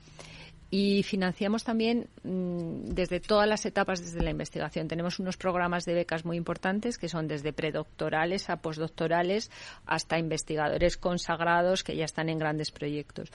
y 0.70 1.02
financiamos 1.02 1.64
también 1.64 2.08
mm, 2.22 2.90
desde 2.94 3.20
todas 3.20 3.48
las 3.48 3.64
etapas 3.66 4.00
desde 4.00 4.22
la 4.22 4.30
investigación. 4.30 4.88
Tenemos 4.88 5.18
unos 5.18 5.36
programas 5.36 5.84
de 5.84 5.94
becas 5.94 6.24
muy 6.24 6.36
importantes 6.36 6.98
que 6.98 7.08
son 7.08 7.28
desde 7.28 7.52
predoctorales 7.52 8.48
a 8.48 8.56
postdoctorales 8.56 9.50
hasta 9.86 10.18
investigadores 10.18 10.96
consagrados 10.96 11.84
que 11.84 11.96
ya 11.96 12.04
están 12.04 12.28
en 12.28 12.38
grandes 12.38 12.70
proyectos 12.70 13.30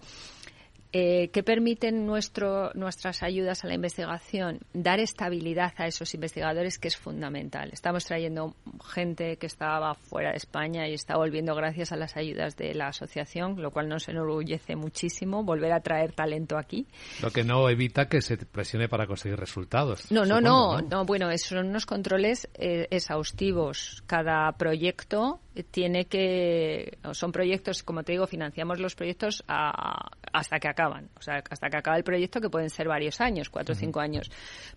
eh, 0.96 1.30
que 1.30 1.42
permiten 1.42 2.06
nuestro, 2.06 2.72
nuestras 2.76 3.24
ayudas 3.24 3.64
a 3.64 3.68
la 3.68 3.74
investigación, 3.74 4.60
dar 4.74 5.00
estabilidad 5.00 5.74
a 5.78 5.88
esos 5.88 6.14
investigadores, 6.14 6.78
que 6.78 6.88
es 6.88 6.98
fundamental. 6.98 7.72
Estamos 7.74 8.06
trayendo 8.06 8.56
gente 8.94 9.38
que 9.38 9.48
estaba 9.48 9.96
fuera 9.96 10.30
de 10.30 10.38
España 10.38 10.88
y 10.88 10.94
está 10.94 11.18
volviendo 11.18 11.56
gracias 11.56 11.92
a 11.92 11.96
las 11.96 12.16
ayudas 12.16 12.56
de 12.58 12.76
la 12.76 12.90
asociación, 12.90 13.60
lo 13.60 13.72
cual 13.72 13.90
nos 13.90 14.08
enorgullece 14.08 14.76
muchísimo 14.76 15.44
volver 15.44 15.74
a 15.74 15.80
traer 15.80 16.14
talento 16.14 16.60
aquí. 16.60 16.86
Lo 17.24 17.32
que 17.32 17.44
no 17.44 17.68
evita 17.70 18.08
que 18.08 18.22
se 18.22 18.38
presione 18.38 18.88
para 18.88 19.08
conseguir 19.08 19.40
resultados. 19.40 20.12
No, 20.12 20.26
no, 20.26 20.40
no, 20.40 20.80
no, 20.80 21.06
Bueno, 21.06 21.36
son 21.40 21.70
unos 21.70 21.88
controles 21.88 22.48
eh, 22.54 22.88
exhaustivos. 22.92 24.04
Cada 24.06 24.52
proyecto 24.54 25.40
tiene 25.72 26.06
que 26.06 26.98
son 27.12 27.32
proyectos 27.32 27.84
como 27.84 28.04
te 28.04 28.14
digo 28.14 28.28
financiamos 28.28 28.80
los 28.80 28.96
proyectos 28.96 29.44
hasta 29.48 30.60
que 30.60 30.68
acaban. 30.68 31.10
O 31.18 31.22
sea 31.22 31.44
hasta 31.50 31.70
que 31.70 31.78
acaba 31.78 31.98
el 31.98 32.04
proyecto 32.04 32.42
que 32.42 32.50
pueden 32.50 32.70
ser 32.70 32.88
varios 32.88 33.22
años 33.22 33.50
cuatro 33.50 33.74
o 33.74 33.76
cinco 33.76 34.00
años. 34.00 34.32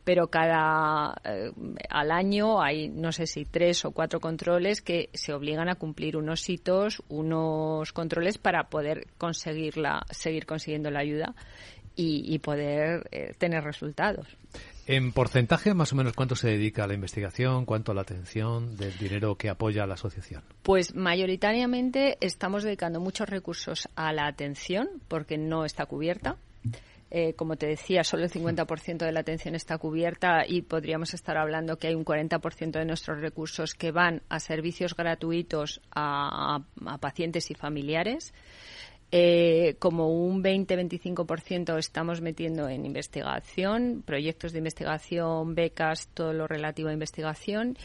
Pero 0.05 0.29
cada 0.29 1.15
eh, 1.25 1.51
al 1.89 2.11
año 2.11 2.61
hay 2.61 2.89
no 2.89 3.13
sé 3.13 3.27
si 3.27 3.45
tres 3.45 3.85
o 3.85 3.93
cuatro 3.93 4.21
controles 4.21 4.83
que 4.83 5.09
se 5.15 5.33
obligan 5.33 5.69
a 5.69 5.77
cumplir 5.77 6.17
unos 6.17 6.49
hitos 6.49 7.03
unos 7.09 7.93
controles 7.93 8.39
para 8.39 8.65
poder 8.65 9.07
conseguirla 9.19 10.05
seguir 10.11 10.47
consiguiendo 10.47 10.91
la 10.91 11.01
ayuda 11.01 11.35
y, 11.99 12.39
poder 12.41 13.09
eh, 13.11 13.33
tener 13.39 13.65
resultados 13.65 14.27
en 14.87 15.13
porcentaje, 15.13 15.75
más 15.75 15.93
o 15.93 15.97
menos, 15.97 16.13
¿cuánto 16.13 16.37
se 16.37 16.49
dedica 16.49 16.85
a 16.85 16.87
la 16.87 16.95
investigación? 16.95 17.65
¿Cuánto 17.65 17.93
a 17.93 17.95
la 17.95 18.03
atención 18.03 18.77
del 18.77 18.97
dinero 18.97 19.35
que 19.35 19.49
apoya 19.49 19.87
la 19.87 19.95
asociación? 19.95 20.43
Pues 20.63 20.95
mayoritariamente 20.95 22.19
estamos 22.21 22.63
dedicando 22.63 23.01
muchos 23.01 23.29
recursos 23.29 23.89
a 23.97 24.13
la 24.13 24.27
atención 24.27 24.89
porque 25.09 25.39
no 25.39 25.65
está 25.65 25.87
cubierta. 25.87 26.37
Eh, 27.09 27.35
como 27.35 27.57
te 27.57 27.67
decía, 27.67 28.03
solo 28.03 28.25
el 28.25 28.31
50% 28.31 28.99
de 28.99 29.13
la 29.13 29.21
atención 29.21 29.55
está 29.55 29.79
cubierta 29.79 30.45
y 30.47 30.63
podríamos 30.63 31.15
estar 31.15 31.37
hablando 31.37 31.79
que 31.79 31.87
hay 31.87 31.95
un 31.95 32.05
40% 32.05 32.73
de 32.73 32.85
nuestros 32.85 33.21
recursos 33.21 33.75
que 33.75 33.93
van 33.93 34.23
a 34.29 34.41
servicios 34.41 34.97
gratuitos 34.97 35.81
a 35.95 36.61
pacientes 37.01 37.51
y 37.53 37.55
familiares. 37.55 38.35
Eh, 39.13 39.77
como 39.79 40.09
un 40.09 40.43
20-25% 40.43 41.79
estamos 41.79 42.21
metiendo 42.21 42.69
en 42.69 42.85
investigación, 42.85 44.03
proyectos 44.05 44.53
de 44.53 44.59
investigación, 44.59 45.55
becas, 45.55 46.09
todo 46.09 46.33
lo 46.33 46.49
relativo 46.49 46.89
a 46.89 46.93
investigación 46.93 47.77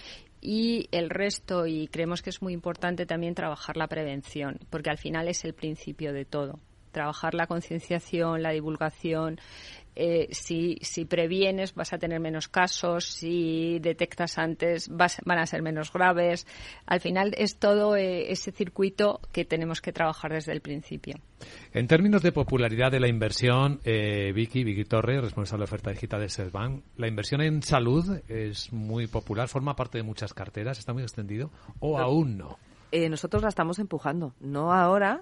y 0.41 0.87
el 0.91 1.11
resto, 1.11 1.67
y 1.67 1.87
creemos 1.87 2.23
que 2.23 2.31
es 2.31 2.41
muy 2.41 2.53
importante 2.53 3.05
también 3.05 3.35
trabajar 3.35 3.77
la 3.77 3.87
prevención, 3.87 4.57
porque 4.71 4.89
al 4.89 4.97
final 4.97 5.27
es 5.27 5.45
el 5.45 5.53
principio 5.53 6.11
de 6.11 6.25
todo. 6.25 6.59
Trabajar 6.91 7.33
la 7.33 7.47
concienciación, 7.47 8.43
la 8.43 8.51
divulgación, 8.51 9.39
eh, 9.93 10.29
si, 10.31 10.77
si 10.81 11.03
previenes 11.03 11.75
vas 11.75 11.91
a 11.91 11.97
tener 11.97 12.21
menos 12.21 12.47
casos, 12.47 13.05
si 13.05 13.77
detectas 13.79 14.37
antes 14.37 14.89
van 14.89 15.37
a 15.37 15.45
ser 15.45 15.61
menos 15.61 15.91
graves. 15.91 16.47
Al 16.85 17.01
final 17.01 17.33
es 17.37 17.57
todo 17.57 17.97
eh, 17.97 18.31
ese 18.31 18.51
circuito 18.51 19.19
que 19.33 19.43
tenemos 19.43 19.81
que 19.81 19.91
trabajar 19.91 20.31
desde 20.31 20.53
el 20.53 20.61
principio. 20.61 21.15
En 21.73 21.87
términos 21.87 22.21
de 22.21 22.31
popularidad 22.31 22.91
de 22.91 23.01
la 23.01 23.09
inversión, 23.09 23.81
eh, 23.83 24.31
Vicky, 24.33 24.63
Vicky 24.63 24.85
Torre, 24.85 25.19
responsable 25.19 25.63
de 25.63 25.65
oferta 25.65 25.91
digital 25.91 26.21
de 26.21 26.29
Selbank, 26.29 26.83
la 26.95 27.07
inversión 27.07 27.41
en 27.41 27.61
salud 27.61 28.21
es 28.29 28.71
muy 28.71 29.07
popular, 29.07 29.49
forma 29.49 29.75
parte 29.75 29.97
de 29.97 30.03
muchas 30.03 30.33
carteras, 30.33 30.79
está 30.79 30.93
muy 30.93 31.03
extendido 31.03 31.51
o 31.79 31.97
aún 31.97 32.37
no. 32.37 32.57
nosotros 32.91 33.43
la 33.43 33.49
estamos 33.49 33.79
empujando, 33.79 34.33
no 34.39 34.71
ahora, 34.71 35.21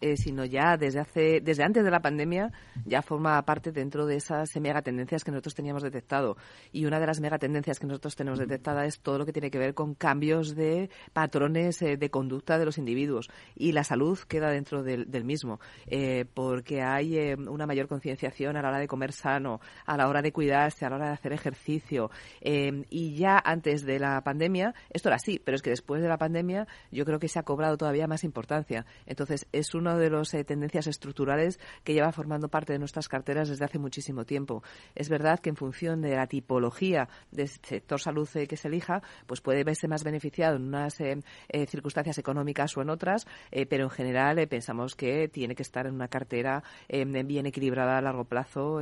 eh, 0.00 0.16
sino 0.16 0.44
ya 0.44 0.76
desde 0.76 1.00
hace 1.00 1.40
desde 1.40 1.64
antes 1.64 1.84
de 1.84 1.90
la 1.90 2.00
pandemia 2.00 2.52
ya 2.84 3.00
forma 3.02 3.40
parte 3.44 3.72
dentro 3.72 4.06
de 4.06 4.16
esas 4.16 4.54
megatendencias 4.60 5.24
que 5.24 5.30
nosotros 5.30 5.54
teníamos 5.54 5.82
detectado. 5.82 6.36
Y 6.72 6.84
una 6.84 7.00
de 7.00 7.06
las 7.06 7.20
megatendencias 7.20 7.78
que 7.78 7.86
nosotros 7.86 8.14
tenemos 8.14 8.38
detectada 8.38 8.84
es 8.84 9.00
todo 9.00 9.18
lo 9.18 9.26
que 9.26 9.32
tiene 9.32 9.50
que 9.50 9.58
ver 9.58 9.74
con 9.74 9.94
cambios 9.94 10.54
de 10.54 10.90
patrones 11.12 11.80
eh, 11.82 11.96
de 11.96 12.10
conducta 12.10 12.58
de 12.58 12.64
los 12.64 12.78
individuos. 12.78 13.28
Y 13.54 13.72
la 13.72 13.84
salud 13.84 14.18
queda 14.18 14.50
dentro 14.50 14.82
del, 14.82 15.06
mismo 15.24 15.60
eh, 15.86 16.26
porque 16.34 16.82
hay 16.82 17.32
una 17.34 17.66
mayor 17.66 17.88
concienciación 17.88 18.56
a 18.56 18.62
la 18.62 18.68
hora 18.68 18.78
de 18.78 18.86
comer 18.86 19.12
sano 19.12 19.60
a 19.86 19.96
la 19.96 20.08
hora 20.08 20.20
de 20.20 20.30
cuidarse 20.30 20.84
a 20.84 20.90
la 20.90 20.96
hora 20.96 21.06
de 21.06 21.12
hacer 21.14 21.32
ejercicio. 21.32 22.10
Y 22.42 23.16
ya 23.16 23.40
antes 23.42 23.84
de 23.84 23.98
la 23.98 24.20
pandemia 24.22 24.74
esto 24.90 25.08
era 25.08 25.16
así 25.16 25.40
pero 25.42 25.56
es 25.56 25.62
que 25.62 25.70
después 25.70 26.02
de 26.02 26.08
la 26.08 26.18
pandemia 26.18 26.66
yo 26.90 27.04
creo 27.04 27.18
que 27.18 27.28
se 27.28 27.38
ha 27.38 27.42
cobrado 27.42 27.76
todavía 27.76 28.06
más 28.06 28.24
importancia. 28.24 28.84
Entonces 29.06 29.46
es 29.52 29.74
un 29.74 29.85
una 29.86 29.96
de 29.96 30.10
las 30.10 30.34
eh, 30.34 30.44
tendencias 30.44 30.86
estructurales 30.86 31.60
que 31.84 31.94
lleva 31.94 32.10
formando 32.12 32.48
parte 32.48 32.72
de 32.72 32.78
nuestras 32.78 33.08
carteras 33.08 33.48
desde 33.48 33.64
hace 33.64 33.78
muchísimo 33.78 34.24
tiempo. 34.24 34.62
Es 34.94 35.08
verdad 35.08 35.38
que 35.38 35.50
en 35.50 35.56
función 35.56 36.02
de 36.02 36.16
la 36.16 36.26
tipología 36.26 37.08
del 37.30 37.48
sector 37.48 38.00
salud 38.00 38.28
eh, 38.34 38.46
que 38.46 38.56
se 38.56 38.68
elija, 38.68 39.02
pues 39.26 39.40
puede 39.40 39.62
verse 39.64 39.86
más 39.86 40.02
beneficiado 40.02 40.56
en 40.56 40.62
unas 40.62 41.00
eh, 41.00 41.20
circunstancias 41.68 42.18
económicas 42.18 42.76
o 42.76 42.82
en 42.82 42.90
otras, 42.90 43.26
pero 43.68 43.84
en 43.84 43.90
general 43.90 44.46
pensamos 44.48 44.94
que 44.94 45.28
tiene 45.28 45.54
que 45.54 45.62
estar 45.62 45.86
en 45.86 45.94
una 45.94 46.08
cartera 46.08 46.62
bien 46.88 47.46
equilibrada 47.46 47.98
a 47.98 48.00
largo 48.00 48.24
plazo 48.24 48.80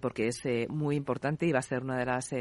porque 0.00 0.28
es 0.28 0.42
muy 0.68 0.96
importante 0.96 1.46
y 1.46 1.52
va 1.52 1.58
a 1.58 1.62
ser 1.62 1.82
una 1.82 1.98
de 1.98 2.06
las 2.06 2.34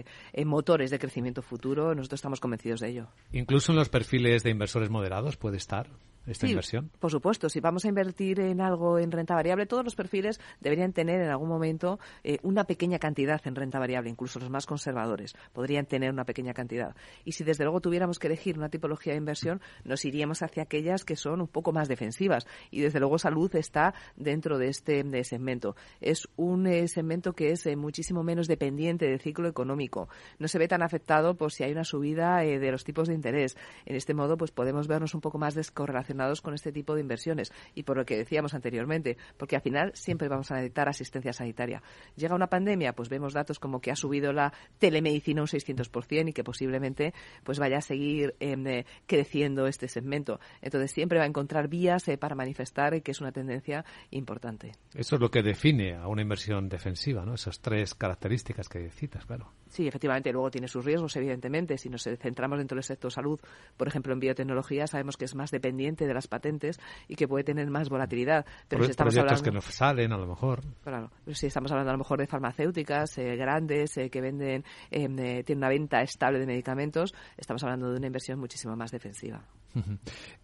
motores 0.46 0.92
de 0.92 1.00
crecimiento 1.00 1.42
futuro. 1.42 1.94
Nosotros 1.96 2.20
estamos 2.20 2.40
convencidos 2.40 2.80
de 2.80 2.90
ello. 2.90 3.08
Incluso 3.32 3.72
en 3.72 3.78
los 3.78 3.90
perfiles 3.90 4.44
de 4.44 4.52
inversores 4.52 4.90
moderados 4.90 5.38
puede 5.38 5.58
estar 5.58 5.90
esta 6.26 6.48
inversión? 6.48 6.90
Por 7.00 7.12
supuesto, 7.12 7.50
si 7.50 7.60
vamos 7.60 7.84
a 7.86 7.90
invertir 7.90 8.40
en 8.40 8.62
algo 8.62 8.98
en 8.98 9.12
renta 9.12 9.36
variable, 9.36 9.66
todos 9.66 9.84
los 9.84 9.96
perfiles 9.96 10.40
deberían 10.62 10.94
tener 10.94 11.22
en 11.22 11.30
algún 11.30 11.50
momento 11.50 12.00
eh, 12.24 12.38
una 12.44 12.64
pequeña 12.64 13.00
cantidad 13.00 13.42
en 13.46 13.56
renta 13.56 13.80
variable, 13.80 14.10
incluso 14.10 14.40
los 14.40 14.50
más 14.50 14.66
conservadores 14.66 15.36
podrían 15.52 15.86
tener 15.86 16.12
una 16.12 16.24
pequeña 16.24 16.54
cantidad. 16.54 16.96
Y 17.26 17.34
si 17.34 17.44
desde 17.44 17.66
luego 17.66 17.82
tuviéramos 17.82 18.20
que 18.20 18.28
elegir 18.28 18.58
una 18.58 18.70
tipología 18.70 19.14
de 19.14 19.18
inversión, 19.18 19.62
nos 19.84 20.06
iríamos 20.06 20.42
hacia 20.44 20.64
aquellas 20.64 21.04
que 21.04 21.16
son 21.16 21.42
un 21.42 21.48
poco 21.48 21.74
más 21.74 21.88
defensivas. 21.88 22.48
Y 22.72 22.82
desde 22.82 23.00
luego 23.00 23.18
salud 23.18 23.54
está 23.56 23.94
dentro 24.16 24.58
de 24.58 24.70
este 24.70 25.04
segmento. 25.24 25.76
Es 26.00 26.30
un 26.38 26.68
eh, 26.68 26.88
segmento 26.88 27.34
que 27.34 27.52
es 27.52 27.66
eh, 27.66 27.76
muchísimo 27.76 28.24
menos 28.24 28.48
dependiente 28.48 29.08
del 29.08 29.20
ciclo 29.20 29.48
económico. 29.48 30.08
No 30.40 30.48
se 30.48 30.60
ve 30.60 30.68
tan 30.68 30.82
afectado 30.82 31.36
por 31.36 31.52
si 31.52 31.64
hay 31.64 31.72
una 31.72 31.84
subida 31.84 32.38
de 32.38 32.72
los 32.72 32.84
tipos 32.84 33.08
de 33.08 33.14
interés. 33.14 33.58
En 33.86 33.96
este 33.96 34.14
modo, 34.14 34.38
pues 34.38 34.52
podemos 34.52 34.88
vernos 34.88 35.14
un 35.14 35.22
poco 35.22 35.38
más 35.38 35.56
descorrelacionados 35.56 36.13
con 36.42 36.54
este 36.54 36.72
tipo 36.72 36.96
de 36.96 37.02
inversiones. 37.02 37.52
Y 37.76 37.84
por 37.84 37.98
lo 37.98 38.06
que 38.06 38.18
decíamos 38.18 38.54
anteriormente, 38.54 39.18
porque 39.38 39.56
al 39.56 39.62
final 39.62 39.92
siempre 39.94 40.28
vamos 40.28 40.52
a 40.52 40.56
necesitar 40.56 40.90
asistencia 40.90 41.34
sanitaria. 41.34 41.82
Llega 42.16 42.36
una 42.36 42.48
pandemia, 42.48 42.94
pues 42.94 43.10
vemos 43.10 43.34
datos 43.34 43.60
como 43.60 43.82
que 43.82 43.92
ha 43.92 43.96
subido 43.96 44.32
la 44.32 44.54
telemedicina 44.80 45.42
un 45.42 45.48
600% 45.48 46.30
y 46.30 46.34
que 46.34 46.44
posiblemente 46.44 47.14
pues 47.44 47.60
vaya 47.60 47.78
a 47.78 47.82
seguir 47.82 48.36
em, 48.40 48.66
eh, 48.68 48.86
creciendo 49.08 49.68
este 49.68 49.88
segmento. 49.88 50.40
Entonces 50.62 50.92
siempre 50.92 51.18
va 51.18 51.26
a 51.26 51.28
encontrar 51.28 51.68
vías 51.68 52.08
eh, 52.08 52.18
para 52.18 52.36
manifestar 52.36 53.02
que 53.02 53.12
es 53.12 53.22
una 53.22 53.32
tendencia 53.32 53.86
importante. 54.12 54.74
Eso 54.94 55.16
es 55.16 55.22
lo 55.22 55.32
que 55.32 55.42
define 55.42 55.96
a 55.96 56.08
una 56.08 56.22
inversión 56.22 56.70
defensiva, 56.70 57.26
¿no? 57.26 57.34
Esas 57.34 57.60
tres 57.60 57.96
características 57.96 58.70
que 58.70 58.90
citas, 58.90 59.26
claro. 59.26 59.52
Sí, 59.70 59.88
efectivamente. 59.88 60.32
Luego 60.32 60.52
tiene 60.52 60.68
sus 60.68 60.86
riesgos, 60.86 61.16
evidentemente. 61.16 61.78
Si 61.78 61.90
nos 61.90 62.04
centramos 62.04 62.60
dentro 62.60 62.76
del 62.76 62.84
sector 62.84 63.12
salud, 63.12 63.40
por 63.76 63.88
ejemplo, 63.88 64.14
en 64.14 64.20
biotecnología, 64.20 64.86
sabemos 64.86 65.18
que 65.18 65.26
es 65.26 65.34
más 65.34 65.50
dependiente 65.50 66.03
de 66.08 66.14
las 66.14 66.28
patentes 66.28 66.80
y 67.08 67.16
que 67.16 67.28
puede 67.28 67.44
tener 67.44 67.70
más 67.70 67.90
volatilidad. 67.90 68.46
Pero 68.68 68.84
si 68.84 68.92
estamos 68.92 69.14
proyectos 69.14 69.42
que 69.42 69.52
no 69.52 69.62
salen, 69.62 70.12
a 70.12 70.18
lo 70.18 70.28
mejor. 70.28 70.62
Claro, 70.84 71.12
pero 71.24 71.36
si 71.36 71.48
estamos 71.48 71.72
hablando 71.72 71.92
a 71.92 71.94
lo 71.94 72.00
mejor 72.00 72.20
de 72.20 72.28
farmacéuticas 72.28 73.18
eh, 73.18 73.36
grandes 73.36 73.98
eh, 73.98 74.10
que 74.10 74.22
venden, 74.22 74.64
em, 74.92 75.18
eh, 75.20 75.44
tienen 75.44 75.60
una 75.60 75.70
venta 75.70 76.02
estable 76.02 76.40
de 76.40 76.46
medicamentos, 76.46 77.14
estamos 77.38 77.64
hablando 77.64 77.92
de 77.92 77.98
una 77.98 78.08
inversión 78.08 78.40
muchísimo 78.40 78.76
más 78.76 78.92
defensiva. 78.92 79.44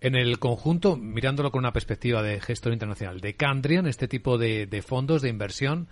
En 0.02 0.16
el 0.16 0.40
conjunto, 0.40 0.98
mirándolo 0.98 1.52
con 1.52 1.60
una 1.60 1.72
perspectiva 1.72 2.24
de 2.24 2.42
gestor 2.42 2.74
internacional, 2.74 3.20
de 3.20 3.36
Candrian, 3.36 3.86
este 3.86 4.08
tipo 4.08 4.40
de 4.40 4.84
fondos 4.84 5.22
de 5.22 5.30
inversión, 5.30 5.88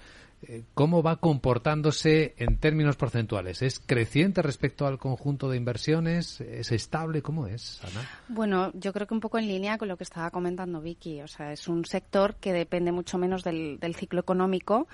¿Cómo 0.75 1.01
va 1.01 1.15
comportándose 1.15 2.35
en 2.37 2.57
términos 2.57 2.95
porcentuales? 2.95 3.63
¿Es 3.63 3.79
creciente 3.79 4.43
respecto 4.43 4.85
al 4.85 4.99
conjunto 4.99 5.49
de 5.49 5.57
inversiones? 5.57 6.41
¿Es 6.41 6.71
estable? 6.71 7.23
¿Cómo 7.23 7.47
es, 7.47 7.81
Ana? 7.83 8.07
Bueno, 8.27 8.71
yo 8.75 8.93
creo 8.93 9.07
que 9.07 9.15
un 9.15 9.19
poco 9.19 9.39
en 9.39 9.47
línea 9.47 9.79
con 9.79 9.87
lo 9.87 9.97
que 9.97 10.03
estaba 10.03 10.29
comentando 10.29 10.79
Vicky. 10.79 11.21
O 11.21 11.27
sea, 11.27 11.51
es 11.51 11.67
un 11.67 11.85
sector 11.85 12.35
que 12.35 12.53
depende 12.53 12.91
mucho 12.91 13.17
menos 13.17 13.43
del, 13.43 13.79
ciclo 13.95 14.19
económico, 14.19 14.87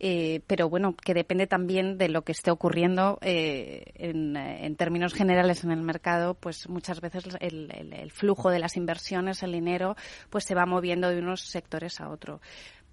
eh, 0.00 0.40
pero 0.48 0.68
bueno, 0.68 0.96
que 0.96 1.14
depende 1.14 1.46
también 1.46 1.96
de 1.96 2.08
lo 2.08 2.22
que 2.22 2.32
esté 2.32 2.50
ocurriendo 2.50 3.18
eh, 3.22 3.92
en, 3.94 4.74
términos 4.76 5.14
generales 5.14 5.62
en 5.62 5.70
el 5.70 5.80
mercado. 5.80 6.34
Pues 6.34 6.68
muchas 6.68 7.00
veces 7.00 7.24
el, 7.40 7.70
el 7.70 8.10
flujo 8.10 8.50
de 8.50 8.58
las 8.58 8.76
inversiones, 8.76 9.44
el 9.44 9.52
dinero, 9.52 9.96
pues 10.28 10.44
se 10.44 10.56
va 10.56 10.66
moviendo 10.66 11.08
de 11.08 11.20
unos 11.20 11.42
sectores 11.42 12.00
a 12.00 12.10
otro 12.10 12.40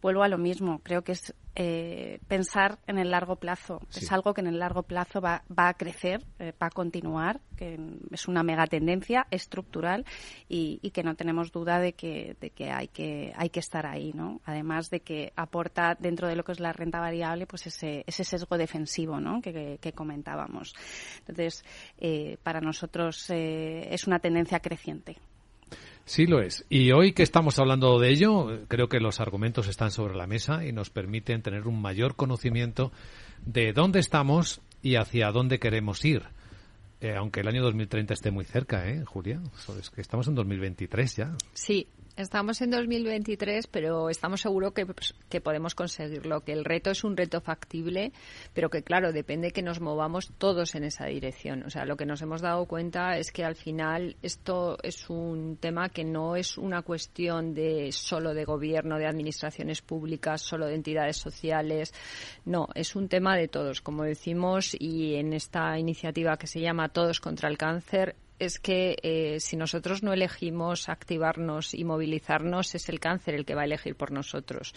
vuelvo 0.02 0.24
a 0.24 0.28
lo 0.28 0.38
mismo. 0.38 0.80
Creo 0.84 1.04
que 1.04 1.14
es 1.14 1.34
eh, 1.58 2.20
pensar 2.28 2.80
en 2.86 2.98
el 2.98 3.12
largo 3.12 3.38
plazo. 3.38 3.80
Es 3.96 4.12
algo 4.12 4.34
que 4.34 4.42
en 4.42 4.48
el 4.48 4.60
largo 4.60 4.84
plazo 4.84 5.22
va, 5.22 5.44
va 5.50 5.70
a 5.70 5.74
crecer, 5.74 6.22
eh, 6.38 6.52
va 6.62 6.68
a 6.68 6.70
continuar, 6.70 7.40
que 7.56 7.80
es 8.12 8.28
una 8.28 8.44
mega 8.44 8.68
tendencia 8.68 9.26
estructural 9.32 10.06
y, 10.50 10.90
que 10.92 11.04
no 11.04 11.16
tenemos 11.16 11.54
duda 11.54 11.80
de 11.80 11.94
que, 11.94 12.36
de 12.42 12.50
que, 12.50 12.72
hay 12.72 12.90
que 12.90 13.34
hay 13.38 13.50
que 13.50 13.62
estar 13.62 13.86
ahí, 13.86 14.12
¿no? 14.14 14.42
Además 14.44 14.90
de 14.90 15.00
que 15.00 15.32
aporta 15.38 15.96
dentro 15.98 16.28
de 16.28 16.36
lo 16.36 16.44
que 16.44 16.52
es 16.52 16.60
la 16.60 16.74
renta 16.74 17.00
variable, 17.00 17.48
pues 17.48 17.68
ese, 17.68 18.04
ese 18.06 18.26
sesgo 18.26 18.58
defensivo, 18.58 19.22
¿no? 19.22 19.42
Que, 19.42 19.80
comentábamos. 19.96 20.74
Entonces, 21.20 21.64
eh, 21.98 22.38
para 22.44 22.60
nosotros 22.60 23.30
es 23.30 24.08
una 24.08 24.20
tendencia 24.20 24.60
creciente. 24.60 25.18
Sí 26.06 26.28
lo 26.28 26.40
es. 26.40 26.66
Y 26.70 26.92
hoy 26.92 27.14
que 27.14 27.24
estamos 27.24 27.58
hablando 27.58 28.00
de 28.00 28.10
ello, 28.10 28.60
creo 28.68 28.88
que 28.88 29.00
los 29.00 29.20
argumentos 29.20 29.68
están 29.68 29.90
sobre 29.90 30.16
la 30.16 30.28
mesa 30.28 30.66
y 30.66 30.72
nos 30.72 30.92
permiten 30.92 31.42
tener 31.42 31.68
un 31.68 31.82
mayor 31.82 32.16
conocimiento 32.16 32.92
de 33.46 33.74
dónde 33.74 34.00
estamos 34.00 34.62
y 34.84 34.96
hacia 34.98 35.32
dónde 35.32 35.60
queremos 35.60 36.06
ir. 36.06 36.24
Eh, 37.02 37.16
aunque 37.16 37.42
el 37.42 37.48
año 37.48 37.64
2030 37.64 38.14
esté 38.14 38.32
muy 38.32 38.46
cerca, 38.46 38.88
¿eh, 38.88 39.04
Julia? 39.04 39.42
Es 39.80 39.90
que 39.90 40.02
estamos 40.02 40.28
en 40.28 40.36
2023 40.36 41.16
ya. 41.16 41.36
Sí, 41.54 41.88
Estamos 42.18 42.62
en 42.62 42.72
2023, 42.72 43.68
pero 43.68 44.10
estamos 44.10 44.40
seguros 44.40 44.72
que, 44.72 44.86
pues, 44.86 45.14
que, 45.28 45.42
podemos 45.42 45.76
conseguirlo, 45.76 46.46
que 46.46 46.54
el 46.54 46.64
reto 46.64 46.90
es 46.90 47.04
un 47.04 47.18
reto 47.18 47.42
factible, 47.42 48.14
pero 48.54 48.70
que, 48.70 48.84
claro, 48.84 49.12
depende 49.12 49.52
que 49.52 49.62
nos 49.62 49.82
movamos 49.82 50.32
todos 50.38 50.76
en 50.76 50.86
esa 50.86 51.08
dirección. 51.08 51.64
O 51.64 51.70
sea, 51.70 51.84
lo 51.84 51.98
que 51.98 52.06
nos 52.06 52.22
hemos 52.22 52.40
dado 52.40 52.68
cuenta 52.68 53.18
es 53.18 53.34
que 53.34 53.44
al 53.44 53.56
final 53.56 54.16
esto 54.22 54.78
es 54.82 55.10
un 55.10 55.58
tema 55.58 55.90
que 55.90 56.06
no 56.06 56.38
es 56.38 56.58
una 56.58 56.84
cuestión 56.84 57.54
de 57.54 57.92
solo 57.92 58.34
de 58.34 58.46
gobierno, 58.46 58.98
de 58.98 59.08
administraciones 59.08 59.82
públicas, 59.82 60.42
solo 60.42 60.68
de 60.68 60.76
entidades 60.76 61.18
sociales. 61.18 61.94
No, 62.46 62.70
es 62.76 62.96
un 62.96 63.10
tema 63.10 63.36
de 63.36 63.50
todos. 63.50 63.82
Como 63.82 64.04
decimos, 64.04 64.74
y 64.80 65.16
en 65.16 65.34
esta 65.34 65.78
iniciativa 65.78 66.38
que 66.38 66.48
se 66.48 66.62
llama 66.62 66.88
Todos 66.88 67.20
contra 67.20 67.50
el 67.50 67.58
Cáncer, 67.58 68.16
es 68.40 68.60
que 68.60 68.98
eh, 69.02 69.40
si 69.40 69.58
nosotros 69.58 70.04
no 70.04 70.14
elegimos 70.14 70.90
activarnos 70.90 71.74
y 71.74 71.84
movilizarnos, 71.84 72.76
es 72.76 72.90
el 72.90 73.00
cáncer 73.00 73.36
el 73.36 73.46
que 73.46 73.56
va 73.56 73.62
a 73.62 73.66
elegir 73.66 73.96
por 73.96 74.12
nosotros. 74.12 74.74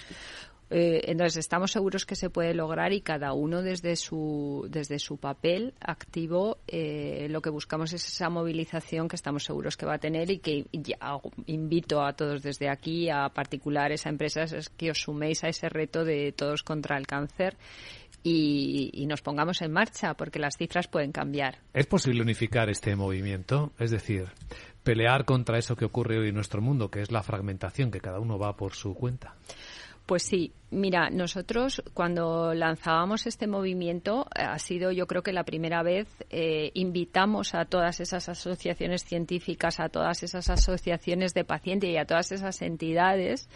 Eh, 0.70 1.00
entonces 1.10 1.38
estamos 1.38 1.72
seguros 1.72 2.04
que 2.04 2.14
se 2.14 2.28
puede 2.28 2.52
lograr 2.52 2.92
y 2.92 3.00
cada 3.00 3.32
uno 3.32 3.62
desde 3.62 3.96
su 3.96 4.66
desde 4.68 4.98
su 4.98 5.16
papel 5.16 5.72
activo 5.80 6.58
eh, 6.66 7.26
lo 7.30 7.40
que 7.40 7.48
buscamos 7.48 7.94
es 7.94 8.06
esa 8.06 8.28
movilización 8.28 9.08
que 9.08 9.16
estamos 9.16 9.44
seguros 9.44 9.78
que 9.78 9.86
va 9.86 9.94
a 9.94 9.98
tener 9.98 10.30
y 10.30 10.40
que 10.40 10.66
invito 11.46 12.04
a 12.04 12.12
todos 12.12 12.42
desde 12.42 12.68
aquí 12.68 13.08
a 13.08 13.30
particulares 13.30 14.04
a 14.04 14.10
empresas 14.10 14.52
es 14.52 14.68
que 14.68 14.90
os 14.90 15.00
suméis 15.00 15.42
a 15.42 15.48
ese 15.48 15.70
reto 15.70 16.04
de 16.04 16.32
todos 16.32 16.62
contra 16.62 16.98
el 16.98 17.06
cáncer 17.06 17.56
y, 18.22 19.06
nos 19.06 19.22
pongamos 19.22 19.62
en 19.62 19.72
marcha, 19.72 20.14
porque 20.14 20.38
las 20.38 20.56
cifras 20.56 20.88
pueden 20.88 21.12
cambiar. 21.12 21.58
¿Es 21.72 21.86
posible 21.86 22.22
unificar 22.22 22.68
este 22.68 22.94
movimiento? 22.94 23.72
Es 23.78 23.90
decir, 23.90 24.26
pelear 24.82 25.24
contra 25.24 25.58
eso 25.58 25.76
que 25.76 25.84
ocurre 25.84 26.18
hoy 26.18 26.28
en 26.28 26.34
nuestro 26.34 26.60
mundo, 26.60 26.90
que 26.90 27.00
es 27.00 27.10
la 27.10 27.22
fragmentación, 27.22 27.90
que 27.90 28.00
cada 28.00 28.20
uno 28.20 28.38
va 28.38 28.56
por 28.56 28.74
su 28.74 28.94
cuenta. 28.94 29.34
Pues 30.08 30.22
sí, 30.22 30.54
mira, 30.70 31.10
nosotros 31.10 31.82
cuando 31.92 32.54
lanzábamos 32.54 33.26
este 33.26 33.46
movimiento 33.46 34.26
eh, 34.34 34.40
ha 34.40 34.58
sido 34.58 34.90
yo 34.90 35.06
creo 35.06 35.22
que 35.22 35.34
la 35.34 35.44
primera 35.44 35.82
vez 35.82 36.08
eh, 36.30 36.70
invitamos 36.72 37.54
a 37.54 37.66
todas 37.66 38.00
esas 38.00 38.30
asociaciones 38.30 39.04
científicas, 39.04 39.80
a 39.80 39.90
todas 39.90 40.22
esas 40.22 40.48
asociaciones 40.48 41.34
de 41.34 41.44
pacientes 41.44 41.90
y 41.90 41.98
a 41.98 42.06
todas 42.06 42.32
esas 42.32 42.62
entidades 42.62 43.50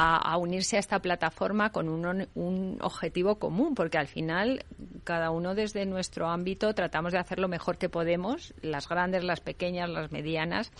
a, 0.00 0.36
unirse 0.36 0.76
a 0.76 0.78
esta 0.78 1.00
plataforma 1.00 1.72
con 1.72 1.88
un, 1.88 2.78
objetivo 2.80 3.38
común, 3.38 3.74
porque 3.74 3.98
al 3.98 4.06
final 4.06 4.64
cada 5.02 5.30
uno 5.30 5.56
desde 5.56 5.86
nuestro 5.86 6.28
ámbito 6.28 6.72
tratamos 6.72 7.12
de 7.12 7.18
hacer 7.18 7.40
lo 7.40 7.48
mejor 7.48 7.78
que 7.78 7.88
podemos, 7.88 8.54
las 8.62 8.88
grandes, 8.88 9.24
las 9.24 9.40
pequeñas, 9.40 9.90
las 9.90 10.12
medianas. 10.12 10.70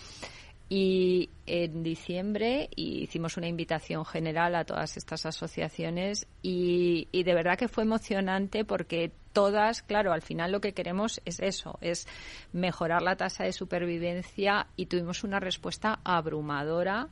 Y 0.71 1.31
en 1.47 1.81
diciembre 1.81 2.69
hicimos 2.75 3.37
una 3.37 3.47
invitación 3.47 4.05
general 4.05 4.55
a 4.55 4.65
todas 4.65 4.97
estas 4.97 5.25
asociaciones 5.25 6.27
y, 6.43 7.07
de 7.11 7.33
verdad 7.33 7.57
que 7.57 7.67
fue 7.67 7.83
emocionante 7.83 8.63
porque 8.63 9.11
todas, 9.33 9.81
claro, 9.81 10.13
al 10.13 10.21
final 10.21 10.51
lo 10.51 10.61
que 10.61 10.73
queremos 10.73 11.21
es 11.25 11.39
eso, 11.39 11.79
es 11.81 12.07
mejorar 12.53 13.01
la 13.01 13.15
tasa 13.15 13.45
de 13.45 13.51
supervivencia 13.51 14.67
y 14.75 14.85
tuvimos 14.85 15.23
una 15.23 15.39
respuesta 15.39 15.99
abrumadora 16.03 17.09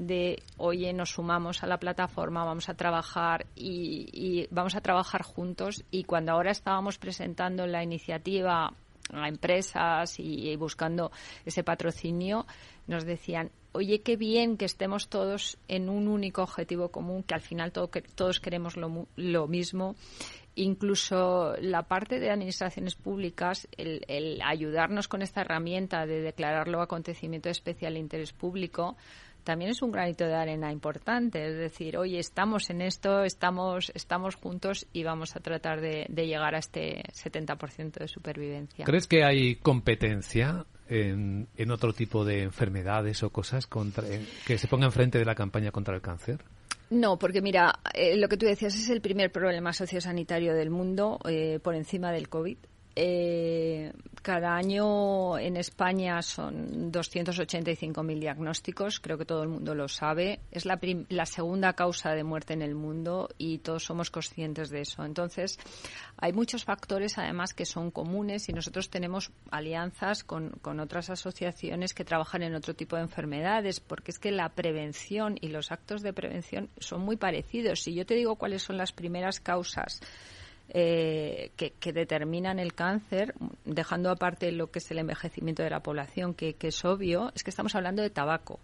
de 0.00 0.42
oye 0.56 0.92
nos 0.94 1.10
sumamos 1.10 1.62
a 1.62 1.66
la 1.66 1.78
plataforma 1.78 2.42
vamos 2.42 2.70
a 2.70 2.74
trabajar 2.74 3.46
y, 3.54 4.46
vamos 4.50 4.74
a 4.74 4.80
trabajar 4.80 5.22
juntos 5.22 5.84
y 5.90 6.04
cuando 6.04 6.32
ahora 6.32 6.50
estábamos 6.50 6.98
presentando 6.98 7.66
la 7.66 7.82
iniciativa 7.82 8.72
a 9.12 9.28
empresas 9.28 10.18
y, 10.18 10.56
buscando 10.56 11.12
ese 11.44 11.62
patrocinio 11.62 12.46
nos 12.86 13.04
decían 13.04 13.50
oye 13.72 14.00
qué 14.00 14.16
bien 14.16 14.56
que 14.56 14.64
estemos 14.64 15.08
todos 15.08 15.58
en 15.68 15.90
un 15.90 16.08
único 16.08 16.42
objetivo 16.42 16.88
común 16.88 17.22
que 17.22 17.34
al 17.34 17.42
final 17.42 17.70
todos 17.70 18.40
queremos 18.40 18.78
lo, 18.78 19.06
lo 19.16 19.46
mismo 19.48 19.96
incluso 20.54 21.54
la 21.60 21.84
parte 21.84 22.18
de 22.18 22.30
administraciones 22.30 22.94
públicas, 22.96 23.68
el, 23.76 24.04
el, 24.08 24.42
ayudarnos 24.42 25.08
con 25.08 25.22
esta 25.22 25.42
herramienta 25.42 26.06
de 26.06 26.20
declararlo 26.20 26.82
acontecimiento 26.82 27.48
de 27.48 27.52
especial 27.52 27.96
interés 27.96 28.32
público, 28.32 28.96
también 29.44 29.70
es 29.70 29.82
un 29.82 29.92
granito 29.92 30.24
de 30.24 30.34
arena 30.34 30.72
importante. 30.72 31.46
Es 31.46 31.56
decir, 31.56 31.96
oye, 31.96 32.18
estamos 32.18 32.70
en 32.70 32.82
esto, 32.82 33.24
estamos, 33.24 33.90
estamos 33.94 34.36
juntos 34.36 34.86
y 34.92 35.04
vamos 35.04 35.36
a 35.36 35.40
tratar 35.40 35.80
de, 35.80 36.06
llegar 36.14 36.54
a 36.54 36.58
este 36.58 37.02
70% 37.12 37.98
de 37.98 38.08
supervivencia. 38.08 38.84
¿Crees 38.84 39.06
que 39.06 39.24
hay 39.24 39.56
competencia 39.56 40.66
en, 40.88 41.48
en 41.56 41.70
otro 41.70 41.92
tipo 41.92 42.24
de 42.24 42.42
enfermedades 42.42 43.22
o 43.22 43.30
cosas 43.30 43.66
contra, 43.66 44.04
que 44.46 44.58
se 44.58 44.68
ponga 44.68 44.86
enfrente 44.86 45.18
de 45.18 45.24
la 45.24 45.34
campaña 45.34 45.70
contra 45.70 45.94
el 45.94 46.02
cáncer? 46.02 46.44
No, 46.90 47.18
porque 47.18 47.40
mira, 47.40 47.78
eh, 47.94 48.16
lo 48.16 48.28
que 48.28 48.36
tú 48.36 48.46
decías 48.46 48.74
es 48.74 48.90
el 48.90 49.00
primer 49.00 49.30
problema 49.30 49.72
sociosanitario 49.72 50.54
del 50.54 50.70
mundo 50.70 51.20
eh, 51.24 51.60
por 51.62 51.76
encima 51.76 52.10
del 52.10 52.28
COVID. 52.28 52.58
Eh, 52.96 53.92
cada 54.22 54.54
año 54.54 55.38
en 55.38 55.56
España 55.56 56.20
son 56.22 56.92
285.000 56.92 58.18
diagnósticos, 58.18 59.00
creo 59.00 59.16
que 59.16 59.24
todo 59.24 59.42
el 59.42 59.48
mundo 59.48 59.74
lo 59.74 59.88
sabe. 59.88 60.40
Es 60.50 60.66
la, 60.66 60.78
la, 61.08 61.24
segunda 61.24 61.72
causa 61.72 62.10
de 62.10 62.24
muerte 62.24 62.52
en 62.52 62.62
el 62.62 62.74
mundo 62.74 63.30
y 63.38 63.58
todos 63.58 63.84
somos 63.84 64.10
conscientes 64.10 64.68
de 64.68 64.82
eso. 64.82 65.04
Entonces, 65.04 65.58
hay 66.18 66.32
muchos 66.32 66.64
factores 66.64 67.16
además 67.16 67.54
que 67.54 67.64
son 67.64 67.90
comunes 67.90 68.48
y 68.48 68.52
nosotros 68.52 68.90
tenemos 68.90 69.30
alianzas 69.50 70.22
con, 70.22 70.50
con 70.60 70.80
otras 70.80 71.08
asociaciones 71.08 71.94
que 71.94 72.04
trabajan 72.04 72.42
en 72.42 72.54
otro 72.54 72.74
tipo 72.74 72.96
de 72.96 73.02
enfermedades, 73.02 73.80
porque 73.80 74.10
es 74.10 74.18
que 74.18 74.32
la 74.32 74.50
prevención 74.50 75.36
y 75.40 75.48
los 75.48 75.72
actos 75.72 76.02
de 76.02 76.12
prevención 76.12 76.68
son 76.78 77.00
muy 77.02 77.16
parecidos. 77.16 77.82
Si 77.82 77.94
yo 77.94 78.04
te 78.04 78.14
digo 78.14 78.36
cuáles 78.36 78.62
son 78.62 78.76
las 78.76 78.92
primeras 78.92 79.40
causas, 79.40 80.00
eh, 80.72 81.50
que, 81.56 81.92
determinan 81.92 82.58
el 82.60 82.74
cáncer, 82.74 83.34
dejando 83.64 84.10
aparte 84.10 84.52
lo 84.52 84.70
que 84.70 84.78
es 84.78 84.90
el 84.90 84.98
envejecimiento 84.98 85.62
de 85.62 85.70
la 85.70 85.80
población, 85.80 86.34
que, 86.34 86.56
es 86.60 86.84
obvio, 86.84 87.32
es 87.34 87.42
que 87.42 87.50
estamos 87.50 87.74
hablando 87.74 88.02
de 88.02 88.10
tabaco, 88.10 88.60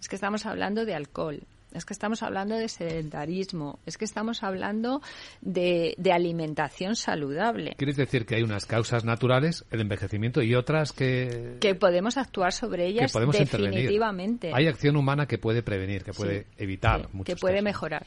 es 0.00 0.08
que 0.08 0.16
estamos 0.16 0.46
hablando 0.46 0.86
de 0.86 0.94
alcohol, 0.94 1.42
es 1.72 1.84
que 1.84 1.92
estamos 1.92 2.22
hablando 2.22 2.56
de 2.56 2.68
sedentarismo, 2.68 3.78
es 3.84 3.98
que 3.98 4.06
estamos 4.06 4.42
hablando 4.42 5.02
de, 5.42 5.94
de 5.98 6.12
alimentación 6.12 6.96
saludable. 6.96 7.74
¿Quieres 7.76 7.96
decir 7.96 8.24
que 8.24 8.36
hay 8.36 8.42
unas 8.42 8.64
causas 8.64 9.04
naturales, 9.04 9.66
el 9.70 9.82
envejecimiento, 9.82 10.42
y 10.42 10.54
otras 10.54 10.92
que... 10.92 11.58
Que 11.60 11.74
podemos 11.74 12.16
actuar 12.16 12.52
sobre 12.52 12.86
ellas 12.86 13.12
definitivamente. 13.12 14.52
Hay 14.54 14.66
acción 14.66 14.96
humana 14.96 15.26
que 15.26 15.36
puede 15.36 15.62
prevenir, 15.62 16.02
que 16.02 16.12
puede 16.12 16.46
evitar 16.56 17.08
Que 17.24 17.36
puede 17.36 17.60
mejorar 17.60 18.06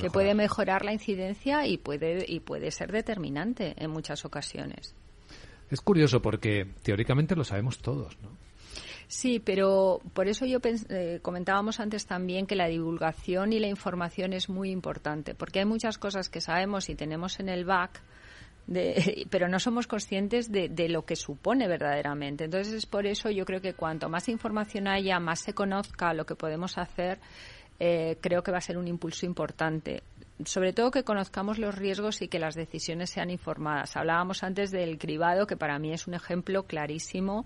que 0.00 0.10
puede 0.10 0.34
mejorar 0.34 0.84
la 0.84 0.92
incidencia 0.92 1.66
y 1.66 1.78
puede 1.78 2.24
y 2.26 2.40
puede 2.40 2.70
ser 2.70 2.92
determinante 2.92 3.74
en 3.76 3.90
muchas 3.90 4.24
ocasiones. 4.24 4.94
Es 5.70 5.80
curioso 5.80 6.22
porque 6.22 6.66
teóricamente 6.82 7.36
lo 7.36 7.44
sabemos 7.44 7.78
todos, 7.78 8.16
¿no? 8.22 8.30
Sí, 9.08 9.40
pero 9.40 10.00
por 10.12 10.28
eso 10.28 10.44
yo 10.44 10.58
eh, 10.62 11.20
comentábamos 11.22 11.80
antes 11.80 12.06
también 12.06 12.46
que 12.46 12.54
la 12.54 12.68
divulgación 12.68 13.54
y 13.54 13.58
la 13.58 13.66
información 13.66 14.34
es 14.34 14.50
muy 14.50 14.70
importante, 14.70 15.34
porque 15.34 15.60
hay 15.60 15.64
muchas 15.64 15.96
cosas 15.96 16.28
que 16.28 16.42
sabemos 16.42 16.90
y 16.90 16.94
tenemos 16.94 17.40
en 17.40 17.48
el 17.48 17.64
back, 17.64 18.02
de, 18.66 19.26
pero 19.30 19.48
no 19.48 19.58
somos 19.60 19.86
conscientes 19.86 20.52
de, 20.52 20.68
de, 20.68 20.90
lo 20.90 21.06
que 21.06 21.16
supone 21.16 21.66
verdaderamente. 21.66 22.44
Entonces 22.44 22.74
es 22.74 22.84
por 22.84 23.06
eso 23.06 23.30
yo 23.30 23.46
creo 23.46 23.62
que 23.62 23.72
cuanto 23.72 24.10
más 24.10 24.28
información 24.28 24.86
haya, 24.86 25.18
más 25.20 25.40
se 25.40 25.54
conozca 25.54 26.12
lo 26.12 26.26
que 26.26 26.34
podemos 26.34 26.76
hacer, 26.76 27.18
eh, 27.80 28.16
creo 28.20 28.42
que 28.42 28.50
va 28.50 28.58
a 28.58 28.62
ser 28.62 28.78
un 28.78 28.88
impulso 28.88 29.26
importante. 29.26 30.02
Sobre 30.44 30.72
todo 30.72 30.90
que 30.90 31.04
conozcamos 31.04 31.58
los 31.58 31.74
riesgos 31.74 32.22
y 32.22 32.28
que 32.28 32.38
las 32.38 32.54
decisiones 32.54 33.10
sean 33.10 33.30
informadas. 33.30 33.96
Hablábamos 33.96 34.42
antes 34.42 34.70
del 34.70 34.98
cribado, 34.98 35.46
que 35.46 35.56
para 35.56 35.78
mí 35.78 35.92
es 35.92 36.06
un 36.06 36.14
ejemplo 36.14 36.64
clarísimo 36.64 37.44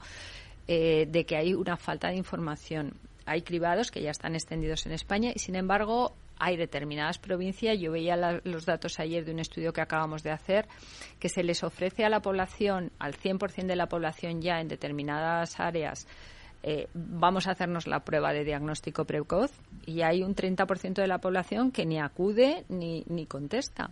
eh, 0.68 1.06
de 1.08 1.24
que 1.24 1.36
hay 1.36 1.54
una 1.54 1.76
falta 1.76 2.08
de 2.08 2.16
información. 2.16 2.94
Hay 3.24 3.42
cribados 3.42 3.90
que 3.90 4.02
ya 4.02 4.10
están 4.10 4.34
extendidos 4.34 4.84
en 4.86 4.92
España 4.92 5.32
y, 5.34 5.38
sin 5.38 5.54
embargo, 5.54 6.14
hay 6.38 6.56
determinadas 6.56 7.18
provincias. 7.18 7.78
Yo 7.78 7.92
veía 7.92 8.16
los 8.44 8.66
datos 8.66 8.98
ayer 8.98 9.24
de 9.24 9.32
un 9.32 9.38
estudio 9.38 9.72
que 9.72 9.80
acabamos 9.80 10.22
de 10.22 10.32
hacer, 10.32 10.66
que 11.20 11.28
se 11.28 11.44
les 11.44 11.62
ofrece 11.62 12.04
a 12.04 12.08
la 12.08 12.20
población, 12.20 12.90
al 12.98 13.14
100% 13.14 13.66
de 13.66 13.76
la 13.76 13.86
población 13.86 14.42
ya 14.42 14.60
en 14.60 14.68
determinadas 14.68 15.60
áreas, 15.60 16.06
eh, 16.62 16.88
vamos 16.94 17.46
a 17.46 17.52
hacernos 17.52 17.86
la 17.86 18.00
prueba 18.00 18.32
de 18.32 18.44
diagnóstico 18.44 19.04
precoz 19.04 19.50
y 19.86 20.02
hay 20.02 20.22
un 20.22 20.34
30% 20.34 20.94
de 20.94 21.06
la 21.06 21.18
población 21.18 21.72
que 21.72 21.86
ni 21.86 21.98
acude 22.00 22.64
ni, 22.68 23.04
ni 23.08 23.26
contesta. 23.26 23.90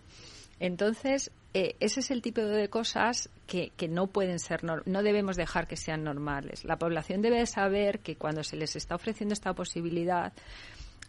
Entonces, 0.59 1.31
eh, 1.53 1.75
ese 1.79 2.01
es 2.01 2.11
el 2.11 2.21
tipo 2.21 2.41
de 2.41 2.69
cosas 2.69 3.29
que, 3.47 3.71
que 3.75 3.87
no 3.87 4.07
pueden 4.07 4.39
ser, 4.39 4.63
no 4.63 5.03
debemos 5.03 5.35
dejar 5.35 5.67
que 5.67 5.75
sean 5.75 6.03
normales. 6.03 6.63
La 6.63 6.77
población 6.77 7.21
debe 7.21 7.45
saber 7.45 7.99
que 7.99 8.15
cuando 8.15 8.43
se 8.43 8.55
les 8.55 8.75
está 8.75 8.95
ofreciendo 8.95 9.33
esta 9.33 9.53
posibilidad, 9.53 10.33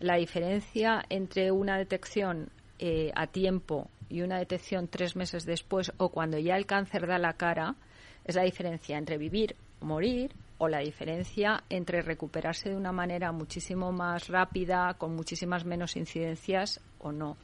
la 0.01 0.17
diferencia 0.17 1.05
entre 1.09 1.53
una 1.53 1.79
detección 1.79 2.51
eh, 2.79 3.13
a 3.15 3.29
tiempo 3.29 3.89
y 4.09 4.23
una 4.23 4.39
detección 4.39 4.89
tres 4.89 5.15
meses 5.15 5.45
después 5.45 5.93
o 5.99 6.09
cuando 6.09 6.39
ya 6.39 6.57
el 6.57 6.67
cáncer 6.67 7.07
da 7.07 7.19
la 7.19 7.35
cara 7.35 7.77
es 8.25 8.35
la 8.35 8.43
diferencia 8.43 8.99
entre 8.99 9.19
vivir 9.19 9.55
o 9.81 9.85
morir 9.85 10.33
o 10.63 10.69
la 10.69 10.79
diferencia 10.79 11.65
entre 11.71 12.03
recuperarse 12.03 12.69
de 12.69 12.77
una 12.77 12.93
manera 12.93 13.33
muchísimo 13.33 13.91
más 13.91 14.29
rápida, 14.29 14.95
con 14.95 15.17
muchísimas 15.17 15.65
menos 15.65 15.97
incidencias 15.97 16.81
o 17.01 17.11
no. 17.11 17.37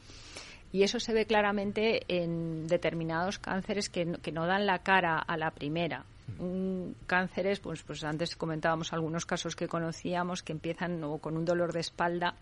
Y 0.71 0.85
eso 0.85 1.01
se 1.01 1.13
ve 1.13 1.27
claramente 1.27 2.03
en 2.07 2.69
determinados 2.69 3.41
cánceres 3.41 3.89
que, 3.89 4.05
no 4.05 4.47
dan 4.47 4.67
la 4.67 4.85
cara 4.85 5.19
a 5.19 5.37
la 5.37 5.51
primera. 5.51 6.05
Un 6.39 6.95
cánceres, 7.09 7.59
pues, 7.59 7.83
pues 7.83 8.05
antes 8.05 8.37
comentábamos 8.37 8.93
algunos 8.93 9.27
casos 9.27 9.57
que 9.57 9.67
conocíamos 9.67 10.45
que 10.45 10.53
empiezan 10.53 11.01
con 11.19 11.37
un 11.37 11.45
dolor 11.45 11.73
de 11.73 11.81
espalda 11.81 12.37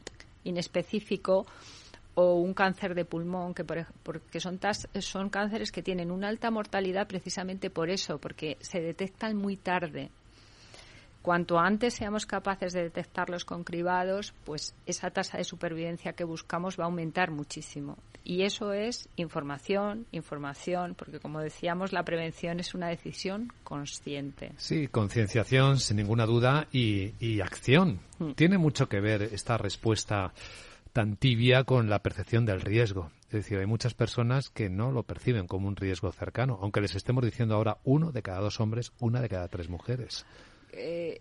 inespecífico 0.45 1.47
o 2.17 2.35
un 2.35 2.53
cáncer 2.53 2.95
de 2.95 3.07
pulmón, 3.07 3.55
que 3.55 3.65
porque 3.65 4.41
son, 4.41 4.61
son 5.01 5.31
cánceres 5.31 5.73
que 5.73 5.83
tienen 5.83 6.11
una 6.11 6.29
alta 6.29 6.51
mortalidad 6.51 7.07
precisamente 7.07 7.71
por 7.71 7.89
eso, 7.89 8.19
porque 8.19 8.59
se 8.61 8.83
detectan 8.83 9.39
muy 9.39 9.57
tarde 9.57 10.11
Cuanto 11.27 11.59
antes 11.59 11.95
seamos 11.95 12.25
capaces 12.25 12.73
de 12.73 12.85
detectarlos 12.85 13.45
con 13.45 13.65
cribados, 13.65 14.33
pues 14.45 14.77
esa 14.87 15.11
tasa 15.11 15.39
de 15.39 15.43
supervivencia 15.43 16.13
que 16.13 16.23
buscamos 16.23 16.79
va 16.79 16.85
a 16.85 16.87
aumentar 16.87 17.33
muchísimo. 17.33 17.99
Y 18.23 18.43
eso 18.43 18.73
es 18.73 19.09
información, 19.17 20.07
información, 20.13 20.95
porque 20.95 21.19
como 21.19 21.41
decíamos, 21.41 21.93
la 21.93 22.05
prevención 22.05 22.61
es 22.61 22.77
una 22.77 22.87
decisión 22.87 23.53
consciente. 23.65 24.53
Sí, 24.57 24.87
concienciación, 24.87 25.81
sin 25.81 25.97
ninguna 25.97 26.27
duda, 26.27 26.69
y, 26.71 27.41
acción. 27.41 27.99
Mm. 28.21 28.35
Tiene 28.35 28.57
mucho 28.57 28.89
que 28.89 29.01
ver 29.01 29.23
esta 29.23 29.59
respuesta 29.59 30.33
tan 30.93 31.17
tibia 31.17 31.65
con 31.65 31.91
la 31.91 31.99
percepción 31.99 32.47
del 32.47 32.61
riesgo. 32.61 33.11
Es 33.25 33.33
decir, 33.33 33.59
hay 33.59 33.67
muchas 33.67 33.95
personas 33.95 34.49
que 34.49 34.71
no 34.71 34.93
lo 34.93 35.03
perciben 35.03 35.49
como 35.49 35.67
un 35.67 35.75
riesgo 35.75 36.13
cercano, 36.13 36.61
aunque 36.63 36.81
les 36.81 36.95
estemos 36.95 37.25
diciendo 37.25 37.57
ahora 37.57 37.79
uno 37.83 38.13
de 38.13 38.23
cada 38.23 38.39
dos 38.39 38.61
hombres, 38.61 38.93
una 39.01 39.21
de 39.21 39.29
cada 39.29 39.49
tres 39.49 39.69
mujeres. 39.69 40.25
Eh, 40.77 41.21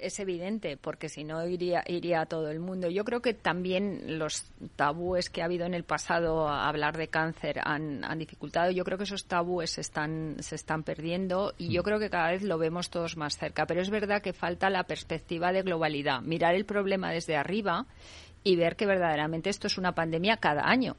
es 0.00 0.18
evidente, 0.18 0.76
porque 0.76 1.08
si 1.08 1.24
no 1.24 1.46
iría, 1.46 1.84
iría 1.86 2.22
a 2.22 2.26
todo 2.26 2.50
el 2.50 2.58
mundo. 2.58 2.88
Yo 2.88 3.04
creo 3.04 3.20
que 3.20 3.34
también 3.34 4.18
los 4.18 4.50
tabúes 4.76 5.30
que 5.30 5.42
ha 5.42 5.44
habido 5.44 5.66
en 5.66 5.74
el 5.74 5.84
pasado 5.84 6.48
a 6.48 6.68
hablar 6.68 6.96
de 6.96 7.08
cáncer 7.08 7.60
han, 7.62 8.00
dificultado. 8.18 8.70
Yo 8.70 8.84
creo 8.84 8.98
que 8.98 9.04
esos 9.04 9.26
tabúes 9.26 9.70
se 9.72 9.82
están, 9.82 10.36
se 10.40 10.54
están 10.54 10.82
perdiendo 10.82 11.54
y 11.58 11.72
yo 11.72 11.82
mm. 11.82 11.84
creo 11.84 11.98
que 11.98 12.10
cada 12.10 12.30
vez 12.30 12.42
lo 12.42 12.58
vemos 12.58 12.90
todos 12.90 13.16
más 13.16 13.36
cerca. 13.36 13.66
Pero 13.66 13.82
es 13.82 13.90
verdad 13.90 14.22
que 14.22 14.32
falta 14.32 14.70
la 14.70 14.84
perspectiva 14.84 15.52
de 15.52 15.62
globalidad, 15.62 16.22
mirar 16.22 16.54
el 16.54 16.64
problema 16.64 17.12
desde 17.12 17.36
arriba 17.36 17.86
y 18.42 18.56
ver 18.56 18.76
que 18.76 18.86
verdaderamente 18.86 19.50
esto 19.50 19.66
es 19.66 19.78
una 19.78 19.94
pandemia 19.94 20.38
cada 20.38 20.68
año. 20.68 20.96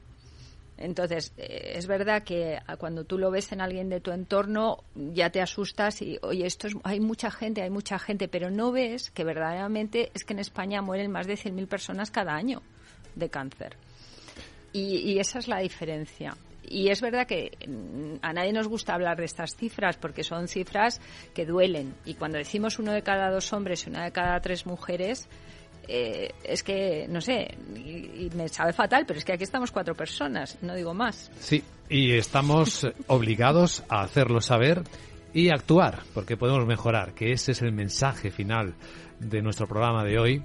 Entonces, 0.78 1.32
eh, 1.36 1.74
es 1.76 1.86
verdad 1.86 2.24
que 2.24 2.58
cuando 2.78 3.04
tú 3.04 3.18
lo 3.18 3.30
ves 3.30 3.52
en 3.52 3.60
alguien 3.60 3.88
de 3.88 4.00
tu 4.00 4.10
entorno, 4.10 4.84
ya 4.94 5.30
te 5.30 5.40
asustas 5.40 6.02
y, 6.02 6.18
oye, 6.22 6.46
esto 6.46 6.66
es, 6.66 6.74
hay 6.82 7.00
mucha 7.00 7.30
gente, 7.30 7.62
hay 7.62 7.70
mucha 7.70 7.98
gente, 7.98 8.28
pero 8.28 8.50
no 8.50 8.72
ves 8.72 9.10
que 9.10 9.24
verdaderamente 9.24 10.10
es 10.14 10.24
que 10.24 10.32
en 10.32 10.40
España 10.40 10.82
mueren 10.82 11.10
más 11.10 11.26
de 11.26 11.34
100.000 11.34 11.68
personas 11.68 12.10
cada 12.10 12.34
año 12.34 12.62
de 13.14 13.28
cáncer. 13.28 13.76
Y, 14.72 15.18
esa 15.18 15.38
es 15.38 15.48
la 15.48 15.58
diferencia. 15.58 16.34
Y 16.62 16.88
es 16.88 17.02
verdad 17.02 17.26
que 17.26 17.52
mm, 17.68 18.24
a 18.24 18.32
nadie 18.32 18.52
nos 18.52 18.68
gusta 18.68 18.94
hablar 18.94 19.18
de 19.18 19.26
estas 19.26 19.54
cifras 19.54 19.96
porque 19.98 20.24
son 20.24 20.48
cifras 20.48 21.00
que 21.34 21.44
duelen. 21.44 21.94
Y 22.06 22.14
cuando 22.14 22.38
decimos 22.38 22.78
uno 22.78 22.92
de 22.92 23.02
cada 23.02 23.30
dos 23.30 23.52
hombres 23.52 23.86
y 23.86 23.90
una 23.90 24.04
de 24.04 24.12
cada 24.12 24.40
tres 24.40 24.64
mujeres, 24.64 25.28
eh, 25.88 26.32
es 26.44 26.62
que, 26.62 27.06
no 27.08 27.20
sé, 27.20 27.56
y, 27.74 28.30
me 28.34 28.48
sabe 28.48 28.72
fatal, 28.72 29.04
pero 29.06 29.18
es 29.18 29.24
que 29.24 29.32
aquí 29.32 29.44
estamos 29.44 29.70
cuatro 29.70 29.94
personas, 29.94 30.58
no 30.62 30.74
digo 30.74 30.94
más. 30.94 31.30
Sí, 31.40 31.62
y 31.88 32.12
estamos 32.12 32.86
obligados 33.08 33.82
a 33.88 34.02
hacerlo 34.02 34.40
saber 34.40 34.82
y 35.34 35.50
actuar, 35.50 36.00
porque 36.14 36.36
podemos 36.36 36.66
mejorar, 36.66 37.14
que 37.14 37.32
ese 37.32 37.52
es 37.52 37.62
el 37.62 37.72
mensaje 37.72 38.30
final 38.30 38.74
de 39.18 39.42
nuestro 39.42 39.66
programa 39.66 40.04
de 40.04 40.18
hoy. 40.18 40.42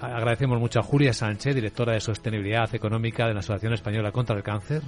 Agradecemos 0.00 0.58
mucho 0.58 0.80
a 0.80 0.82
Julia 0.82 1.12
Sánchez, 1.12 1.54
directora 1.54 1.92
de 1.92 2.00
Sostenibilidad 2.00 2.74
Económica 2.74 3.26
de 3.26 3.34
la 3.34 3.40
Asociación 3.40 3.74
Española 3.74 4.12
contra 4.12 4.36
el 4.36 4.42
Cáncer 4.42 4.82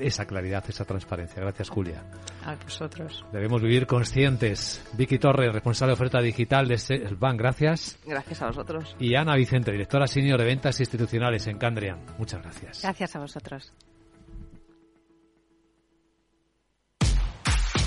esa 0.00 0.26
claridad, 0.26 0.64
esa 0.68 0.84
transparencia. 0.84 1.42
Gracias, 1.42 1.68
Julia. 1.68 2.02
A 2.44 2.54
vosotros. 2.56 3.24
Debemos 3.32 3.62
vivir 3.62 3.86
conscientes. 3.86 4.82
Vicky 4.94 5.18
Torres, 5.18 5.52
responsable 5.52 5.90
de 5.90 5.94
oferta 5.94 6.20
digital 6.20 6.66
de 6.68 6.78
Selbank, 6.78 7.38
gracias. 7.38 7.98
Gracias 8.06 8.42
a 8.42 8.46
vosotros. 8.46 8.96
Y 8.98 9.14
Ana 9.14 9.36
Vicente, 9.36 9.72
directora 9.72 10.06
senior 10.06 10.38
de 10.38 10.46
ventas 10.46 10.78
institucionales 10.80 11.46
en 11.46 11.58
Candrian. 11.58 12.00
Muchas 12.18 12.42
gracias. 12.42 12.82
Gracias 12.82 13.16
a 13.16 13.20
vosotros. 13.20 13.72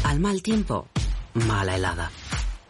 Al 0.04 0.20
mal 0.20 0.42
tiempo, 0.42 0.88
mala 1.48 1.76
helada. 1.76 2.12